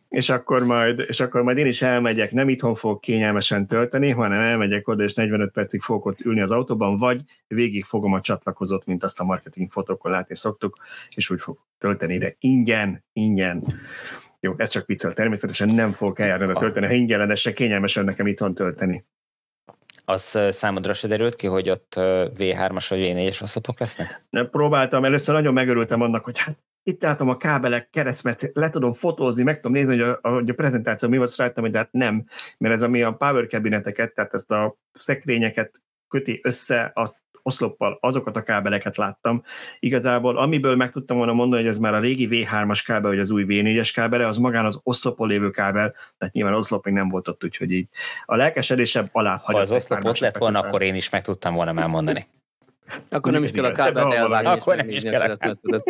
[0.09, 4.41] És akkor, majd, és akkor majd én is elmegyek, nem itthon fogok kényelmesen tölteni, hanem
[4.41, 8.85] elmegyek oda, és 45 percig fogok ott ülni az autóban, vagy végig fogom a csatlakozót,
[8.85, 10.77] mint azt a marketing fotókon látni szoktuk,
[11.09, 13.81] és úgy fog tölteni ide ingyen, ingyen.
[14.39, 15.13] Jó, ez csak viccel.
[15.13, 19.05] Természetesen nem fogok eljárni a tölteni, ha ingyen de se kényelmesen nekem itthon tölteni.
[20.05, 21.93] Az számodra se derült ki, hogy ott
[22.37, 24.25] V3-as vagy V4-es oszlopok lesznek?
[24.29, 28.93] Nem, próbáltam, először nagyon megörültem annak, hogy hát itt álltam a kábelek keresztmetszét, le tudom
[28.93, 32.25] fotózni, meg tudom nézni, hogy a, a, a prezentáció mi volt, rájöttem, hogy hát nem,
[32.57, 37.15] mert ez ami a power cabineteket, tehát ezt a szekrényeket köti össze a
[37.45, 39.43] oszloppal azokat a kábeleket láttam.
[39.79, 43.31] Igazából amiből meg tudtam volna mondani, hogy ez már a régi V3-as kábel, vagy az
[43.31, 47.27] új V4-es kábele, az magán az oszlopon lévő kábel, tehát nyilván oszlop még nem volt
[47.27, 47.87] ott, úgyhogy így
[48.25, 51.73] a lelkesedésebb alá Ha az oszlop ott lett volna, akkor én is meg tudtam volna
[51.73, 52.27] már mondani.
[53.09, 54.49] Akkor nem is kell a kábelt elvágni.
[54.49, 55.83] Akkor nem is kell a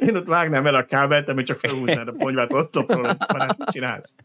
[0.00, 4.16] Én ott vágnám el a kábelt, amit csak felhúznád a ponyvát oszlopról, mit csinálsz?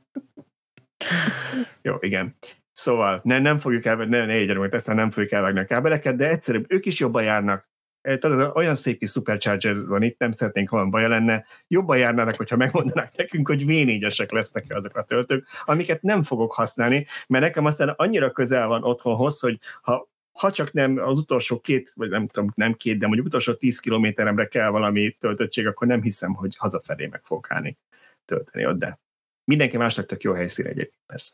[1.82, 2.36] Jó, igen.
[2.74, 6.30] Szóval ne, nem fogjuk elvágni, ne, ne így ezt nem fogjuk elvágni a kábeleket, de
[6.30, 7.72] egyszerűbb, ők is jobban járnak.
[8.20, 11.46] Tudod, olyan szép kis supercharger van itt, nem szeretnénk, ha van baja lenne.
[11.68, 17.06] Jobban járnának, hogyha megmondanák nekünk, hogy V4-esek lesznek azok a töltők, amiket nem fogok használni,
[17.28, 21.92] mert nekem aztán annyira közel van otthonhoz, hogy ha ha csak nem az utolsó két,
[21.96, 26.02] vagy nem tudom, nem két, de mondjuk utolsó tíz kilométeremre kell valami töltöttség, akkor nem
[26.02, 27.78] hiszem, hogy hazafelé meg fogok állni
[28.26, 29.00] tölteni ott, de
[29.44, 31.34] mindenki másnak tök jó helyszín egyébként, persze.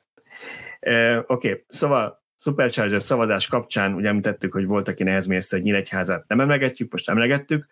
[1.27, 6.39] Oké, okay, szóval Supercharger szavazás kapcsán ugye említettük, hogy volt, aki nehezmészte, hogy Nyíregyházát nem
[6.39, 7.65] emlegetjük, most emlegettük.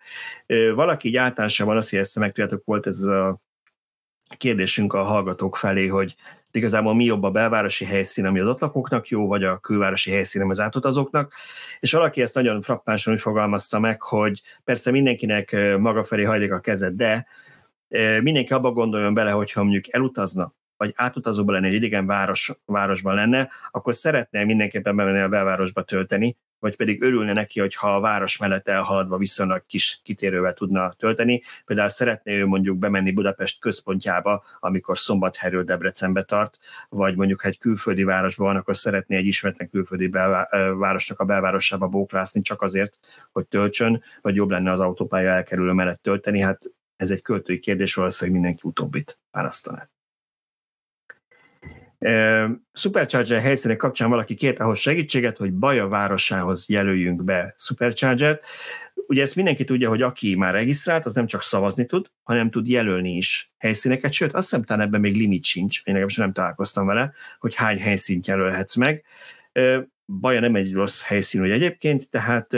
[0.74, 3.40] Valaki így általánosabban azt, hogy ezt megtudjátok, volt ez a
[4.36, 6.14] kérdésünk a hallgatók felé, hogy
[6.50, 10.42] igazából mi jobb a belvárosi helyszín, ami az ott lakóknak jó, vagy a külvárosi helyszín,
[10.42, 11.34] ami az átutazóknak.
[11.80, 16.60] És valaki ezt nagyon frappánsan úgy fogalmazta meg, hogy persze mindenkinek maga felé hajlik a
[16.60, 17.26] kezed, de
[18.22, 23.48] mindenki abba gondoljon bele, hogyha mondjuk elutazna vagy átutazóban lenne, egy idegen város, városban lenne,
[23.70, 28.68] akkor szeretne mindenképpen bemenni a belvárosba tölteni, vagy pedig örülne neki, hogyha a város mellett
[28.68, 31.42] elhaladva viszonylag kis kitérővel tudna tölteni.
[31.64, 36.58] Például szeretné ő mondjuk bemenni Budapest központjába, amikor Szombathelyről Debrecenbe tart,
[36.88, 40.08] vagy mondjuk egy külföldi városban van, akkor szeretné egy ismertnek külföldi
[40.78, 42.98] városnak a belvárosába bóklászni csak azért,
[43.32, 46.40] hogy töltsön, vagy jobb lenne az autópálya elkerülő mellett tölteni.
[46.40, 46.62] Hát
[46.98, 49.88] ez egy költői kérdés, valószínűleg mindenki utóbbit választaná.
[52.72, 58.44] Supercharger helyszínek kapcsán valaki kért ahhoz segítséget, hogy Baja városához jelöljünk be Supercharger-t.
[58.94, 62.68] Ugye ezt mindenki tudja, hogy aki már regisztrált, az nem csak szavazni tud, hanem tud
[62.68, 66.86] jelölni is helyszíneket, sőt, azt hiszem talán ebben még limit sincs, én legalábbis nem találkoztam
[66.86, 69.04] vele, hogy hány helyszínt jelölhetsz meg.
[70.06, 72.56] Baja nem egy rossz helyszín, hogy egyébként, tehát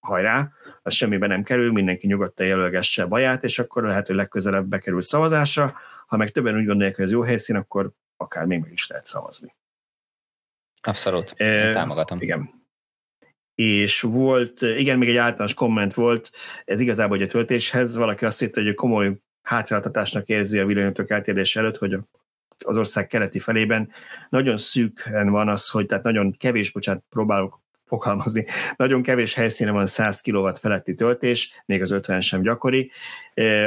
[0.00, 0.52] hajrá,
[0.82, 5.02] az semmibe nem kerül, mindenki nyugodtan jelölgesse a baját, és akkor lehet, hogy legközelebb bekerül
[5.02, 5.74] szavazásra.
[6.06, 9.04] Ha meg többen úgy gondolják, hogy ez jó helyszín, akkor akár még meg is lehet
[9.04, 9.54] szavazni.
[10.80, 12.20] Abszolút, én támogatom.
[12.20, 12.58] Igen.
[13.54, 16.30] És volt, igen, még egy általános komment volt,
[16.64, 21.56] ez igazából, hogy a töltéshez valaki azt hitte, hogy komoly hátráltatásnak érzi a villanyautók eltérés
[21.56, 21.98] előtt, hogy
[22.64, 23.90] az ország keleti felében
[24.28, 28.46] nagyon szűken van az, hogy tehát nagyon kevés, bocsánat, próbálok fogalmazni,
[28.76, 32.90] nagyon kevés helyszínen van 100 kW feletti töltés, még az 50 sem gyakori.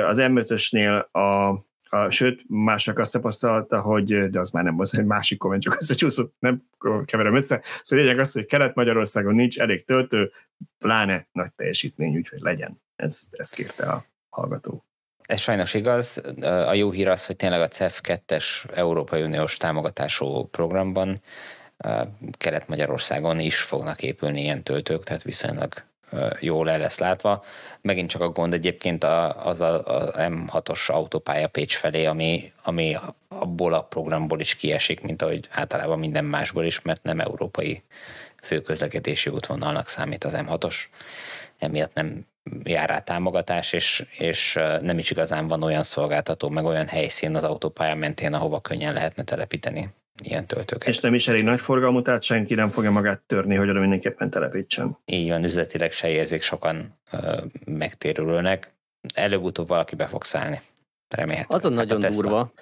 [0.07, 1.59] Az M5-ösnél a
[1.93, 5.77] a, sőt, mások azt tapasztalta, hogy, de az már nem volt egy másik komment, csak
[5.81, 6.61] összecsúszott, nem
[7.05, 7.61] keverem össze.
[7.81, 10.31] Szóval lényeg az, hogy Kelet-Magyarországon nincs elég töltő,
[10.77, 12.81] pláne nagy teljesítmény, úgyhogy legyen.
[12.95, 14.85] Ez, ezt kérte a hallgató.
[15.21, 16.21] Ez sajnos igaz.
[16.41, 18.45] A jó hír az, hogy tényleg a CEF 2-es
[18.75, 21.21] Európai Uniós támogatású programban
[22.37, 25.73] Kelet-Magyarországon is fognak épülni ilyen töltők, tehát viszonylag
[26.39, 27.43] jól el lesz látva.
[27.81, 32.97] Megint csak a gond egyébként az a, a M6-os autópálya Pécs felé, ami, ami
[33.27, 37.83] abból a programból is kiesik, mint ahogy általában minden másból is, mert nem európai
[38.41, 40.75] főközlekedési útvonalnak számít az M6-os.
[41.57, 42.25] Emiatt nem
[42.63, 47.43] jár rá támogatás, és, és nem is igazán van olyan szolgáltató, meg olyan helyszín az
[47.43, 49.89] autópálya mentén, ahova könnyen lehetne telepíteni
[50.23, 50.88] ilyen töltőket.
[50.88, 54.30] És nem is elég nagy forgalmú, tehát senki nem fogja magát törni, hogy oda mindenképpen
[54.30, 54.98] telepítsen.
[55.06, 58.73] Így van, üzletileg se érzik sokan ö, megtérülőnek.
[59.14, 60.61] Előbb-utóbb valaki be fog szállni.
[61.15, 61.60] Remélhetően.
[61.60, 62.53] Az a hát nagyon a durva,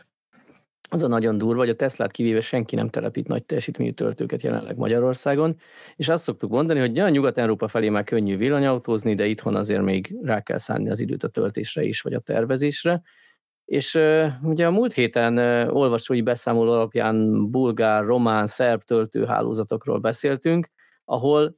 [0.93, 4.77] az a nagyon durva, hogy a Teslát kivéve senki nem telepít nagy teljesítményű töltőket jelenleg
[4.77, 5.57] Magyarországon,
[5.95, 10.15] és azt szoktuk mondani, hogy ja, Nyugat-Európa felé már könnyű villanyautózni, de itthon azért még
[10.23, 13.01] rá kell szánni az időt a töltésre is, vagy a tervezésre.
[13.71, 13.99] És
[14.41, 15.37] ugye a múlt héten
[15.69, 20.67] olvasói beszámoló alapján bulgár, román, szerb töltőhálózatokról beszéltünk,
[21.05, 21.57] ahol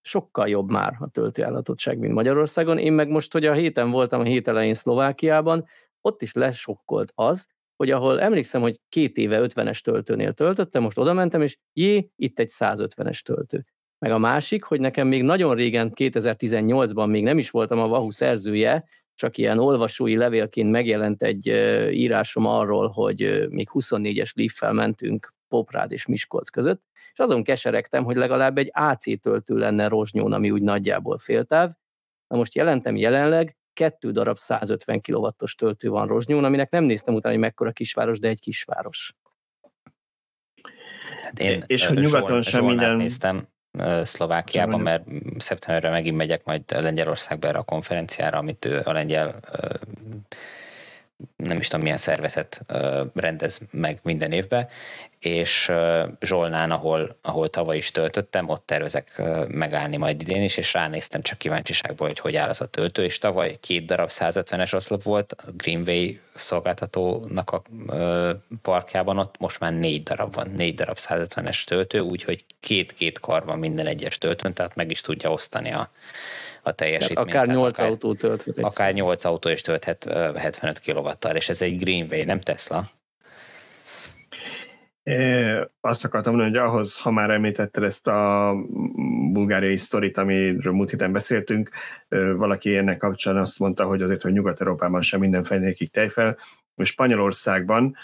[0.00, 2.78] sokkal jobb már a töltőállatottság, mint Magyarországon.
[2.78, 5.66] Én meg most, hogy a héten voltam a hét elején Szlovákiában,
[6.00, 11.12] ott is lesokkolt az, hogy ahol emlékszem, hogy két éve 50-es töltőnél töltöttem, most oda
[11.12, 13.64] mentem, és jé, itt egy 150-es töltő.
[13.98, 18.10] Meg a másik, hogy nekem még nagyon régen, 2018-ban még nem is voltam a Vahu
[18.10, 21.46] szerzője, csak ilyen olvasói levélként megjelent egy
[21.92, 26.82] írásom arról, hogy még 24-es liffel mentünk Poprád és Miskolc között,
[27.12, 31.70] és azon keseregtem, hogy legalább egy AC töltő lenne Rozsnyón, ami úgy nagyjából féltáv.
[32.26, 37.34] Na most jelentem jelenleg, kettő darab 150 kW-os töltő van Rozsnyón, aminek nem néztem utána,
[37.34, 39.14] hogy mekkora kisváros, de egy kisváros.
[41.22, 42.96] Hát én és hogy nyugaton sem minden...
[42.96, 43.48] Néztem,
[44.04, 45.04] Szlovákiában, mert
[45.38, 49.40] szeptemberre megint megyek majd Lengyelországba erre a konferenciára, amit a lengyel
[51.36, 52.60] nem is tudom milyen szervezet
[53.14, 54.68] rendez meg minden évben,
[55.18, 55.72] és
[56.20, 61.38] Zsolnán, ahol, ahol tavaly is töltöttem, ott tervezek megállni majd idén is, és ránéztem csak
[61.38, 65.50] kíváncsiságból, hogy hogy áll az a töltő, és tavaly két darab 150-es oszlop volt, a
[65.56, 67.62] Greenway szolgáltatónak a
[68.62, 73.58] parkjában, ott most már négy darab van, négy darab 150-es töltő, úgyhogy két-két kar van
[73.58, 75.90] minden egyes töltőn, tehát meg is tudja osztani a,
[76.64, 77.28] a teljesítményt.
[77.28, 78.58] akár 8 akár, autó tölthet.
[78.58, 80.04] Akár 8 autó is tölthet
[80.36, 82.90] 75 kw és ez egy Greenway, nem Tesla.
[85.04, 88.54] É, azt akartam mondani, hogy ahhoz, ha már említetted ezt a
[89.32, 91.70] bulgáriai sztorit, amiről múlt héten beszéltünk,
[92.36, 96.36] valaki ennek kapcsán azt mondta, hogy azért, hogy Nyugat-Európában sem minden fejnékig tejfel,
[96.82, 97.96] Spanyolországban,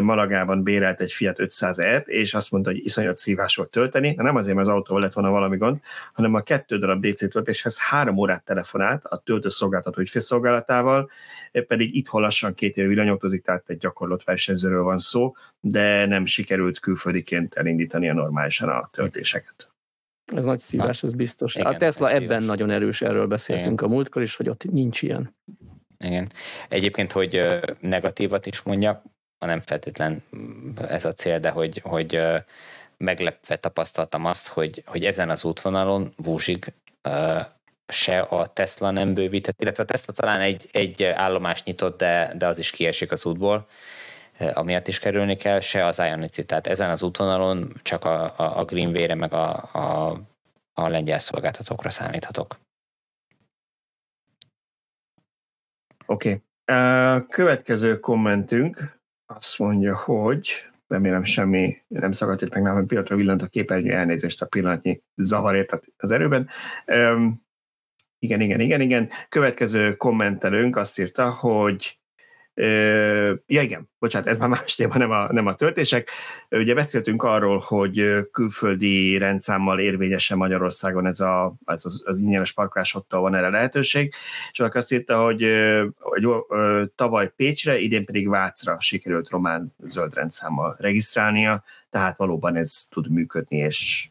[0.00, 4.22] Malagában bérelt egy Fiat 500 et és azt mondta, hogy iszonyat szívás volt tölteni, de
[4.22, 5.78] nem azért, mert az autóval lett volna valami gond,
[6.12, 11.10] hanem a kettő darab DC töltéshez három órát telefonált a töltőszolgáltató ügyfélszolgálatával,
[11.66, 15.32] pedig itt lassan két év villanyautózik, tehát egy gyakorlott versenyzőről van szó,
[15.66, 19.72] de nem sikerült külföldiként elindítani a normálisan a töltéseket.
[20.32, 21.54] Ez nagy szívás, Na, ez biztos.
[21.54, 22.44] Igen, a Tesla ebben szívás.
[22.44, 23.90] nagyon erős, erről beszéltünk igen.
[23.90, 25.34] a múltkor is, hogy ott nincs ilyen.
[25.98, 26.30] Igen.
[26.68, 27.46] Egyébként, hogy
[27.80, 29.02] negatívat is mondjak,
[29.38, 30.22] nem feltétlen
[30.88, 32.20] ez a cél, de hogy, hogy
[32.96, 36.72] meglepve tapasztaltam azt, hogy, hogy ezen az útvonalon Vúzsig
[37.86, 42.46] se a Tesla nem bővített, illetve a Tesla talán egy, egy állomás nyitott, de, de
[42.46, 43.66] az is kiesik az útból,
[44.38, 46.40] amiatt is kerülni kell, se az Ionity.
[46.40, 50.12] Tehát ezen az útvonalon csak a, a, a Greenway-re, meg a, a,
[50.72, 52.58] a lengyel szolgáltatókra számíthatok.
[56.06, 56.28] Oké.
[56.28, 56.42] Okay.
[57.28, 60.50] Következő kommentünk azt mondja, hogy
[60.88, 65.80] remélem semmi nem szakadt itt meg nálam, pillanatra villant a képernyő elnézést a pillanatnyi zavarért
[65.96, 66.48] az erőben.
[66.86, 67.42] Um,
[68.18, 69.10] igen, igen, igen, igen.
[69.28, 71.98] Következő kommentelőnk azt írta, hogy
[72.56, 76.10] Ja igen, bocsánat, ez már más téma, nem a, nem a töltések.
[76.50, 83.20] Ugye beszéltünk arról, hogy külföldi rendszámmal érvényesen Magyarországon ez, a, ez az, az ingyenes parkoláshottól
[83.20, 84.14] van erre lehetőség,
[84.52, 85.46] és akkor azt írta, hogy,
[85.98, 86.28] hogy
[86.94, 93.56] tavaly Pécsre, idén pedig Vácra sikerült román zöld rendszámmal regisztrálnia, tehát valóban ez tud működni,
[93.56, 94.08] és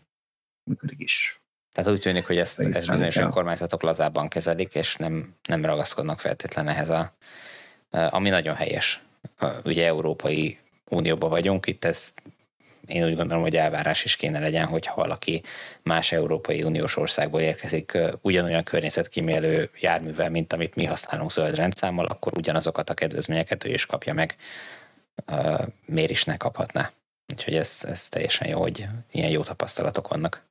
[0.64, 1.42] működik is.
[1.72, 6.68] Tehát úgy tűnik, hogy ezt, ezt bizonyos önkormányzatok lazábban kezelik, és nem, nem ragaszkodnak feltétlen
[6.68, 7.16] ehhez a,
[8.10, 9.02] ami nagyon helyes.
[9.64, 10.58] Ugye Európai
[10.90, 12.14] Unióban vagyunk, itt ez
[12.88, 15.44] én úgy gondolom, hogy elvárás is kéne legyen, hogyha valaki
[15.84, 22.32] más Európai Uniós országból érkezik ugyanolyan környezetkímélő járművel, mint amit mi használunk zöld rendszámmal, akkor
[22.38, 24.36] ugyanazokat a kedvezményeket ő is kapja meg,
[25.86, 26.92] miért is ne kaphatná.
[27.34, 30.46] Úgyhogy ez, ez teljesen jó, hogy ilyen jó tapasztalatok vannak.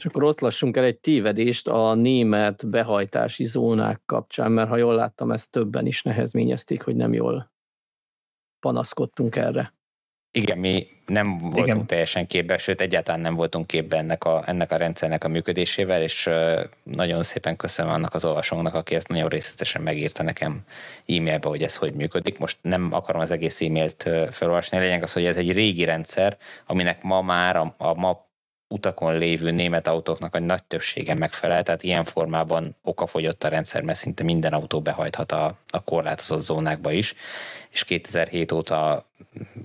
[0.00, 5.30] És akkor oszlassunk el egy tévedést a német behajtási zónák kapcsán, mert ha jól láttam,
[5.30, 7.52] ezt többen is nehezményezték, hogy nem jól
[8.60, 9.74] panaszkodtunk erre.
[10.32, 11.86] Igen, mi nem voltunk Igen.
[11.86, 16.30] teljesen képben, sőt egyáltalán nem voltunk képben ennek a, ennek a rendszernek a működésével, és
[16.82, 20.60] nagyon szépen köszönöm annak az olvasónak, aki ezt nagyon részletesen megírta nekem
[21.06, 22.38] e-mailbe, hogy ez hogy működik.
[22.38, 26.38] Most nem akarom az egész e-mailt felolvasni, a lényeg az, hogy ez egy régi rendszer,
[26.66, 28.29] aminek ma már a, a ma
[28.70, 33.98] utakon lévő német autóknak a nagy többsége megfelel, tehát ilyen formában okafogyott a rendszer, mert
[33.98, 37.14] szinte minden autó behajthat a, a korlátozott zónákba is,
[37.70, 39.04] és 2007 óta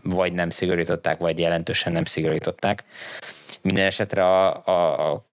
[0.03, 2.83] vagy nem szigorították, vagy jelentősen nem szigorították.
[3.61, 5.25] Minden esetre a, a, a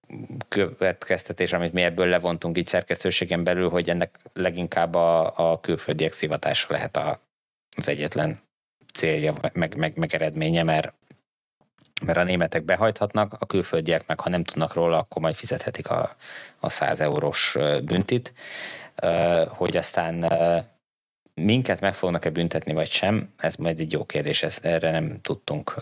[0.47, 6.67] következtetés, amit mi ebből levontunk így szerkesztőségen belül, hogy ennek leginkább a, a külföldiek szivatása
[6.69, 7.19] lehet a,
[7.77, 8.41] az egyetlen
[8.93, 10.93] célja, meg, meg, meg eredménye, mert
[12.05, 16.15] mert a németek behajthatnak, a külföldiek meg, ha nem tudnak róla, akkor majd fizethetik a,
[16.59, 18.33] a 100 eurós büntit,
[19.47, 20.25] hogy aztán
[21.33, 25.75] minket meg fognak-e büntetni, vagy sem, ez majd egy jó kérdés, ez, erre nem tudtunk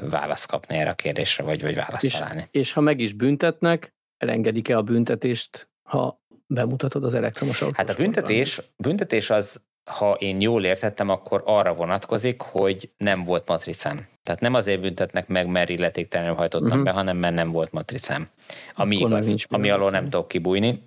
[0.00, 2.48] választ kapni erre a kérdésre, vagy, vagy választ és, találni.
[2.50, 7.76] És ha meg is büntetnek, elengedik-e a büntetést, ha bemutatod az elektromos autót?
[7.76, 13.48] Hát a büntetés, büntetés az, ha én jól értettem, akkor arra vonatkozik, hogy nem volt
[13.48, 14.06] matricám.
[14.22, 16.84] Tehát nem azért büntetnek meg, mert illetéktelenül hajtottam uh-huh.
[16.84, 18.28] be, hanem mert nem volt matricám.
[18.74, 20.82] Ami akkor igaz, ami alól nem tudok kibújni.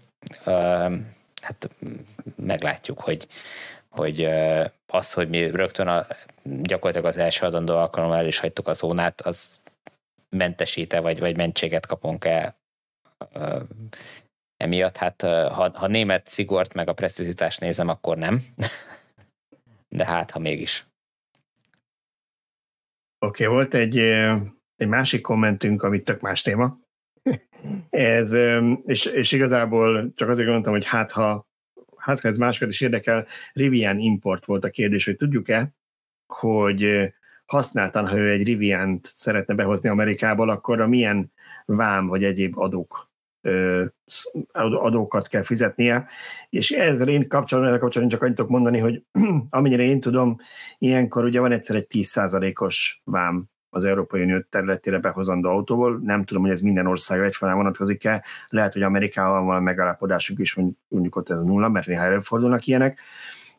[0.45, 0.93] Uh,
[1.41, 1.69] hát
[2.35, 3.27] meglátjuk, hogy,
[3.89, 4.29] hogy
[4.87, 6.05] az, hogy mi rögtön a,
[6.43, 9.59] gyakorlatilag az első adandó alkalommal el is hagytuk a zónát, az
[10.29, 12.55] mentesíte, vagy, vagy mentséget kapunk-e
[14.57, 14.97] emiatt.
[14.97, 18.41] Hát ha, ha német szigort meg a precizitást nézem, akkor nem.
[19.89, 20.87] De hát, ha mégis.
[23.19, 23.97] Oké, okay, volt egy,
[24.75, 26.79] egy másik kommentünk, amit tök más téma.
[27.89, 28.33] ez,
[28.85, 31.47] és, és igazából csak azért gondoltam, hogy hát ha,
[31.97, 35.73] hát ha ez másokat is érdekel, Rivian import volt a kérdés, hogy tudjuk-e,
[36.27, 37.13] hogy
[37.45, 41.31] használtan, ha ő egy Rivian-t szeretne behozni Amerikából, akkor a milyen
[41.65, 43.06] vám vagy egyéb adók
[44.51, 46.07] adókat kell fizetnie,
[46.49, 49.03] és ezzel én kapcsolatban, ezzel kapcsolatban csak annyit tudok mondani, hogy
[49.49, 50.37] amennyire én tudom,
[50.77, 55.99] ilyenkor ugye van egyszer egy 10%-os vám az Európai Unió területére behozandó autóból.
[56.03, 58.23] Nem tudom, hogy ez minden országra egyformán vonatkozik-e.
[58.47, 60.55] Lehet, hogy Amerikával van megállapodásuk is,
[60.87, 62.99] mondjuk ott ez nulla, mert néha előfordulnak ilyenek.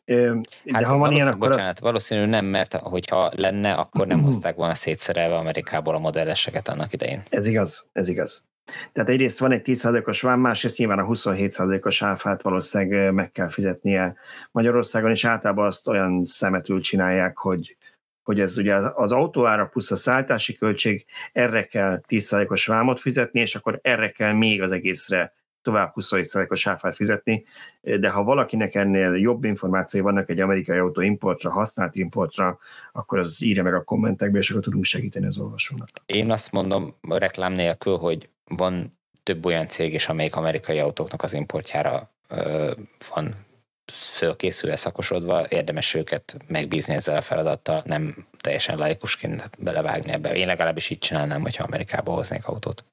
[0.05, 0.41] De
[0.71, 1.79] hát ha van ilyen, akkor bocsánat, azt...
[1.79, 7.21] valószínű nem, mert hogyha lenne, akkor nem hozták volna szétszerelve Amerikából a modelleseket annak idején.
[7.29, 8.43] Ez igaz, ez igaz.
[8.91, 14.15] Tehát egyrészt van egy 10%-os vám, másrészt nyilván a 27%-os áfát valószínűleg meg kell fizetnie
[14.51, 17.77] Magyarországon, és általában azt olyan szemetül csinálják, hogy
[18.23, 23.55] hogy ez ugye az autóára plusz a szállítási költség, erre kell 10%-os vámot fizetni, és
[23.55, 27.45] akkor erre kell még az egészre tovább 27%-os áfát fizetni,
[27.81, 32.59] de ha valakinek ennél jobb információi vannak egy amerikai autó importra, használt importra,
[32.91, 35.89] akkor az írja meg a kommentekbe, és akkor tudunk segíteni az olvasónak.
[36.05, 41.33] Én azt mondom reklám nélkül, hogy van több olyan cég is, amelyik amerikai autóknak az
[41.33, 42.71] importjára ö,
[43.13, 43.45] van
[43.93, 50.35] fölkészülve, szakosodva, érdemes őket megbízni ezzel a feladattal, nem teljesen laikusként belevágni ebbe.
[50.35, 52.85] Én legalábbis így csinálnám, hogyha Amerikába hoznék autót.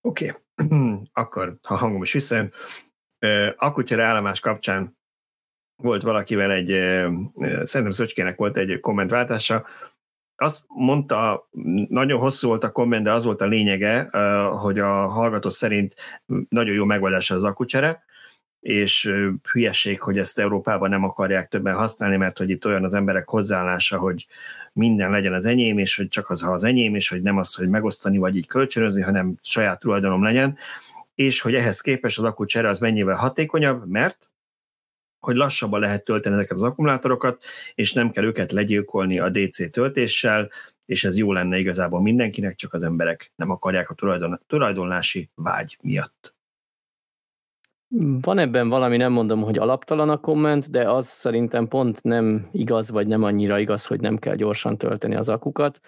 [0.00, 0.78] Oké, okay.
[1.12, 2.52] akkor ha hangom is visszajön,
[3.56, 4.96] akkutyere állomás kapcsán
[5.82, 6.68] volt valakivel egy,
[7.62, 9.66] szerintem Szöcskének volt egy kommentváltása,
[10.40, 11.48] azt mondta,
[11.88, 14.08] nagyon hosszú volt a komment, de az volt a lényege,
[14.60, 15.94] hogy a hallgató szerint
[16.48, 18.06] nagyon jó megoldás az akucsere,
[18.60, 19.14] és
[19.52, 23.98] hülyeség, hogy ezt Európában nem akarják többen használni, mert hogy itt olyan az emberek hozzáállása,
[23.98, 24.26] hogy
[24.72, 27.54] minden legyen az enyém, és hogy csak az, ha az enyém, és hogy nem az,
[27.54, 30.58] hogy megosztani, vagy így kölcsönözni, hanem saját tulajdonom legyen.
[31.14, 34.30] és hogy ehhez képest az akkucsere az mennyivel hatékonyabb, mert
[35.20, 37.42] hogy lassabban lehet tölteni ezeket az akkumulátorokat,
[37.74, 40.50] és nem kell őket legyilkolni a DC töltéssel,
[40.86, 45.78] és ez jó lenne igazából mindenkinek, csak az emberek nem akarják a tulajdon, tulajdonlási vágy
[45.82, 46.36] miatt.
[48.20, 52.90] Van ebben valami, nem mondom, hogy alaptalan a komment, de az szerintem pont nem igaz,
[52.90, 55.80] vagy nem annyira igaz, hogy nem kell gyorsan tölteni az akukat,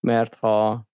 [0.00, 0.87] mert ha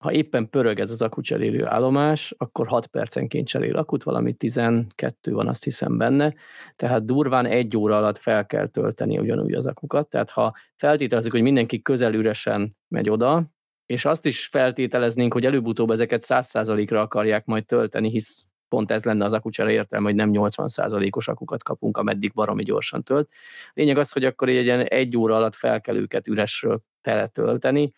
[0.00, 5.48] ha éppen pörög ez az akucserélő állomás, akkor 6 percenként cserél akut, valami 12 van
[5.48, 6.34] azt hiszem benne,
[6.76, 11.42] tehát durván egy óra alatt fel kell tölteni ugyanúgy az akukat, tehát ha feltételezzük, hogy
[11.42, 13.44] mindenki közelüresen megy oda,
[13.86, 19.24] és azt is feltételeznénk, hogy előbb-utóbb ezeket 100%-ra akarják majd tölteni, hisz pont ez lenne
[19.24, 23.30] az akucsere értelme, hogy nem 80%-os akukat kapunk, ameddig baromi gyorsan tölt.
[23.74, 27.92] Lényeg az, hogy akkor egy, egy óra alatt fel kell őket üresről teletölteni,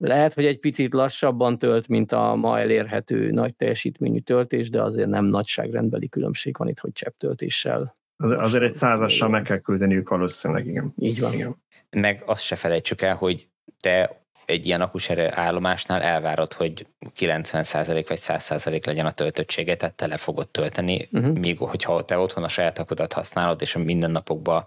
[0.00, 5.08] lehet, hogy egy picit lassabban tölt, mint a ma elérhető nagy teljesítményű töltés, de azért
[5.08, 7.96] nem nagyságrendbeli különbség van itt, hogy csepptöltéssel.
[8.16, 10.92] Az, azért egy százassal meg kell küldeniük valószínűleg, igen.
[10.96, 11.32] Így van.
[11.32, 11.62] Igen.
[11.90, 13.48] Meg azt se felejtsük el, hogy
[13.80, 14.19] te
[14.50, 16.86] egy ilyen akusere állomásnál elvárod, hogy
[17.18, 21.38] 90% vagy 100% legyen a töltöttsége, tehát tele fogod tölteni, uh-huh.
[21.38, 24.64] míg hogyha te otthon a saját akudat használod, és a mindennapokban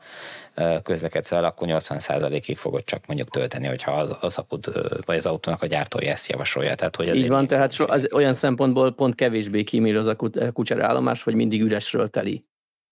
[0.83, 4.69] közlekedsz el, akkor 80%-ig fogod csak mondjuk tölteni, hogyha az, az akut,
[5.05, 6.75] vagy az autónak a gyártója ezt javasolja.
[6.75, 10.15] Tehát, hogy Így van, tehát so, az olyan szempontból pont kevésbé kímél az a
[10.53, 12.45] kucsere állomás, hogy mindig üresről teli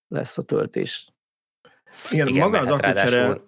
[0.08, 1.08] lesz a töltés.
[2.12, 3.42] Igen, Igen maga az akucsere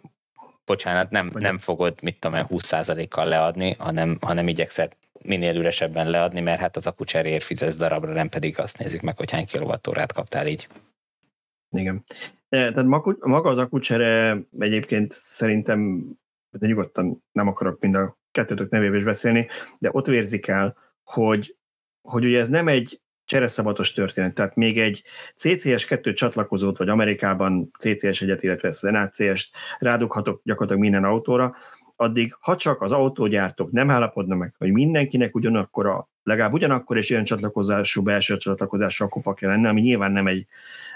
[0.65, 4.89] bocsánat, nem, nem fogod, mit tudom 20%-kal leadni, hanem, hanem igyekszel
[5.21, 9.31] minél üresebben leadni, mert hát az akucserér fizetsz darabra, nem pedig azt nézik meg, hogy
[9.31, 10.67] hány kilovattórát kaptál így.
[11.69, 12.03] Igen.
[12.49, 12.85] Tehát
[13.19, 16.05] maga az akucsere egyébként szerintem,
[16.49, 19.47] de nyugodtan nem akarok mind a kettőtök nevébe is beszélni,
[19.79, 21.57] de ott vérzik el, hogy,
[22.01, 24.33] hogy ugye ez nem egy csereszabatos történet.
[24.33, 25.03] Tehát még egy
[25.37, 31.55] CCS2 csatlakozót, vagy Amerikában CCS egyet, illetve NACS-t rádughatok gyakorlatilag minden autóra,
[31.95, 37.09] addig ha csak az autógyártók nem állapodnak meg, hogy mindenkinek ugyanakkor a, legalább ugyanakkor és
[37.09, 40.45] ilyen csatlakozású belső csatlakozású akupakja lenne, ami nyilván nem egy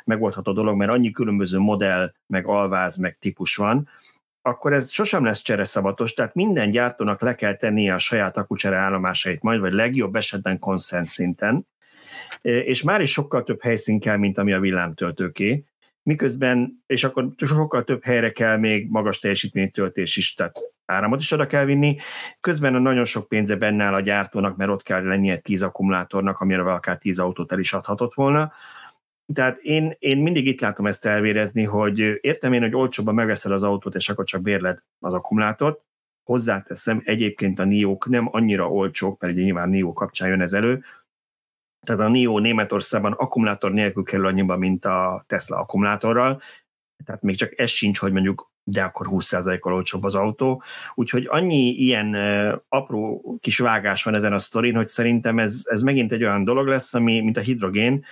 [0.06, 3.90] megoldható dolog, mert annyi különböző modell, meg alváz, meg típus van,
[4.42, 9.42] akkor ez sosem lesz csereszabatos, tehát minden gyártónak le kell tennie a saját akucsere állomásait
[9.42, 11.68] majd, vagy legjobb esetben konszent szinten,
[12.42, 15.64] és már is sokkal több helyszín kell, mint ami a villámtöltőké,
[16.04, 21.32] miközben, és akkor sokkal több helyre kell még magas teljesítményű töltés is, tehát áramot is
[21.32, 21.98] oda kell vinni.
[22.40, 26.40] Közben a nagyon sok pénze benne áll a gyártónak, mert ott kell lennie 10 akkumulátornak,
[26.40, 28.52] amire akár 10 autót el is adhatott volna.
[29.34, 33.64] Tehát én, én mindig itt látom ezt elvérezni, hogy értem én, hogy olcsóbban megveszel az
[33.64, 35.82] autót, és akkor csak bérled az akkumulátort.
[36.24, 40.84] Hozzáteszem, egyébként a NIO-k nem annyira olcsók, mert ugye nyilván NIO kapcsán jön ez elő,
[41.82, 46.42] tehát a NIO Németországban akkumulátor nélkül kerül annyiba, mint a Tesla akkumulátorral,
[47.06, 50.64] tehát még csak ez sincs, hogy mondjuk de akkor 20%-kal olcsóbb az autó.
[50.94, 52.16] Úgyhogy annyi ilyen
[52.70, 56.68] apró kis vágás van ezen a sztorin, hogy szerintem ez, ez megint egy olyan dolog
[56.68, 58.06] lesz, ami, mint a hidrogén,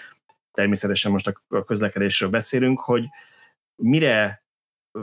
[0.52, 3.06] természetesen most a közlekedésről beszélünk, hogy
[3.76, 4.45] mire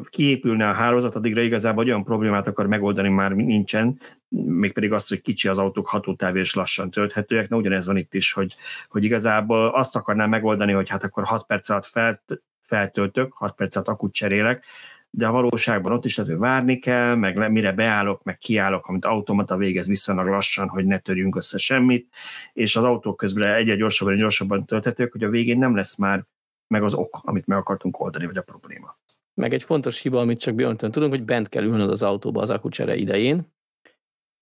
[0.08, 4.00] kiépülne a hálózat, addigra igazából olyan problémát akar megoldani már nincsen,
[4.46, 7.48] mégpedig azt, hogy kicsi az autók hatótáv és lassan tölthetőek.
[7.48, 8.54] Na ugyanez van itt is, hogy,
[8.88, 12.22] hogy igazából azt akarnám megoldani, hogy hát akkor 6 perc alatt fel,
[12.60, 14.64] feltöltök, 6 perc alatt akut cserélek,
[15.10, 19.04] de a valóságban ott is lehet, hogy várni kell, meg mire beállok, meg kiállok, amit
[19.04, 22.08] automata végez viszonylag lassan, hogy ne törjünk össze semmit,
[22.52, 26.24] és az autók közben egyre gyorsabban és gyorsabban tölthetők, hogy a végén nem lesz már
[26.66, 28.96] meg az ok, amit meg akartunk oldani, vagy a probléma.
[29.34, 32.50] Meg egy fontos hiba, amit csak Björntön tudunk, hogy bent kell ülnöd az autóba az
[32.50, 33.52] akucsere idején,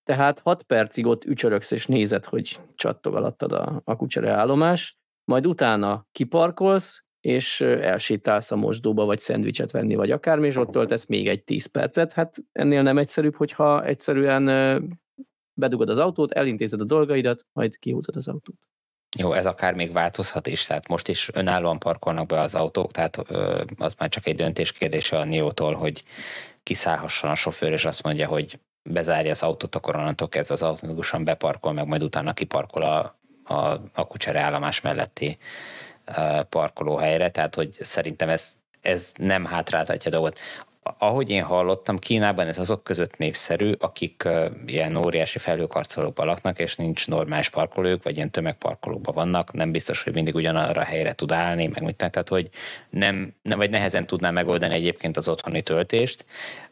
[0.02, 6.06] tehát 6 percig ott ücsöröksz és nézed, hogy csattog alattad a akucsere állomás, majd utána
[6.12, 11.44] kiparkolsz, és elsétálsz a mosdóba, vagy szendvicset venni, vagy akármi, és ott töltesz még egy
[11.44, 12.12] 10 percet.
[12.12, 14.98] Hát ennél nem egyszerűbb, hogyha egyszerűen
[15.54, 18.69] bedugod az autót, elintézed a dolgaidat, majd kihúzod az autót.
[19.18, 23.18] Jó, ez akár még változhat is, tehát most is önállóan parkolnak be az autók, tehát
[23.26, 26.04] ö, az már csak egy döntés kérdése a NIO-tól, hogy
[26.62, 31.24] kiszállhasson a sofőr, és azt mondja, hogy bezárja az autót, akkor onnantól kezdve az automatikusan
[31.24, 35.38] beparkol, meg majd utána kiparkol a, a, a kucsere állomás melletti
[36.48, 40.38] parkolóhelyre, tehát hogy szerintem ez, ez nem hátráltatja a dolgot
[40.98, 44.28] ahogy én hallottam, Kínában ez azok között népszerű, akik
[44.66, 50.14] ilyen óriási felhőkarcolókban laknak, és nincs normális parkolók, vagy ilyen tömegparkolókban vannak, nem biztos, hogy
[50.14, 52.48] mindig ugyanarra a helyre tud állni, meg mit tehát hogy
[52.90, 56.24] nem, nem, vagy nehezen tudná megoldani egyébként az otthoni töltést,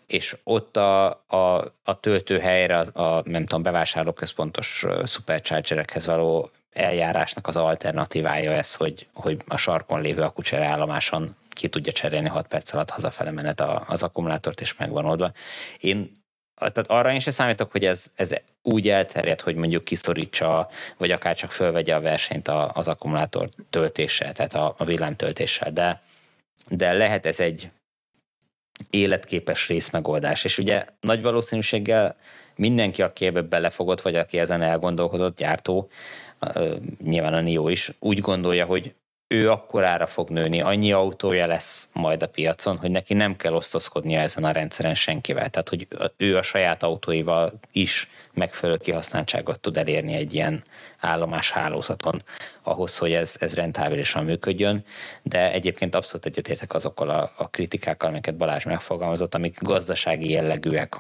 [0.07, 7.57] és ott a, a, a töltőhelyre, a, a nem tudom, bevásárlóközpontos superchargerekhez való eljárásnak az
[7.57, 12.91] alternatívája ez, hogy, hogy a sarkon lévő akucsere állomáson ki tudja cserélni 6 perc alatt
[12.91, 15.33] hazafele menet az akkumulátort, és megvan oldva.
[15.81, 16.17] Én
[16.59, 21.37] tehát arra én sem számítok, hogy ez, ez úgy elterjed, hogy mondjuk kiszorítsa, vagy akár
[21.37, 26.03] csak fölvegye a versenyt az akkumulátor töltéssel, tehát a, a villámtöltéssel, de,
[26.69, 27.71] de lehet ez egy
[28.91, 32.17] életképes részmegoldás, és ugye nagy valószínűséggel
[32.57, 35.89] mindenki, aki ebbe belefogott, vagy aki ezen elgondolkodott, gyártó,
[37.03, 38.95] nyilván a NIO is, úgy gondolja, hogy
[39.29, 44.21] ő akkorára fog nőni, annyi autója lesz majd a piacon, hogy neki nem kell osztozkodnia
[44.21, 45.51] ezen a rendszeren senkivel.
[45.51, 45.87] Tehát, hogy
[46.17, 50.63] ő a saját autóival is megfelelő kihasználtságot tud elérni egy ilyen
[50.99, 52.23] állomás hálózaton,
[52.63, 54.85] ahhoz, hogy ez, ez rentábilisan működjön,
[55.23, 60.97] de egyébként abszolút egyetértek azokkal a, a kritikákkal, amiket Balázs megfogalmazott, amik gazdasági jellegűek,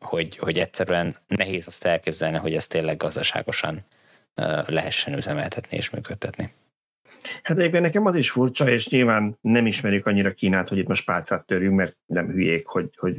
[0.00, 3.84] hogy, hogy egyszerűen nehéz azt elképzelni, hogy ezt tényleg gazdaságosan
[4.66, 6.52] lehessen üzemeltetni és működtetni.
[7.42, 11.04] Hát egyébként nekem az is furcsa, és nyilván nem ismerjük annyira Kínát, hogy itt most
[11.04, 13.14] pálcát törjünk, mert nem hülyék, hogy, hogy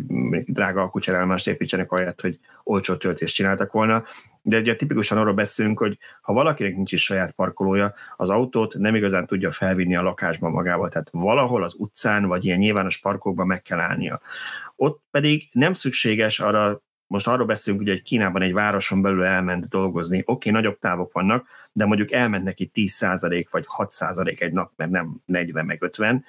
[0.46, 4.04] drága alkucserálmást építsenek ahelyett, hogy olcsó töltést csináltak volna.
[4.42, 8.96] De ugye tipikusan arról beszélünk, hogy ha valakinek nincs is saját parkolója, az autót nem
[8.96, 10.90] igazán tudja felvinni a lakásba magával.
[10.90, 14.22] Tehát valahol az utcán, vagy ilyen nyilvános parkokban meg kell állnia.
[14.76, 16.82] Ott pedig nem szükséges arra
[17.14, 21.48] most arról beszélünk, hogy Kínában egy városon belül elment dolgozni, oké, okay, nagyobb távok vannak,
[21.72, 26.26] de mondjuk elment neki 10% vagy 6% egy nap, mert nem 40 meg 50,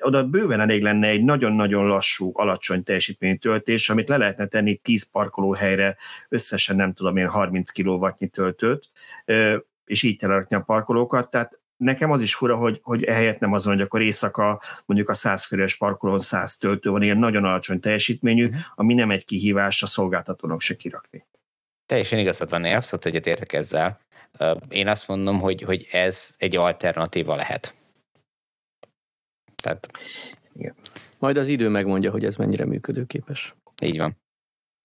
[0.00, 5.10] oda bőven elég lenne egy nagyon-nagyon lassú, alacsony teljesítményű töltés, amit le lehetne tenni 10
[5.10, 5.96] parkolóhelyre,
[6.28, 8.90] összesen nem tudom én 30 kW töltőt,
[9.84, 13.64] és így telerakni a parkolókat, tehát nekem az is fura, hogy, hogy ehelyett nem az
[13.64, 17.80] van, hogy akkor éjszaka mondjuk a 100 főres parkolón 100 töltő van, ilyen nagyon alacsony
[17.80, 18.60] teljesítményű, uh-huh.
[18.74, 21.26] ami nem egy kihívás a szolgáltatónak se kirakni.
[21.86, 24.00] Teljesen igazad van, én abszolút egyetértek ezzel.
[24.68, 27.74] Én azt mondom, hogy, hogy ez egy alternatíva lehet.
[29.62, 29.88] Tehát...
[30.54, 30.74] Igen.
[31.18, 33.54] Majd az idő megmondja, hogy ez mennyire működőképes.
[33.82, 34.16] Így van.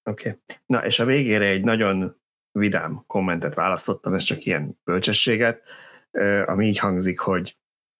[0.10, 0.30] Oké.
[0.30, 0.40] Okay.
[0.65, 2.22] Na, és a végére egy nagyon
[2.52, 5.61] vidám kommentet választottam, ez csak ilyen bölcsességet
[6.45, 7.57] ami így hangzik, hogy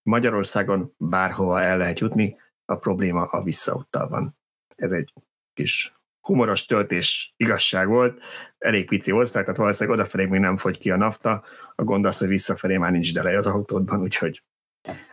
[0.10, 4.38] Magyarországon bárhova el lehet jutni, a probléma a visszauttal van.
[4.76, 5.14] Ez egy
[5.54, 8.22] kis humoros töltés igazság volt,
[8.58, 11.44] elég pici ország, tehát valószínűleg odafelé még nem fogy ki a nafta,
[11.76, 14.44] a gond az, hogy visszafelé már nincs delej az autódban, úgyhogy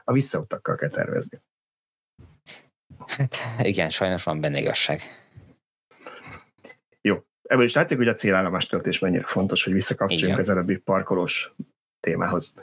[0.04, 1.40] a visszautakkal kell tervezni.
[3.06, 5.00] Hát igen, sajnos van benne igazság.
[7.00, 7.24] Jó.
[7.42, 11.54] Ebből is látszik, hogy a célállomás töltés mennyire fontos, hogy visszakapcsoljunk az előbbi parkolós
[12.00, 12.54] témához.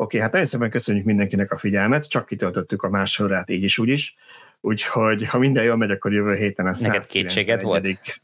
[0.00, 3.78] Oké, hát nagyon szépen köszönjük mindenkinek a figyelmet, csak kitöltöttük a másfél órát így is
[3.78, 4.16] úgy is,
[4.60, 8.20] úgyhogy ha minden jól megy, akkor jövő héten a Neked kétséged volt?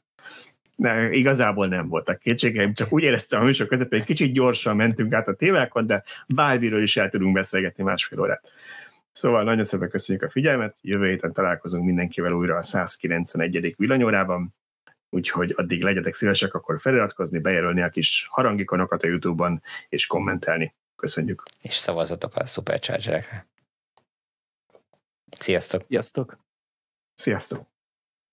[0.76, 5.12] Ne, igazából nem voltak kétségeim, csak úgy éreztem a műsor közepén, hogy kicsit gyorsan mentünk
[5.12, 8.52] át a témákon, de bármiről is el tudunk beszélgetni másfél órát.
[9.12, 13.74] Szóval nagyon szépen köszönjük a figyelmet, jövő héten találkozunk mindenkivel újra a 191.
[13.78, 14.54] villanyórában,
[15.10, 20.74] úgyhogy addig legyetek szívesek akkor feliratkozni, bejelölni a kis harangikonokat a Youtube-on, és kommentelni.
[20.96, 21.42] Köszönjük.
[21.60, 23.46] És szavazatok a Superchargerekre.
[25.30, 25.82] Sziasztok!
[25.84, 26.38] Sziasztok!
[27.14, 27.73] Sziasztok!